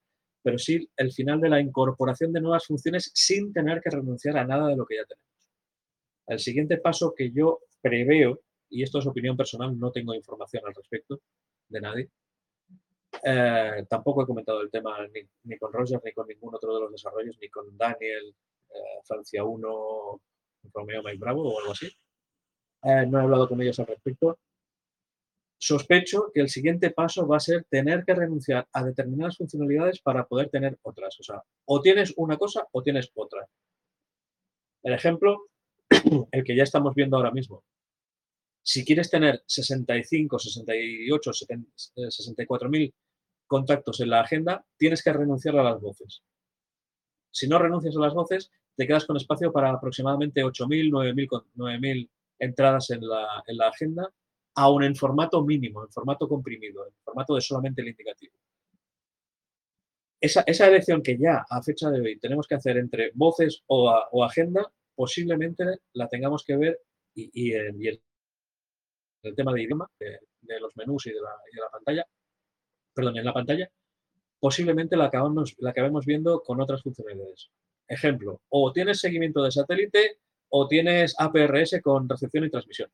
[0.48, 4.46] pero sí el final de la incorporación de nuevas funciones sin tener que renunciar a
[4.46, 5.28] nada de lo que ya tenemos.
[6.26, 10.74] El siguiente paso que yo preveo, y esto es opinión personal, no tengo información al
[10.74, 11.20] respecto
[11.68, 12.10] de nadie,
[13.26, 14.98] eh, tampoco he comentado el tema
[15.44, 18.34] ni, con Roger ni con ningún otro de los desarrollos, ni con Daniel,
[18.70, 20.22] eh, Francia 1,
[20.74, 21.88] Romeo Mike Bravo o algo así.
[22.84, 24.40] Eh, no he hablado con ellos al respecto.
[25.60, 30.28] Sospecho que el siguiente paso va a ser tener que renunciar a determinadas funcionalidades para
[30.28, 31.20] poder tener otras.
[31.20, 33.48] O sea, o tienes una cosa o tienes otra.
[34.84, 35.48] El ejemplo,
[36.32, 37.64] el que ya estamos viendo ahora mismo.
[38.62, 42.94] Si quieres tener 65, 68, 64 mil
[43.48, 46.22] contactos en la agenda, tienes que renunciar a las voces.
[47.32, 50.92] Si no renuncias a las voces, te quedas con espacio para aproximadamente 8.000,
[51.56, 52.10] 9.000
[52.40, 54.14] entradas en la, en la agenda,
[54.58, 58.34] aún en formato mínimo, en formato comprimido, en formato de solamente el indicativo.
[60.20, 64.72] Esa, elección que ya a fecha de hoy tenemos que hacer entre voces o, agenda,
[64.96, 65.64] posiblemente
[65.94, 66.80] la tengamos que ver
[67.14, 68.02] y, el,
[69.36, 72.08] tema de idioma, de, los menús y de la pantalla,
[72.96, 73.70] perdón, en la pantalla,
[74.40, 77.52] posiblemente la acabamos, la acabemos viendo con otras funcionalidades.
[77.88, 80.18] Ejemplo, o tienes seguimiento de satélite
[80.50, 82.90] o tienes APRS con recepción y transmisión.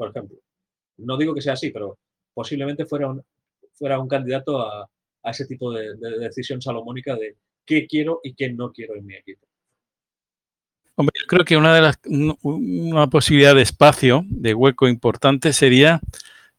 [0.00, 0.38] Por ejemplo.
[0.96, 1.98] No digo que sea así, pero
[2.32, 3.22] posiblemente fuera un,
[3.74, 4.88] fuera un candidato a,
[5.24, 7.36] ese tipo de, decisión salomónica de
[7.66, 9.46] qué quiero y qué no quiero en mi equipo.
[10.94, 16.00] Hombre, yo creo que una de las una posibilidad de espacio, de hueco importante sería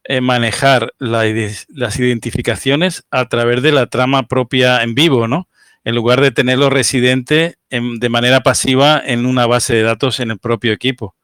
[0.03, 5.47] eh, manejar las identificaciones a través de la trama propia en vivo, ¿no?
[5.83, 10.37] En lugar de tenerlo residente de manera pasiva en una base de datos en el
[10.37, 11.15] propio equipo.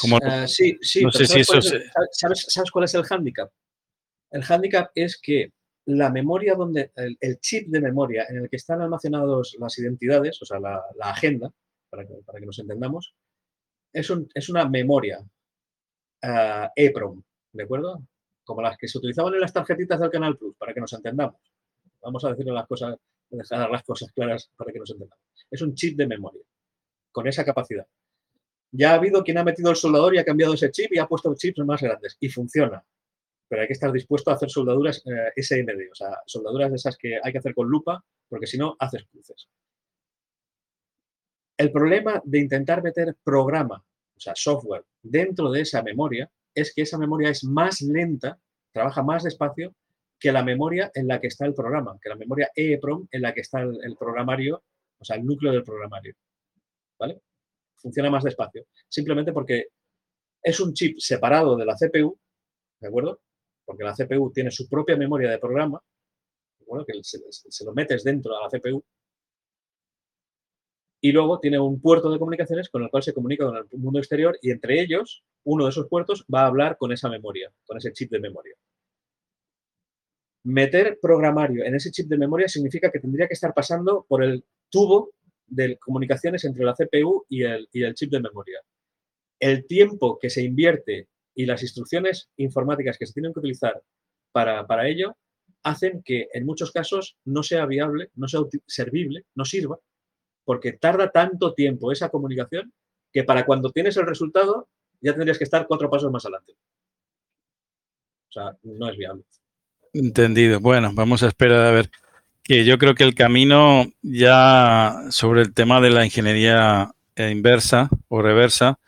[0.00, 1.02] Como, ah, sí, sí.
[2.12, 3.50] ¿sabes, cuál es el hándicap?
[4.30, 5.52] El hándicap es que
[5.86, 10.44] la memoria donde, el, chip de memoria en el que están almacenados las identidades, o
[10.44, 11.52] sea, la, agenda,
[11.90, 13.14] para que, para que, nos entendamos,
[13.92, 17.22] es, un, es una memoria uh, EEPROM,
[17.52, 18.02] ¿de acuerdo?
[18.44, 21.36] como las que se utilizaban en las tarjetitas del Canal Plus, para que nos entendamos.
[22.00, 22.96] Vamos a decirle las cosas,
[23.30, 25.24] dejar las cosas claras para que nos entendamos.
[25.50, 26.42] Es un chip de memoria,
[27.10, 27.86] con esa capacidad.
[28.72, 31.06] Ya ha habido quien ha metido el soldador y ha cambiado ese chip y ha
[31.06, 32.16] puesto chips más grandes.
[32.18, 32.82] Y funciona.
[33.48, 36.96] Pero hay que estar dispuesto a hacer soldaduras eh, SMD, o sea, soldaduras de esas
[36.96, 39.48] que hay que hacer con lupa, porque si no, haces cruces.
[41.58, 43.84] El problema de intentar meter programa,
[44.16, 48.38] o sea, software, dentro de esa memoria es que esa memoria es más lenta,
[48.72, 49.74] trabaja más despacio
[50.18, 53.34] que la memoria en la que está el programa, que la memoria EEPROM en la
[53.34, 54.62] que está el, programario,
[54.98, 56.14] o sea, el núcleo del programario.
[56.98, 57.20] ¿Vale?
[57.82, 58.66] Funciona más despacio.
[58.88, 59.66] Simplemente porque
[60.42, 62.18] es un chip separado de la CPU,
[62.80, 63.20] ¿de acuerdo?
[63.64, 65.82] Porque la CPU tiene su propia memoria de programa,
[66.58, 66.86] ¿de acuerdo?
[66.86, 68.82] Que se, se lo metes dentro de la CPU
[71.04, 73.98] y luego tiene un puerto de comunicaciones con el cual se comunica con el mundo
[73.98, 77.76] exterior y entre ellos, uno de esos puertos va a hablar con esa memoria, con
[77.76, 78.54] ese chip de memoria.
[80.44, 84.44] Meter programario en ese chip de memoria significa que tendría que estar pasando por el
[84.70, 85.10] tubo
[85.54, 88.60] de comunicaciones entre la CPU y el, chip de memoria.
[89.38, 93.82] El tiempo que se invierte y las instrucciones informáticas que se tienen que utilizar
[94.32, 95.16] para, para ello
[95.62, 99.78] hacen que en muchos casos no sea viable, no sea servible, no sirva
[100.44, 102.72] porque tarda tanto tiempo esa comunicación
[103.12, 104.68] que para cuando tienes el resultado
[105.00, 106.52] ya tendrías que estar cuatro pasos más adelante.
[108.28, 109.24] O sea, no es viable.
[109.92, 110.60] Entendido.
[110.60, 111.90] Bueno, vamos a esperar a ver.
[112.42, 118.20] Que yo creo que el camino ya sobre el tema de la ingeniería inversa o
[118.22, 118.78] reversa,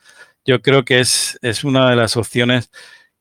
[0.45, 2.71] yo creo que es, es una de las opciones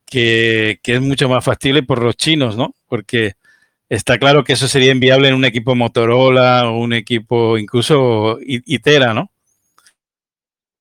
[0.05, 2.76] que, que, es mucho más factible por los chinos, ¿no?
[2.88, 3.35] Porque
[3.93, 9.14] Está claro que eso sería inviable en un equipo Motorola o un equipo incluso Itera,
[9.14, 9.30] ¿no?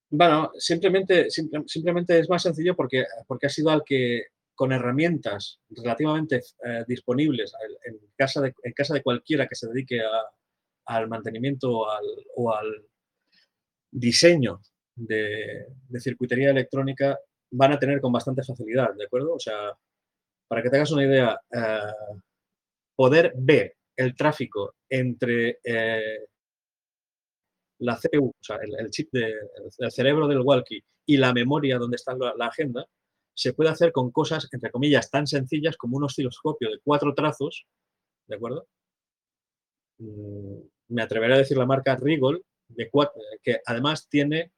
[0.08, 6.42] Bueno, simplemente, simplemente es más sencillo porque, porque ha sido al que con herramientas relativamente
[6.64, 7.52] eh, disponibles
[7.84, 10.00] en casa, de, en casa de cualquiera que se dedique
[10.86, 11.86] al mantenimiento
[12.36, 12.86] o al,
[13.90, 14.60] diseño
[14.94, 15.66] de,
[16.00, 17.18] circuitería electrónica
[17.50, 19.34] van a tener con bastante facilidad, ¿de acuerdo?
[19.34, 19.76] O sea,
[20.48, 21.92] para que te hagas una idea, eh,
[22.96, 26.26] poder ver el tráfico entre eh,
[27.80, 32.14] la CPU, o sea, el, chip del cerebro del walkie y la memoria donde está
[32.14, 32.86] la, agenda,
[33.34, 37.66] se puede hacer con cosas, entre comillas, tan sencillas como un osciloscopio de cuatro trazos,
[38.26, 38.66] ¿de acuerdo?
[39.98, 42.90] Mm, me atreveré a decir la marca Rigol, de
[43.42, 44.52] que además tiene,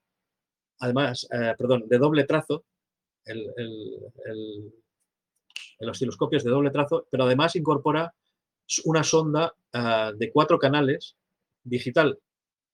[0.80, 2.64] además, eh, perdón, de doble trazo,
[3.24, 3.50] el,
[5.80, 8.14] osciloscopio es de doble trazo, pero además incorpora
[8.84, 11.16] una sonda eh, de cuatro canales
[11.62, 12.18] digital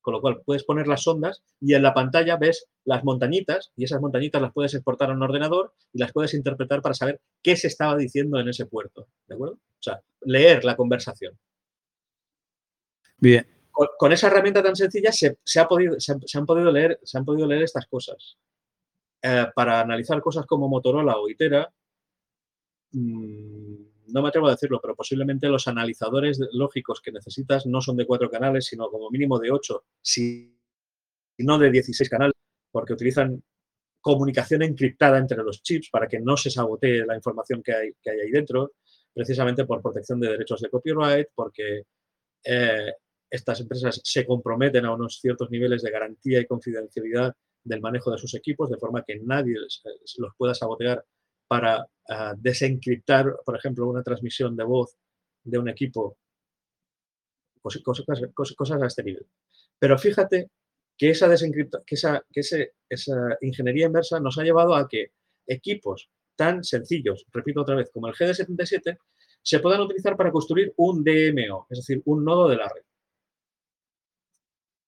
[0.01, 3.85] con lo cual puedes poner las sondas y en la pantalla ves las montañitas y
[3.85, 7.57] esas montañitas las puedes exportar a un ordenador y las puedes interpretar para saber qué
[7.57, 9.09] se estaba diciendo en ese puerto.
[9.27, 9.55] ¿De acuerdo?
[9.55, 11.39] O sea, leer la conversación.
[13.19, 13.47] Bien.
[13.71, 17.47] Con, esa herramienta tan sencilla se, ha podido, se, han podido leer, se han podido
[17.47, 18.37] leer estas cosas.
[19.23, 21.71] Eh, para analizar cosas como Motorola o Itera,
[22.93, 23.70] mmm,
[24.13, 28.07] no me atrevo a decirlo, pero posiblemente los analizadores lógicos que necesitas no son de
[28.07, 30.57] cuatro canales, sino como mínimo de ocho, si
[31.39, 32.35] no de 16 canales,
[32.71, 33.43] porque utilizan
[34.01, 38.31] comunicación encriptada entre los chips para que no se sabotee la información que hay, ahí
[38.31, 38.73] dentro,
[39.13, 41.83] precisamente por protección de derechos de copyright, porque
[42.45, 42.93] eh,
[43.31, 48.19] estas empresas se comprometen a unos ciertos niveles de garantía y confidencialidad del manejo de
[48.19, 51.05] sus equipos, de forma que nadie los pueda sabotear
[51.47, 51.87] para
[52.37, 54.97] desencriptar, por ejemplo, una transmisión de voz
[55.45, 56.19] de un equipo,
[57.63, 57.83] cosas,
[58.35, 59.27] cosas, a este nivel.
[59.79, 60.51] Pero fíjate
[60.97, 62.41] que esa, que, esa, que
[62.89, 65.13] esa ingeniería inversa nos ha llevado a que
[65.47, 68.99] equipos tan sencillos, repito otra vez, como el GD77,
[69.43, 72.83] se puedan utilizar para construir un DMO, es decir, un nodo de la red.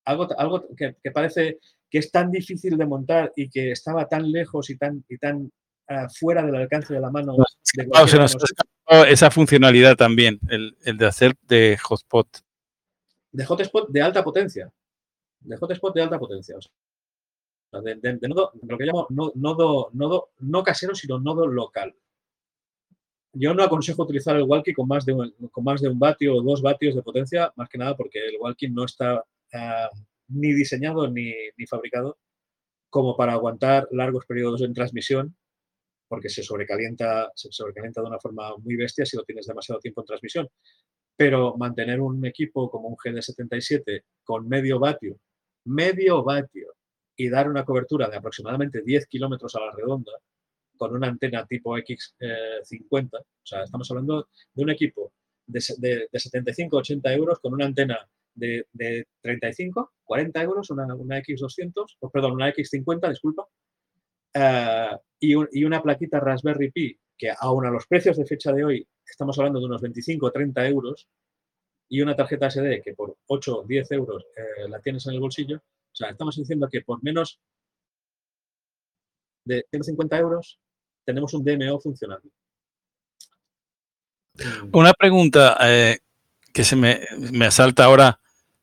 [0.05, 4.31] Algo, algo que, que, parece que es tan difícil de montar y que estaba tan
[4.31, 5.53] lejos y tan, y tan
[5.89, 7.37] eh, fuera del alcance de la mano.
[9.09, 12.29] esa funcionalidad también, el, de hacer de hotspot.
[13.31, 14.73] De hotspot de alta potencia.
[15.41, 16.57] De hotspot de alta potencia.
[17.73, 21.95] de, nodo, lo que llamo nodo, nodo, no casero, sino nodo local.
[23.35, 26.37] Yo no aconsejo utilizar el walkie con más de un, con más de un vatio
[26.37, 29.89] o dos vatios de potencia, más que nada porque el walkie no está eh,
[30.29, 32.19] ni diseñado ni, ni fabricado
[32.91, 35.35] como para aguantar largos periodos en transmisión
[36.13, 40.03] porque se sobrecalienta, se sobrecalienta de una forma muy bestia si lo tienes demasiado tiempo
[40.03, 40.47] en transmisión.
[41.17, 45.19] Pero mantener un equipo como un GD77 con medio vatio,
[45.65, 46.75] medio vatio,
[47.17, 50.13] y dar una cobertura de aproximadamente 10 kilómetros a la redonda
[50.77, 55.15] con una antena tipo X50, o sea, estamos hablando de un equipo
[55.47, 58.67] de, 75-80 euros con una antena de,
[59.23, 63.49] 35, 40 euros, una, una X200, perdón, una X50, disculpa,
[64.35, 64.91] eh,
[65.21, 69.39] y, una plaquita Raspberry Pi, que aún a los precios de fecha de hoy estamos
[69.39, 71.09] hablando de unos 25 o 30 euros,
[71.89, 75.21] y una tarjeta SD que por 8 o 10 euros eh, la tienes en el
[75.21, 77.39] bolsillo, o sea, estamos diciendo que por menos
[79.45, 80.59] de 150 euros
[81.05, 82.31] tenemos un DMO funcionando.
[84.73, 85.99] Una pregunta eh,
[86.55, 88.21] que se me, me asalta ahora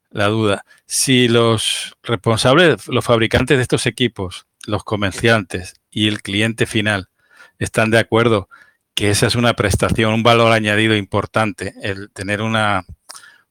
[0.09, 0.65] la duda.
[0.87, 7.09] Si los responsables, los fabricantes de estos equipos, los comerciantes y el cliente final
[7.57, 8.49] están de acuerdo
[8.93, 12.85] que esa es una prestación, un valor añadido importante, el tener una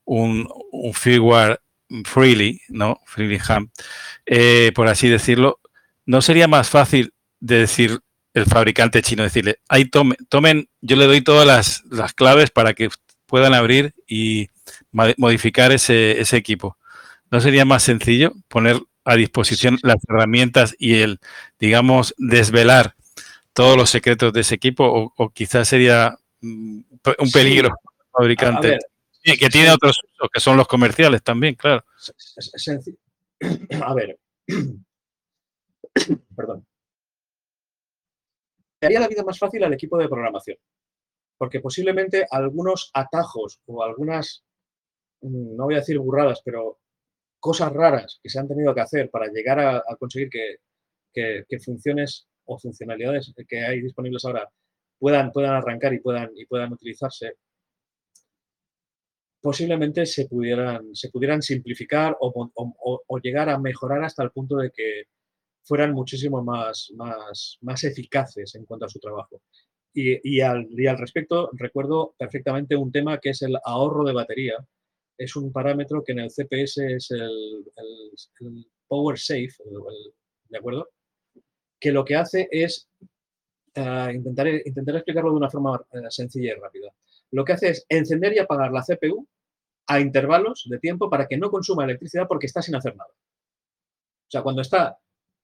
[0.05, 2.99] un, un freely, ¿no?
[3.05, 3.69] Freely ham,
[4.25, 5.59] eh, por así decirlo,
[6.05, 7.99] ¿no sería más fácil de decir
[8.33, 12.73] el fabricante chino, decirle, ahí tomen, tomen, yo le doy todas las, las claves para
[12.73, 12.89] que
[13.25, 14.49] puedan abrir y
[14.91, 16.77] modificar ese, ese equipo?
[17.31, 18.79] ¿No sería más sencillo poner
[19.09, 21.19] a disposición las herramientas y el,
[21.57, 22.95] digamos, desvelar
[23.53, 26.81] todos los secretos de ese equipo o, quizás sería mm,
[27.17, 27.75] un peligro
[28.11, 28.77] fabricante.
[29.23, 31.83] que tiene otros usos que son los comerciales también, claro.
[33.83, 34.19] A ver,
[36.35, 36.65] perdón.
[38.81, 40.57] Haría la vida más fácil al equipo de programación,
[41.37, 44.43] porque posiblemente algunos atajos o algunas,
[45.21, 46.77] mm, no voy a decir burradas, pero
[47.39, 52.57] cosas raras que se han tenido que hacer para llegar a, conseguir que, funciones o
[52.57, 54.49] funcionalidades que hay disponibles ahora
[54.97, 57.33] puedan, puedan arrancar y puedan, y puedan utilizarse,
[59.41, 65.03] posiblemente se pudieran, se pudieran simplificar o, llegar a mejorar hasta el punto de que
[65.63, 69.41] fueran muchísimo más, más, más eficaces en cuanto a su trabajo.
[69.93, 74.55] Y, al respecto, recuerdo perfectamente un tema que es el ahorro de batería,
[75.19, 77.65] es un parámetro que en el CPS es el,
[78.87, 79.51] Power Safe,
[80.49, 80.89] ¿de acuerdo?
[81.79, 82.89] Que lo que hace es,
[83.77, 86.91] uh, intentar, intentar explicarlo de una forma uh, sencilla y rápida.
[87.31, 89.27] Lo que hace es encender y apagar la CPU
[89.87, 93.11] a intervalos de tiempo para que no consuma electricidad porque está sin hacer nada.
[93.11, 94.97] O sea, cuando está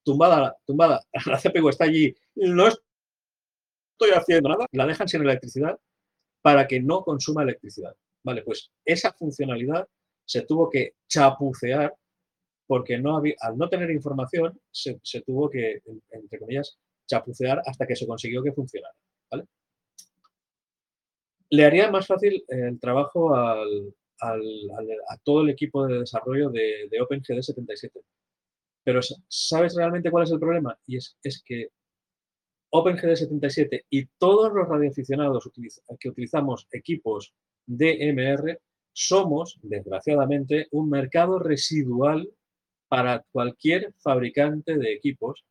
[0.04, 5.78] tumbada, tumbada, la CPU está allí, no estoy haciendo nada, la dejan sin electricidad
[6.42, 7.94] para que no consuma electricidad.
[8.26, 9.86] Vale, pues esa funcionalidad
[10.24, 11.94] se tuvo que chapucear
[12.66, 15.80] porque no había, al no tener información se, tuvo que,
[16.10, 16.76] entre comillas,
[17.06, 18.96] chapucear hasta que se consiguió que funcionara.
[19.30, 19.44] ¿vale?
[21.50, 27.00] Le haría más fácil el trabajo al, a todo el equipo de desarrollo de, de
[27.00, 28.00] OpenGD 77.
[28.82, 30.76] Pero ¿sabes realmente cuál es el problema?
[30.84, 31.68] Y es, es que
[32.70, 35.48] OpenGD 77 y todos los radioaficionados
[36.00, 37.32] que utilizamos equipos
[37.66, 38.60] DMR
[38.92, 42.30] somos, desgraciadamente, un mercado residual
[42.88, 45.44] para cualquier fabricante de equipos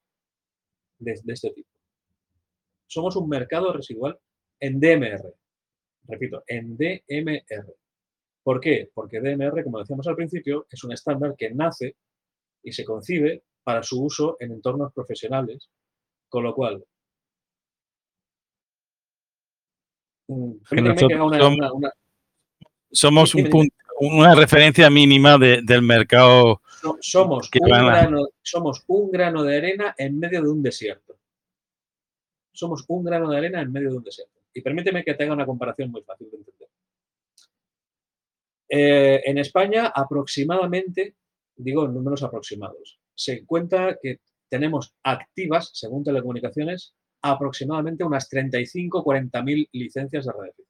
[1.00, 1.70] de, de este tipo.
[2.88, 4.18] Somos un mercado residual
[4.60, 5.34] en DMR.
[6.08, 7.76] Repito, en DMR.
[8.44, 8.90] ¿Por qué?
[8.94, 11.96] Porque DMR, como decíamos al principio, es un estándar que nace
[12.64, 15.70] y se concibe para su uso en entornos profesionales,
[16.30, 16.86] con lo cual
[22.96, 23.36] somos,
[24.00, 26.62] una referencia mínima del mercado.
[27.02, 31.18] somos, un grano, somos un grano de arena en medio de un desierto.
[32.52, 34.42] Somos un grano de arena en medio de un desierto.
[34.54, 36.70] Y permíteme que tenga una comparación muy fácil de entender.
[38.70, 41.16] Eh, en España, aproximadamente,
[41.56, 44.20] digo números aproximados, se cuenta que
[44.50, 50.65] tenemos activas, según telecomunicaciones, aproximadamente unas 35 40 mil licencias de radioaficionado.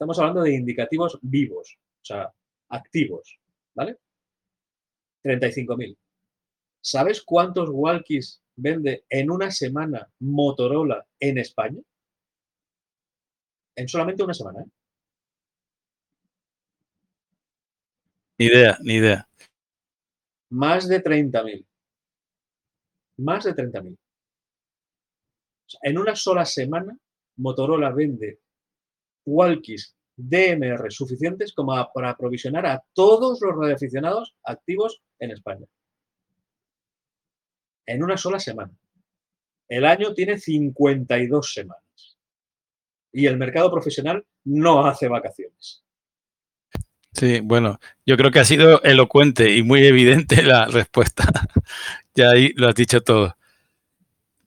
[0.00, 2.32] Estamos hablando de indicativos vivos, o sea,
[2.70, 3.38] activos,
[3.74, 3.98] ¿vale?
[5.22, 5.94] 35.000.
[6.80, 11.82] ¿Sabes cuántos walkies vende en una semana Motorola en España?
[13.76, 14.70] En solamente una semana, ¿eh?
[18.38, 19.28] Ni idea, ni idea.
[20.48, 21.66] Más de 30.000.
[23.18, 23.98] Más de 30.000.
[25.82, 26.96] en una sola semana,
[27.36, 28.40] Motorola vende
[29.24, 35.66] walkies DMR suficientes como para aprovisionar a todos los radioaficionados activos en España.
[37.86, 38.72] En una sola semana.
[39.68, 42.18] El año tiene 52 semanas.
[43.12, 45.82] Y el mercado profesional no hace vacaciones.
[47.12, 51.24] Sí, bueno, yo creo que ha sido elocuente y muy evidente la respuesta.
[52.14, 53.36] ya ahí lo has dicho todo.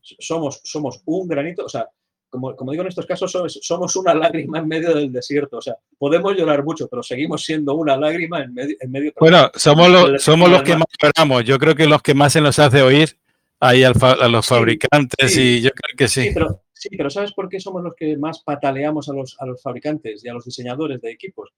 [0.02, 1.90] Somos, somos un granito, o sea,
[2.34, 3.32] como, como, digo en estos casos,
[3.62, 5.58] somos, una lágrima en medio del desierto.
[5.58, 8.76] O sea, podemos llorar mucho, pero seguimos siendo una lágrima en medio.
[8.80, 11.44] En medio bueno, somos, los, somos los que más lloramos.
[11.46, 13.18] Yo creo que los que más se nos hace oír
[13.60, 13.94] ahí a
[14.28, 16.24] los fabricantes y yo creo que sí.
[16.24, 19.46] Sí pero, sí, pero ¿sabes por qué somos los que más pataleamos a los, a
[19.46, 21.54] los fabricantes y a los diseñadores de equipos?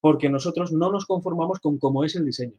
[0.00, 2.54] porque nosotros no nos conformamos con cómo es el diseño.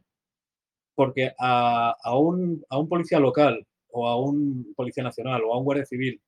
[0.94, 5.64] Porque a, un, a un policía local o a un policía nacional o a un
[5.64, 6.20] guardia civil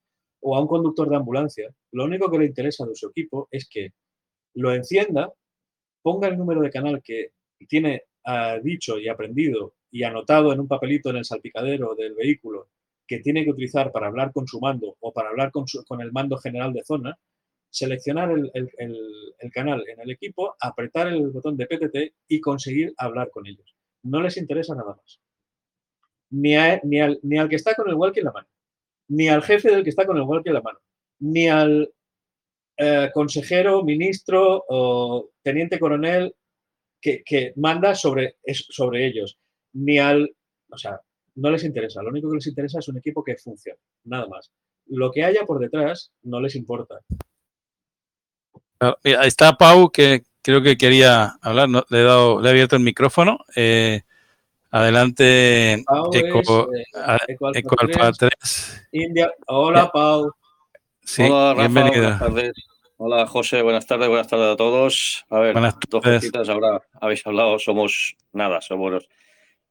[0.42, 3.68] o a un conductor de ambulancia, lo único que le interesa de su equipo es
[3.68, 3.92] que
[4.54, 5.32] lo encienda,
[6.02, 7.30] ponga el número de canal que
[7.68, 8.04] tiene
[8.62, 12.68] dicho y aprendido y anotado en un papelito en el salpicadero del vehículo
[13.06, 15.66] que tiene que utilizar para hablar con su mando o para hablar con,
[16.00, 17.18] el mando general de zona
[17.68, 23.46] seleccionar el, canal en el equipo, apretar el botón de PTT y conseguir hablar con
[23.46, 23.74] ellos.
[24.02, 25.20] No les interesa nada más.
[26.30, 26.54] Ni,
[26.84, 28.48] ni, al, ni al que está con el walkie en la mano,
[29.08, 30.78] ni al jefe del que está con el walkie en la mano,
[31.20, 31.92] ni al
[32.76, 36.34] eh, consejero, ministro o teniente coronel
[37.00, 39.38] que, manda sobre, sobre ellos,
[39.72, 40.34] ni al...
[40.70, 41.00] O sea,
[41.34, 42.02] no les interesa.
[42.02, 44.50] Lo único que les interesa es un equipo que funcione, nada más.
[44.86, 47.00] Lo que haya por detrás no les importa.
[48.80, 51.68] Ahí está Pau, que creo que quería hablar.
[51.68, 53.38] le, he dado, le he abierto el micrófono.
[53.54, 54.02] Eh,
[54.72, 56.68] adelante, Eco,
[57.78, 58.88] Alfa 3.
[58.92, 59.32] India.
[59.46, 60.32] Hola, Pau.
[61.04, 62.52] Sí, Hola, Rafa, Buenas tardes.
[62.96, 63.62] Hola, José.
[63.62, 64.08] Buenas tardes.
[64.08, 65.24] Buenas tardes a todos.
[65.30, 67.58] A ver, buenas dos cositas ahora habéis hablado.
[67.58, 69.06] Somos nada, somos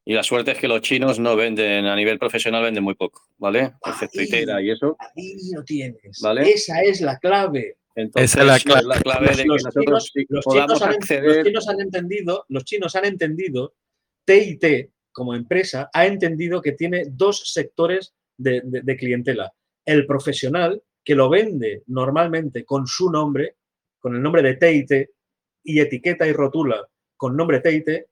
[0.03, 3.21] y la suerte es que los chinos no venden, a nivel profesional venden muy poco,
[3.37, 3.73] ¿vale?
[3.85, 4.97] Excepto Itera y eso.
[4.99, 6.19] Ahí lo tienes.
[6.21, 6.49] ¿vale?
[6.49, 7.77] Esa es la clave.
[7.93, 12.45] Entonces, Esa es la clave, de que nosotros los chinos, han, los chinos han entendido,
[12.47, 13.73] los chinos han entendido,
[14.31, 19.51] TIT como empresa ha entendido que tiene dos sectores de, clientela.
[19.85, 23.57] El profesional, que lo vende normalmente con su nombre,
[23.99, 25.09] con el nombre de TIT,
[25.63, 26.87] y etiqueta y rotula
[27.17, 28.05] con nombre TIT,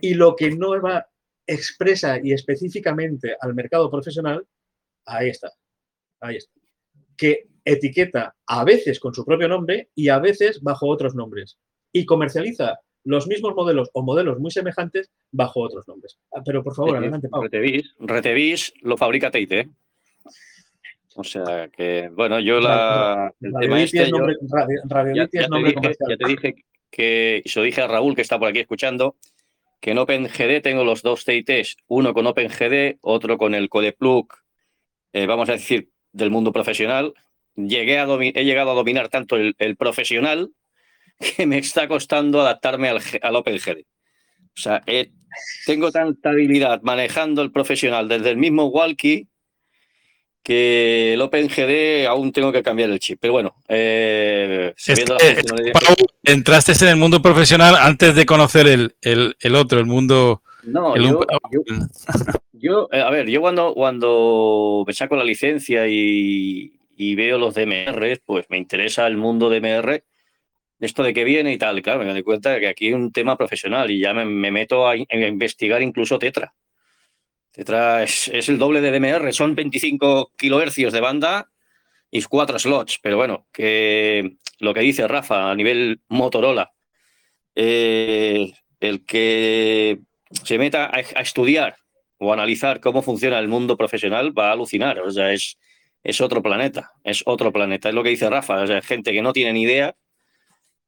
[0.00, 1.06] y lo que no va
[1.46, 4.46] expresa y específicamente al mercado profesional,
[5.04, 5.52] ahí está,
[6.20, 6.52] ahí está.
[7.16, 11.58] Que etiqueta a veces con su propio nombre y a veces bajo otros nombres.
[11.92, 16.18] Y comercializa los mismos modelos o modelos muy semejantes bajo otros nombres.
[16.32, 17.48] Ah, pero por favor, adelante, Pablo.
[18.00, 19.68] Retevis, lo fabrica TIT, ¿eh?
[21.14, 23.34] O sea que, bueno, yo la.
[23.40, 24.36] El tema este, es nombre,
[25.14, 26.54] ya, te dije,
[26.90, 29.16] que, y se lo dije a Raúl que está por aquí escuchando,
[29.80, 34.28] que en OpenGD tengo los dos TITs, uno con OpenGD, otro con el CodePlug,
[35.12, 37.14] eh, vamos a decir, del mundo profesional.
[37.56, 40.52] Llegué a he llegado a dominar tanto el, profesional
[41.36, 43.80] que me está costando adaptarme al, al OpenGD.
[43.80, 44.82] O sea,
[45.66, 49.28] tengo tanta habilidad manejando el profesional desde el mismo walkie
[50.48, 53.18] que el OpenGD aún tengo que cambiar el chip.
[53.20, 54.72] Pero bueno, eh,
[56.24, 60.42] entraste en el mundo profesional antes de conocer el, otro, el mundo.
[60.62, 60.94] No,
[62.54, 66.72] yo, eh, a ver, yo cuando, cuando me saco la licencia y,
[67.14, 70.02] veo los DMR, pues me interesa el mundo DMR,
[70.80, 71.82] esto de qué viene y tal.
[71.82, 74.88] Claro, me doy cuenta de que aquí hay un tema profesional y ya me, meto
[74.88, 76.54] a investigar incluso Tetra.
[77.58, 81.50] Tetra es, el doble de DMR, son 25 kilohercios de banda
[82.08, 86.72] y cuatro slots, pero bueno, que lo que dice Rafa a nivel Motorola,
[87.56, 89.98] eh, el que
[90.44, 91.76] se meta a, estudiar
[92.18, 95.58] o analizar cómo funciona el mundo profesional va a alucinar, o sea, es,
[96.04, 99.22] es otro planeta, es otro planeta, es lo que dice Rafa, o sea, gente que
[99.22, 99.96] no tiene ni idea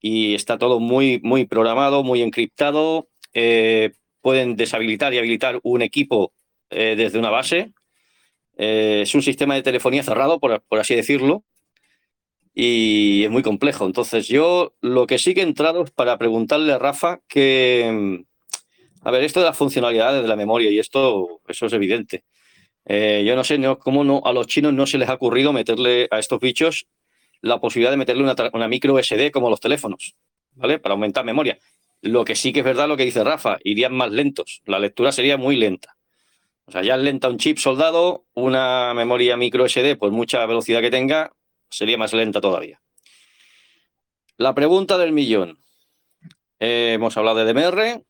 [0.01, 6.33] y está todo muy, muy programado, muy encriptado, eh, pueden deshabilitar y habilitar un equipo
[6.71, 7.73] eh, desde una base.
[8.57, 11.45] Eh, es un sistema de telefonía cerrado, por, así decirlo,
[12.55, 13.87] y es muy complejo.
[13.87, 19.07] Entonces, yo lo que sí que he entrado es para preguntarle a Rafa que, mm,
[19.07, 22.25] a ver, esto de las funcionalidades de la memoria, y esto, eso es evidente.
[22.87, 26.19] Yo no sé cómo no, a los chinos no se les ha ocurrido meterle a
[26.19, 26.87] estos bichos
[27.41, 28.23] la posibilidad de meterle
[28.53, 30.15] una, micro SD como los teléfonos,
[30.53, 30.79] ¿vale?
[30.79, 31.59] Para aumentar memoria.
[32.03, 35.13] Lo que sí que es verdad lo que dice Rafa, irían más lentos, la lectura
[35.13, 35.97] sería muy lenta.
[36.65, 40.91] O sea, ya lenta un chip soldado, una memoria micro SD, pues mucha velocidad que
[40.91, 41.33] tenga,
[41.69, 42.81] sería más lenta todavía.
[44.37, 45.59] La pregunta del millón.
[46.61, 48.05] Eh, hemos hablado de DMR.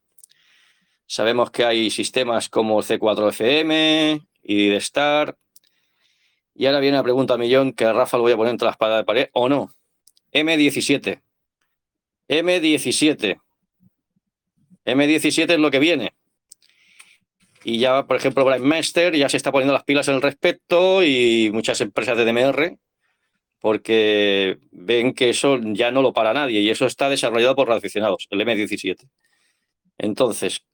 [1.06, 5.36] Sabemos que hay sistemas como C4FM y de Star.
[6.54, 8.72] Y ahora viene la pregunta millón que a Rafa lo voy a poner entre la
[8.72, 9.72] espada de pared o no.
[10.32, 11.20] M17.
[12.28, 13.40] M17.
[14.84, 16.12] M17 es lo que viene.
[17.64, 21.50] Y ya, por ejemplo, Master ya se está poniendo las pilas en el respecto y
[21.52, 22.78] muchas empresas de DMR,
[23.60, 28.26] porque ven que eso ya no lo para nadie y eso está desarrollado por aficionados,
[28.30, 29.08] el M17.
[29.98, 30.64] Entonces,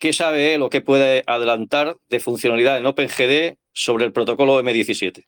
[0.00, 5.26] ¿qué sabe él o qué puede adelantar de funcionalidad en OpenGD sobre el protocolo M17?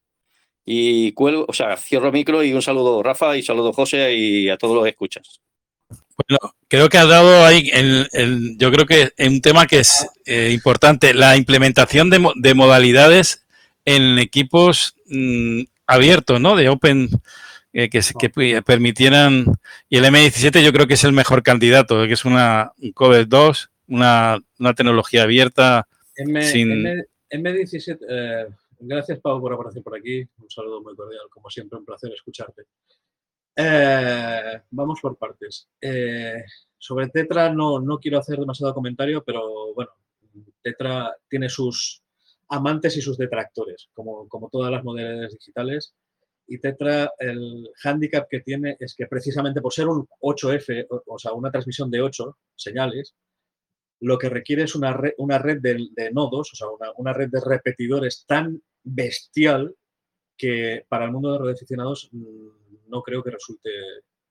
[0.65, 4.57] Y cuelgo, o sea, cierro micro y un saludo Rafa y saludo José y a
[4.57, 5.41] todos los que escuchas.
[5.89, 10.07] Bueno, creo que has dado ahí, el, yo creo que es un tema que es
[10.25, 13.45] eh, importante, la implementación de, modalidades
[13.85, 16.55] en equipos mm, abiertos, ¿no?
[16.55, 17.09] De Open,
[17.73, 19.47] eh, que, que, permitieran,
[19.89, 23.27] y el M17 yo creo que es el mejor candidato, que es una, un Cover
[23.27, 25.87] 2, una, tecnología abierta.
[26.17, 26.87] M, sin...
[27.31, 28.47] M, 17 eh,
[28.79, 32.65] gracias Pau por aparecer por aquí, un saludo muy cordial, como siempre un placer escucharte.
[33.57, 35.69] Eh, vamos por partes.
[35.81, 36.43] Eh,
[36.79, 39.91] sobre Tetra no, no quiero hacer demasiado comentario, pero bueno,
[40.63, 42.03] Tetra tiene sus
[42.49, 45.95] amantes y sus detractores, como, como todas las modalidades digitales.
[46.47, 51.33] Y Tetra, el handicap que tiene es que precisamente por ser un 8F, o, sea,
[51.33, 53.15] una transmisión de 8 señales,
[54.03, 57.31] lo que requiere es una red, una red de, nodos, o sea, una, una, red
[57.31, 59.75] de repetidores tan bestial
[60.37, 63.71] que para el mundo de radioaficionados mm, no creo que resulte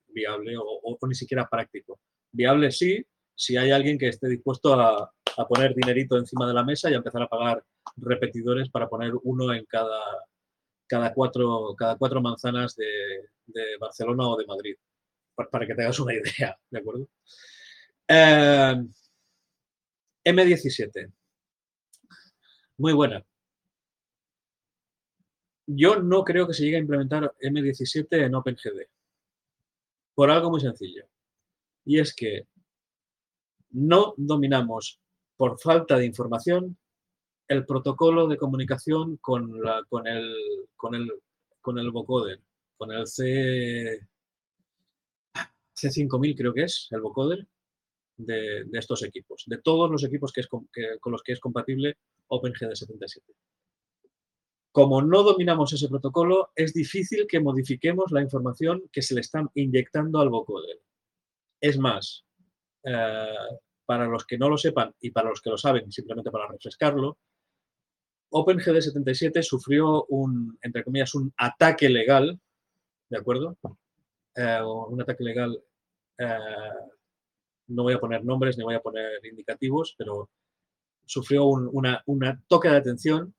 [0.08, 2.00] viable o, ni siquiera práctico.
[2.30, 3.02] Viable sí,
[3.34, 5.10] si hay alguien que esté dispuesto a,
[5.48, 7.64] poner dinerito encima de la mesa y a empezar a pagar
[7.96, 9.98] repetidores para poner uno en cada,
[10.86, 14.76] cada, cuatro, cada cuatro manzanas de, Barcelona o de Madrid,
[15.34, 17.08] para, que te hagas una idea, ¿de acuerdo?
[18.06, 18.84] Eh,
[20.24, 21.12] M17.
[22.78, 23.24] Muy buena
[25.66, 28.86] yo no creo que se llegue a implementar M17 en OpenGD.
[30.14, 31.06] Por algo muy sencillo.
[31.84, 32.46] Y es que
[33.70, 35.00] no dominamos,
[35.36, 36.76] por falta de información,
[37.48, 40.34] el protocolo de comunicación con, la, con, el,
[40.76, 41.10] con, el,
[41.60, 42.40] con el vocoder,
[42.76, 44.06] con el C,
[45.74, 47.46] C5000 creo que es, el vocoder.
[48.16, 51.96] De, estos equipos, de todos los equipos que es, con los que es compatible
[52.28, 53.22] OpenGD77.
[54.72, 59.50] Como no dominamos ese protocolo, es difícil que modifiquemos la información que se le están
[59.54, 60.80] inyectando al vocoder.
[61.60, 62.24] Es más,
[62.84, 63.34] eh,
[63.84, 67.18] para los que no lo sepan y para los que lo saben, simplemente para refrescarlo,
[68.30, 72.40] OpenGD77 sufrió un, entre comillas, un ataque legal,
[73.10, 73.58] ¿de acuerdo?
[74.34, 75.62] Eh, un ataque legal,
[76.16, 76.38] eh,
[77.68, 80.30] no voy a poner nombres ni voy a poner indicativos, pero
[81.04, 83.34] sufrió una, una toque de atención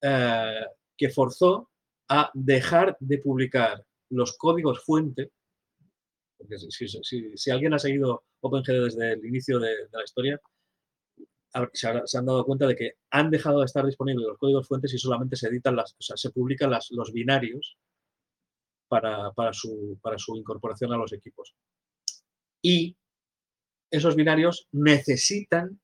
[0.00, 1.70] eh, que forzó
[2.08, 5.30] a dejar de publicar los códigos fuente,
[6.36, 10.40] porque si, alguien ha seguido OpenGD desde el inicio de, la historia,
[11.72, 14.98] se, han dado cuenta de que han dejado de estar disponibles los códigos fuentes y
[14.98, 17.78] solamente se editan las, o sea, se publican los binarios
[18.88, 21.54] para, para, su, para su incorporación a los equipos.
[22.60, 22.96] Y
[23.92, 25.78] esos binarios necesitan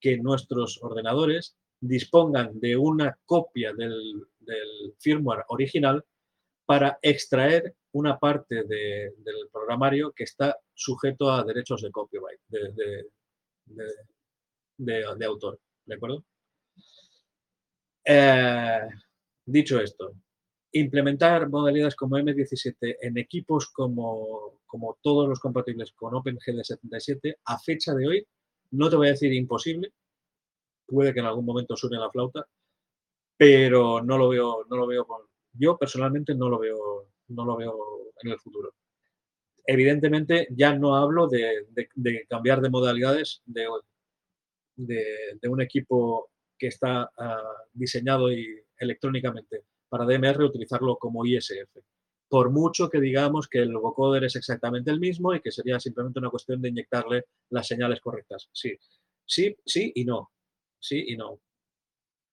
[0.00, 4.26] que nuestros ordenadores dispongan de una copia del,
[4.98, 6.04] firmware original
[6.66, 12.40] para extraer una parte del programario que está sujeto a derechos de copyright,
[14.76, 15.60] de, autor.
[15.84, 16.24] ¿De acuerdo?
[18.04, 18.88] Eh,
[19.46, 20.14] dicho esto,
[20.72, 27.94] implementar modalidades como M17 en equipos como, como todos los compatibles con OpenGL77 a fecha
[27.94, 28.26] de hoy,
[28.70, 29.92] no te voy a decir imposible,
[30.86, 32.46] puede que en algún momento suene la flauta,
[33.36, 37.54] pero no lo veo, no lo veo con, yo personalmente no lo veo, no lo
[37.54, 37.76] veo
[38.22, 38.72] en el futuro.
[39.66, 41.66] Evidentemente ya no hablo de,
[42.26, 43.68] cambiar de modalidades de,
[44.76, 51.76] de, un equipo que está ah, diseñado y electrónicamente para DMR utilizarlo como ISF.
[52.32, 56.18] Por mucho que digamos que el vocoder es exactamente el mismo y que sería simplemente
[56.18, 58.48] una cuestión de inyectarle las señales correctas.
[58.52, 58.72] Sí,
[59.26, 60.30] sí, sí y no
[60.82, 61.40] sí y no.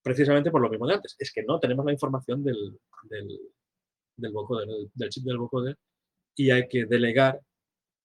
[0.01, 3.39] Precisamente por lo mismo de antes, es que no tenemos la información del, del,
[4.17, 5.77] del vocoder, del, chip del vocoder,
[6.35, 7.39] y hay que delegar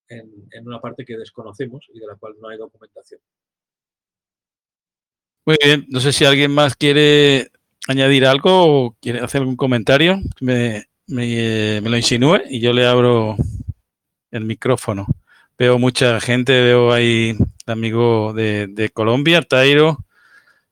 [0.09, 3.21] en, una parte que desconocemos y de la cual no hay documentación.
[5.47, 7.51] Muy bien, no sé si alguien más quiere
[7.87, 8.51] añadir algo
[8.87, 13.37] o quiere hacer algún comentario, me, me, me lo insinúe y yo le abro
[14.31, 15.07] el micrófono.
[15.59, 17.37] Veo mucha gente, veo ahí
[17.67, 20.05] el amigo de, de Colombia, Tairo,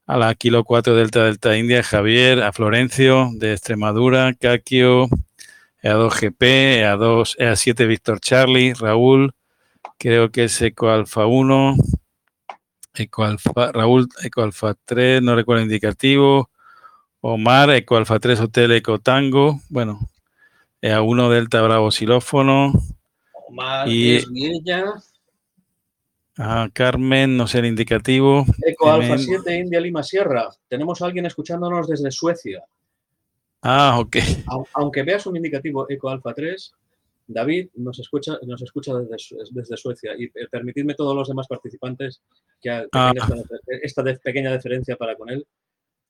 [0.07, 5.09] a la Kilo 4 Delta Delta India, Javier, a Florencio de Extremadura, Kakio,
[5.83, 9.33] EA2GP, EA2, EA7 Víctor Charlie, Raúl,
[9.99, 11.77] creo que es Eco Alfa 1,
[12.95, 16.51] Eco Alfa, Raúl, Eco Alfa 3, no recuerdo indicativo,
[17.21, 20.01] Omar, Eco Alfa 3 Hotel Eco Tango, bueno,
[20.83, 22.73] EA1 Delta Bravo Xilófono.
[23.49, 24.95] Omar y, ella.
[26.37, 28.45] Ah, Carmen, no sé el indicativo.
[28.67, 30.49] Eco Alfa 7 India Lima Sierra.
[30.69, 32.65] Tenemos a alguien escuchándonos desde Suecia.
[33.63, 34.17] Ah, ok.
[34.75, 36.73] Aunque veas un indicativo Eco Alfa 3,
[37.29, 40.15] David nos escucha, nos escucha desde, Suecia.
[40.19, 42.23] Y eh, permitidme todos los demás participantes
[42.61, 43.13] que, ah.
[43.83, 45.47] esta, pequeñña deferencia para con él,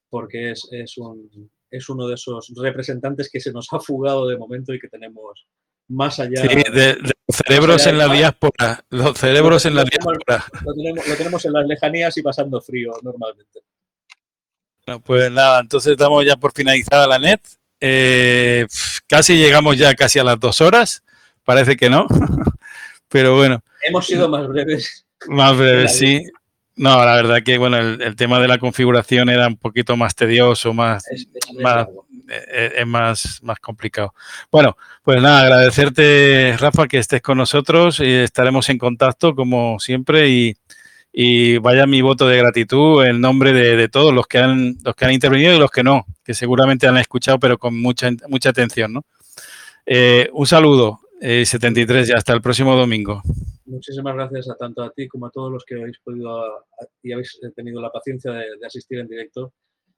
[0.09, 4.36] porque es, es, un, es uno de esos representantes que se nos ha fugado de
[4.36, 5.47] momento y que tenemos
[5.89, 6.43] más allá.
[6.43, 8.85] Sí, de, los cerebros en la diáspora.
[8.90, 10.44] Los cerebros en la diáspora.
[10.65, 13.61] Lo tenemos, en las lejanías y pasando frío normalmente.
[15.03, 17.40] pues nada, entonces estamos ya por finalizada la net.
[17.81, 18.66] Eh,
[19.09, 21.03] casi llegamos ya casi a las dos horas.
[21.43, 22.07] Parece que no.
[23.09, 23.62] Pero bueno.
[23.82, 25.07] Hemos sido más breves.
[25.27, 26.23] Más breves, sí.
[26.77, 30.73] No, la verdad que bueno, el, tema de la configuración era un poquito más tedioso,
[30.73, 31.27] más, eh,
[32.28, 34.15] eh, es más, más complicado.
[34.51, 40.28] Bueno, pues nada, agradecerte, Rafa, que estés con nosotros y estaremos en contacto como siempre
[40.31, 40.57] y,
[41.59, 45.12] vaya mi voto de gratitud en nombre de, todos los que han los que han
[45.12, 49.05] intervenido y los que no, que seguramente han escuchado pero con mucha mucha atención, ¿no?
[49.85, 53.23] Eh, un saludo, 73 y hasta el próximo domingo.
[53.73, 56.66] Muchísimas gracias a tanto a ti como a todos los que habéis podido
[57.03, 59.55] y habéis tenido la paciencia de asistir en directo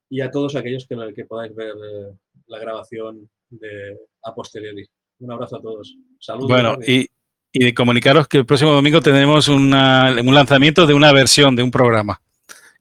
[0.09, 2.13] y a todos aquellos que, que podáis ver eh,
[2.47, 4.87] la grabación de a posteriori.
[5.19, 5.93] Un abrazo a todos.
[6.19, 6.47] Saludos.
[6.47, 7.05] Bueno, y,
[7.51, 12.21] y comunicaros que el próximo domingo tenemos un lanzamiento de una versión de un programa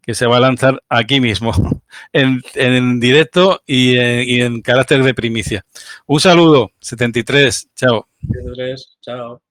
[0.00, 1.50] que se va a lanzar aquí mismo,
[2.12, 5.66] en, en directo y en, y en carácter de primicia.
[6.06, 8.06] Un saludo, 73, chao.
[8.20, 9.42] 73, chao.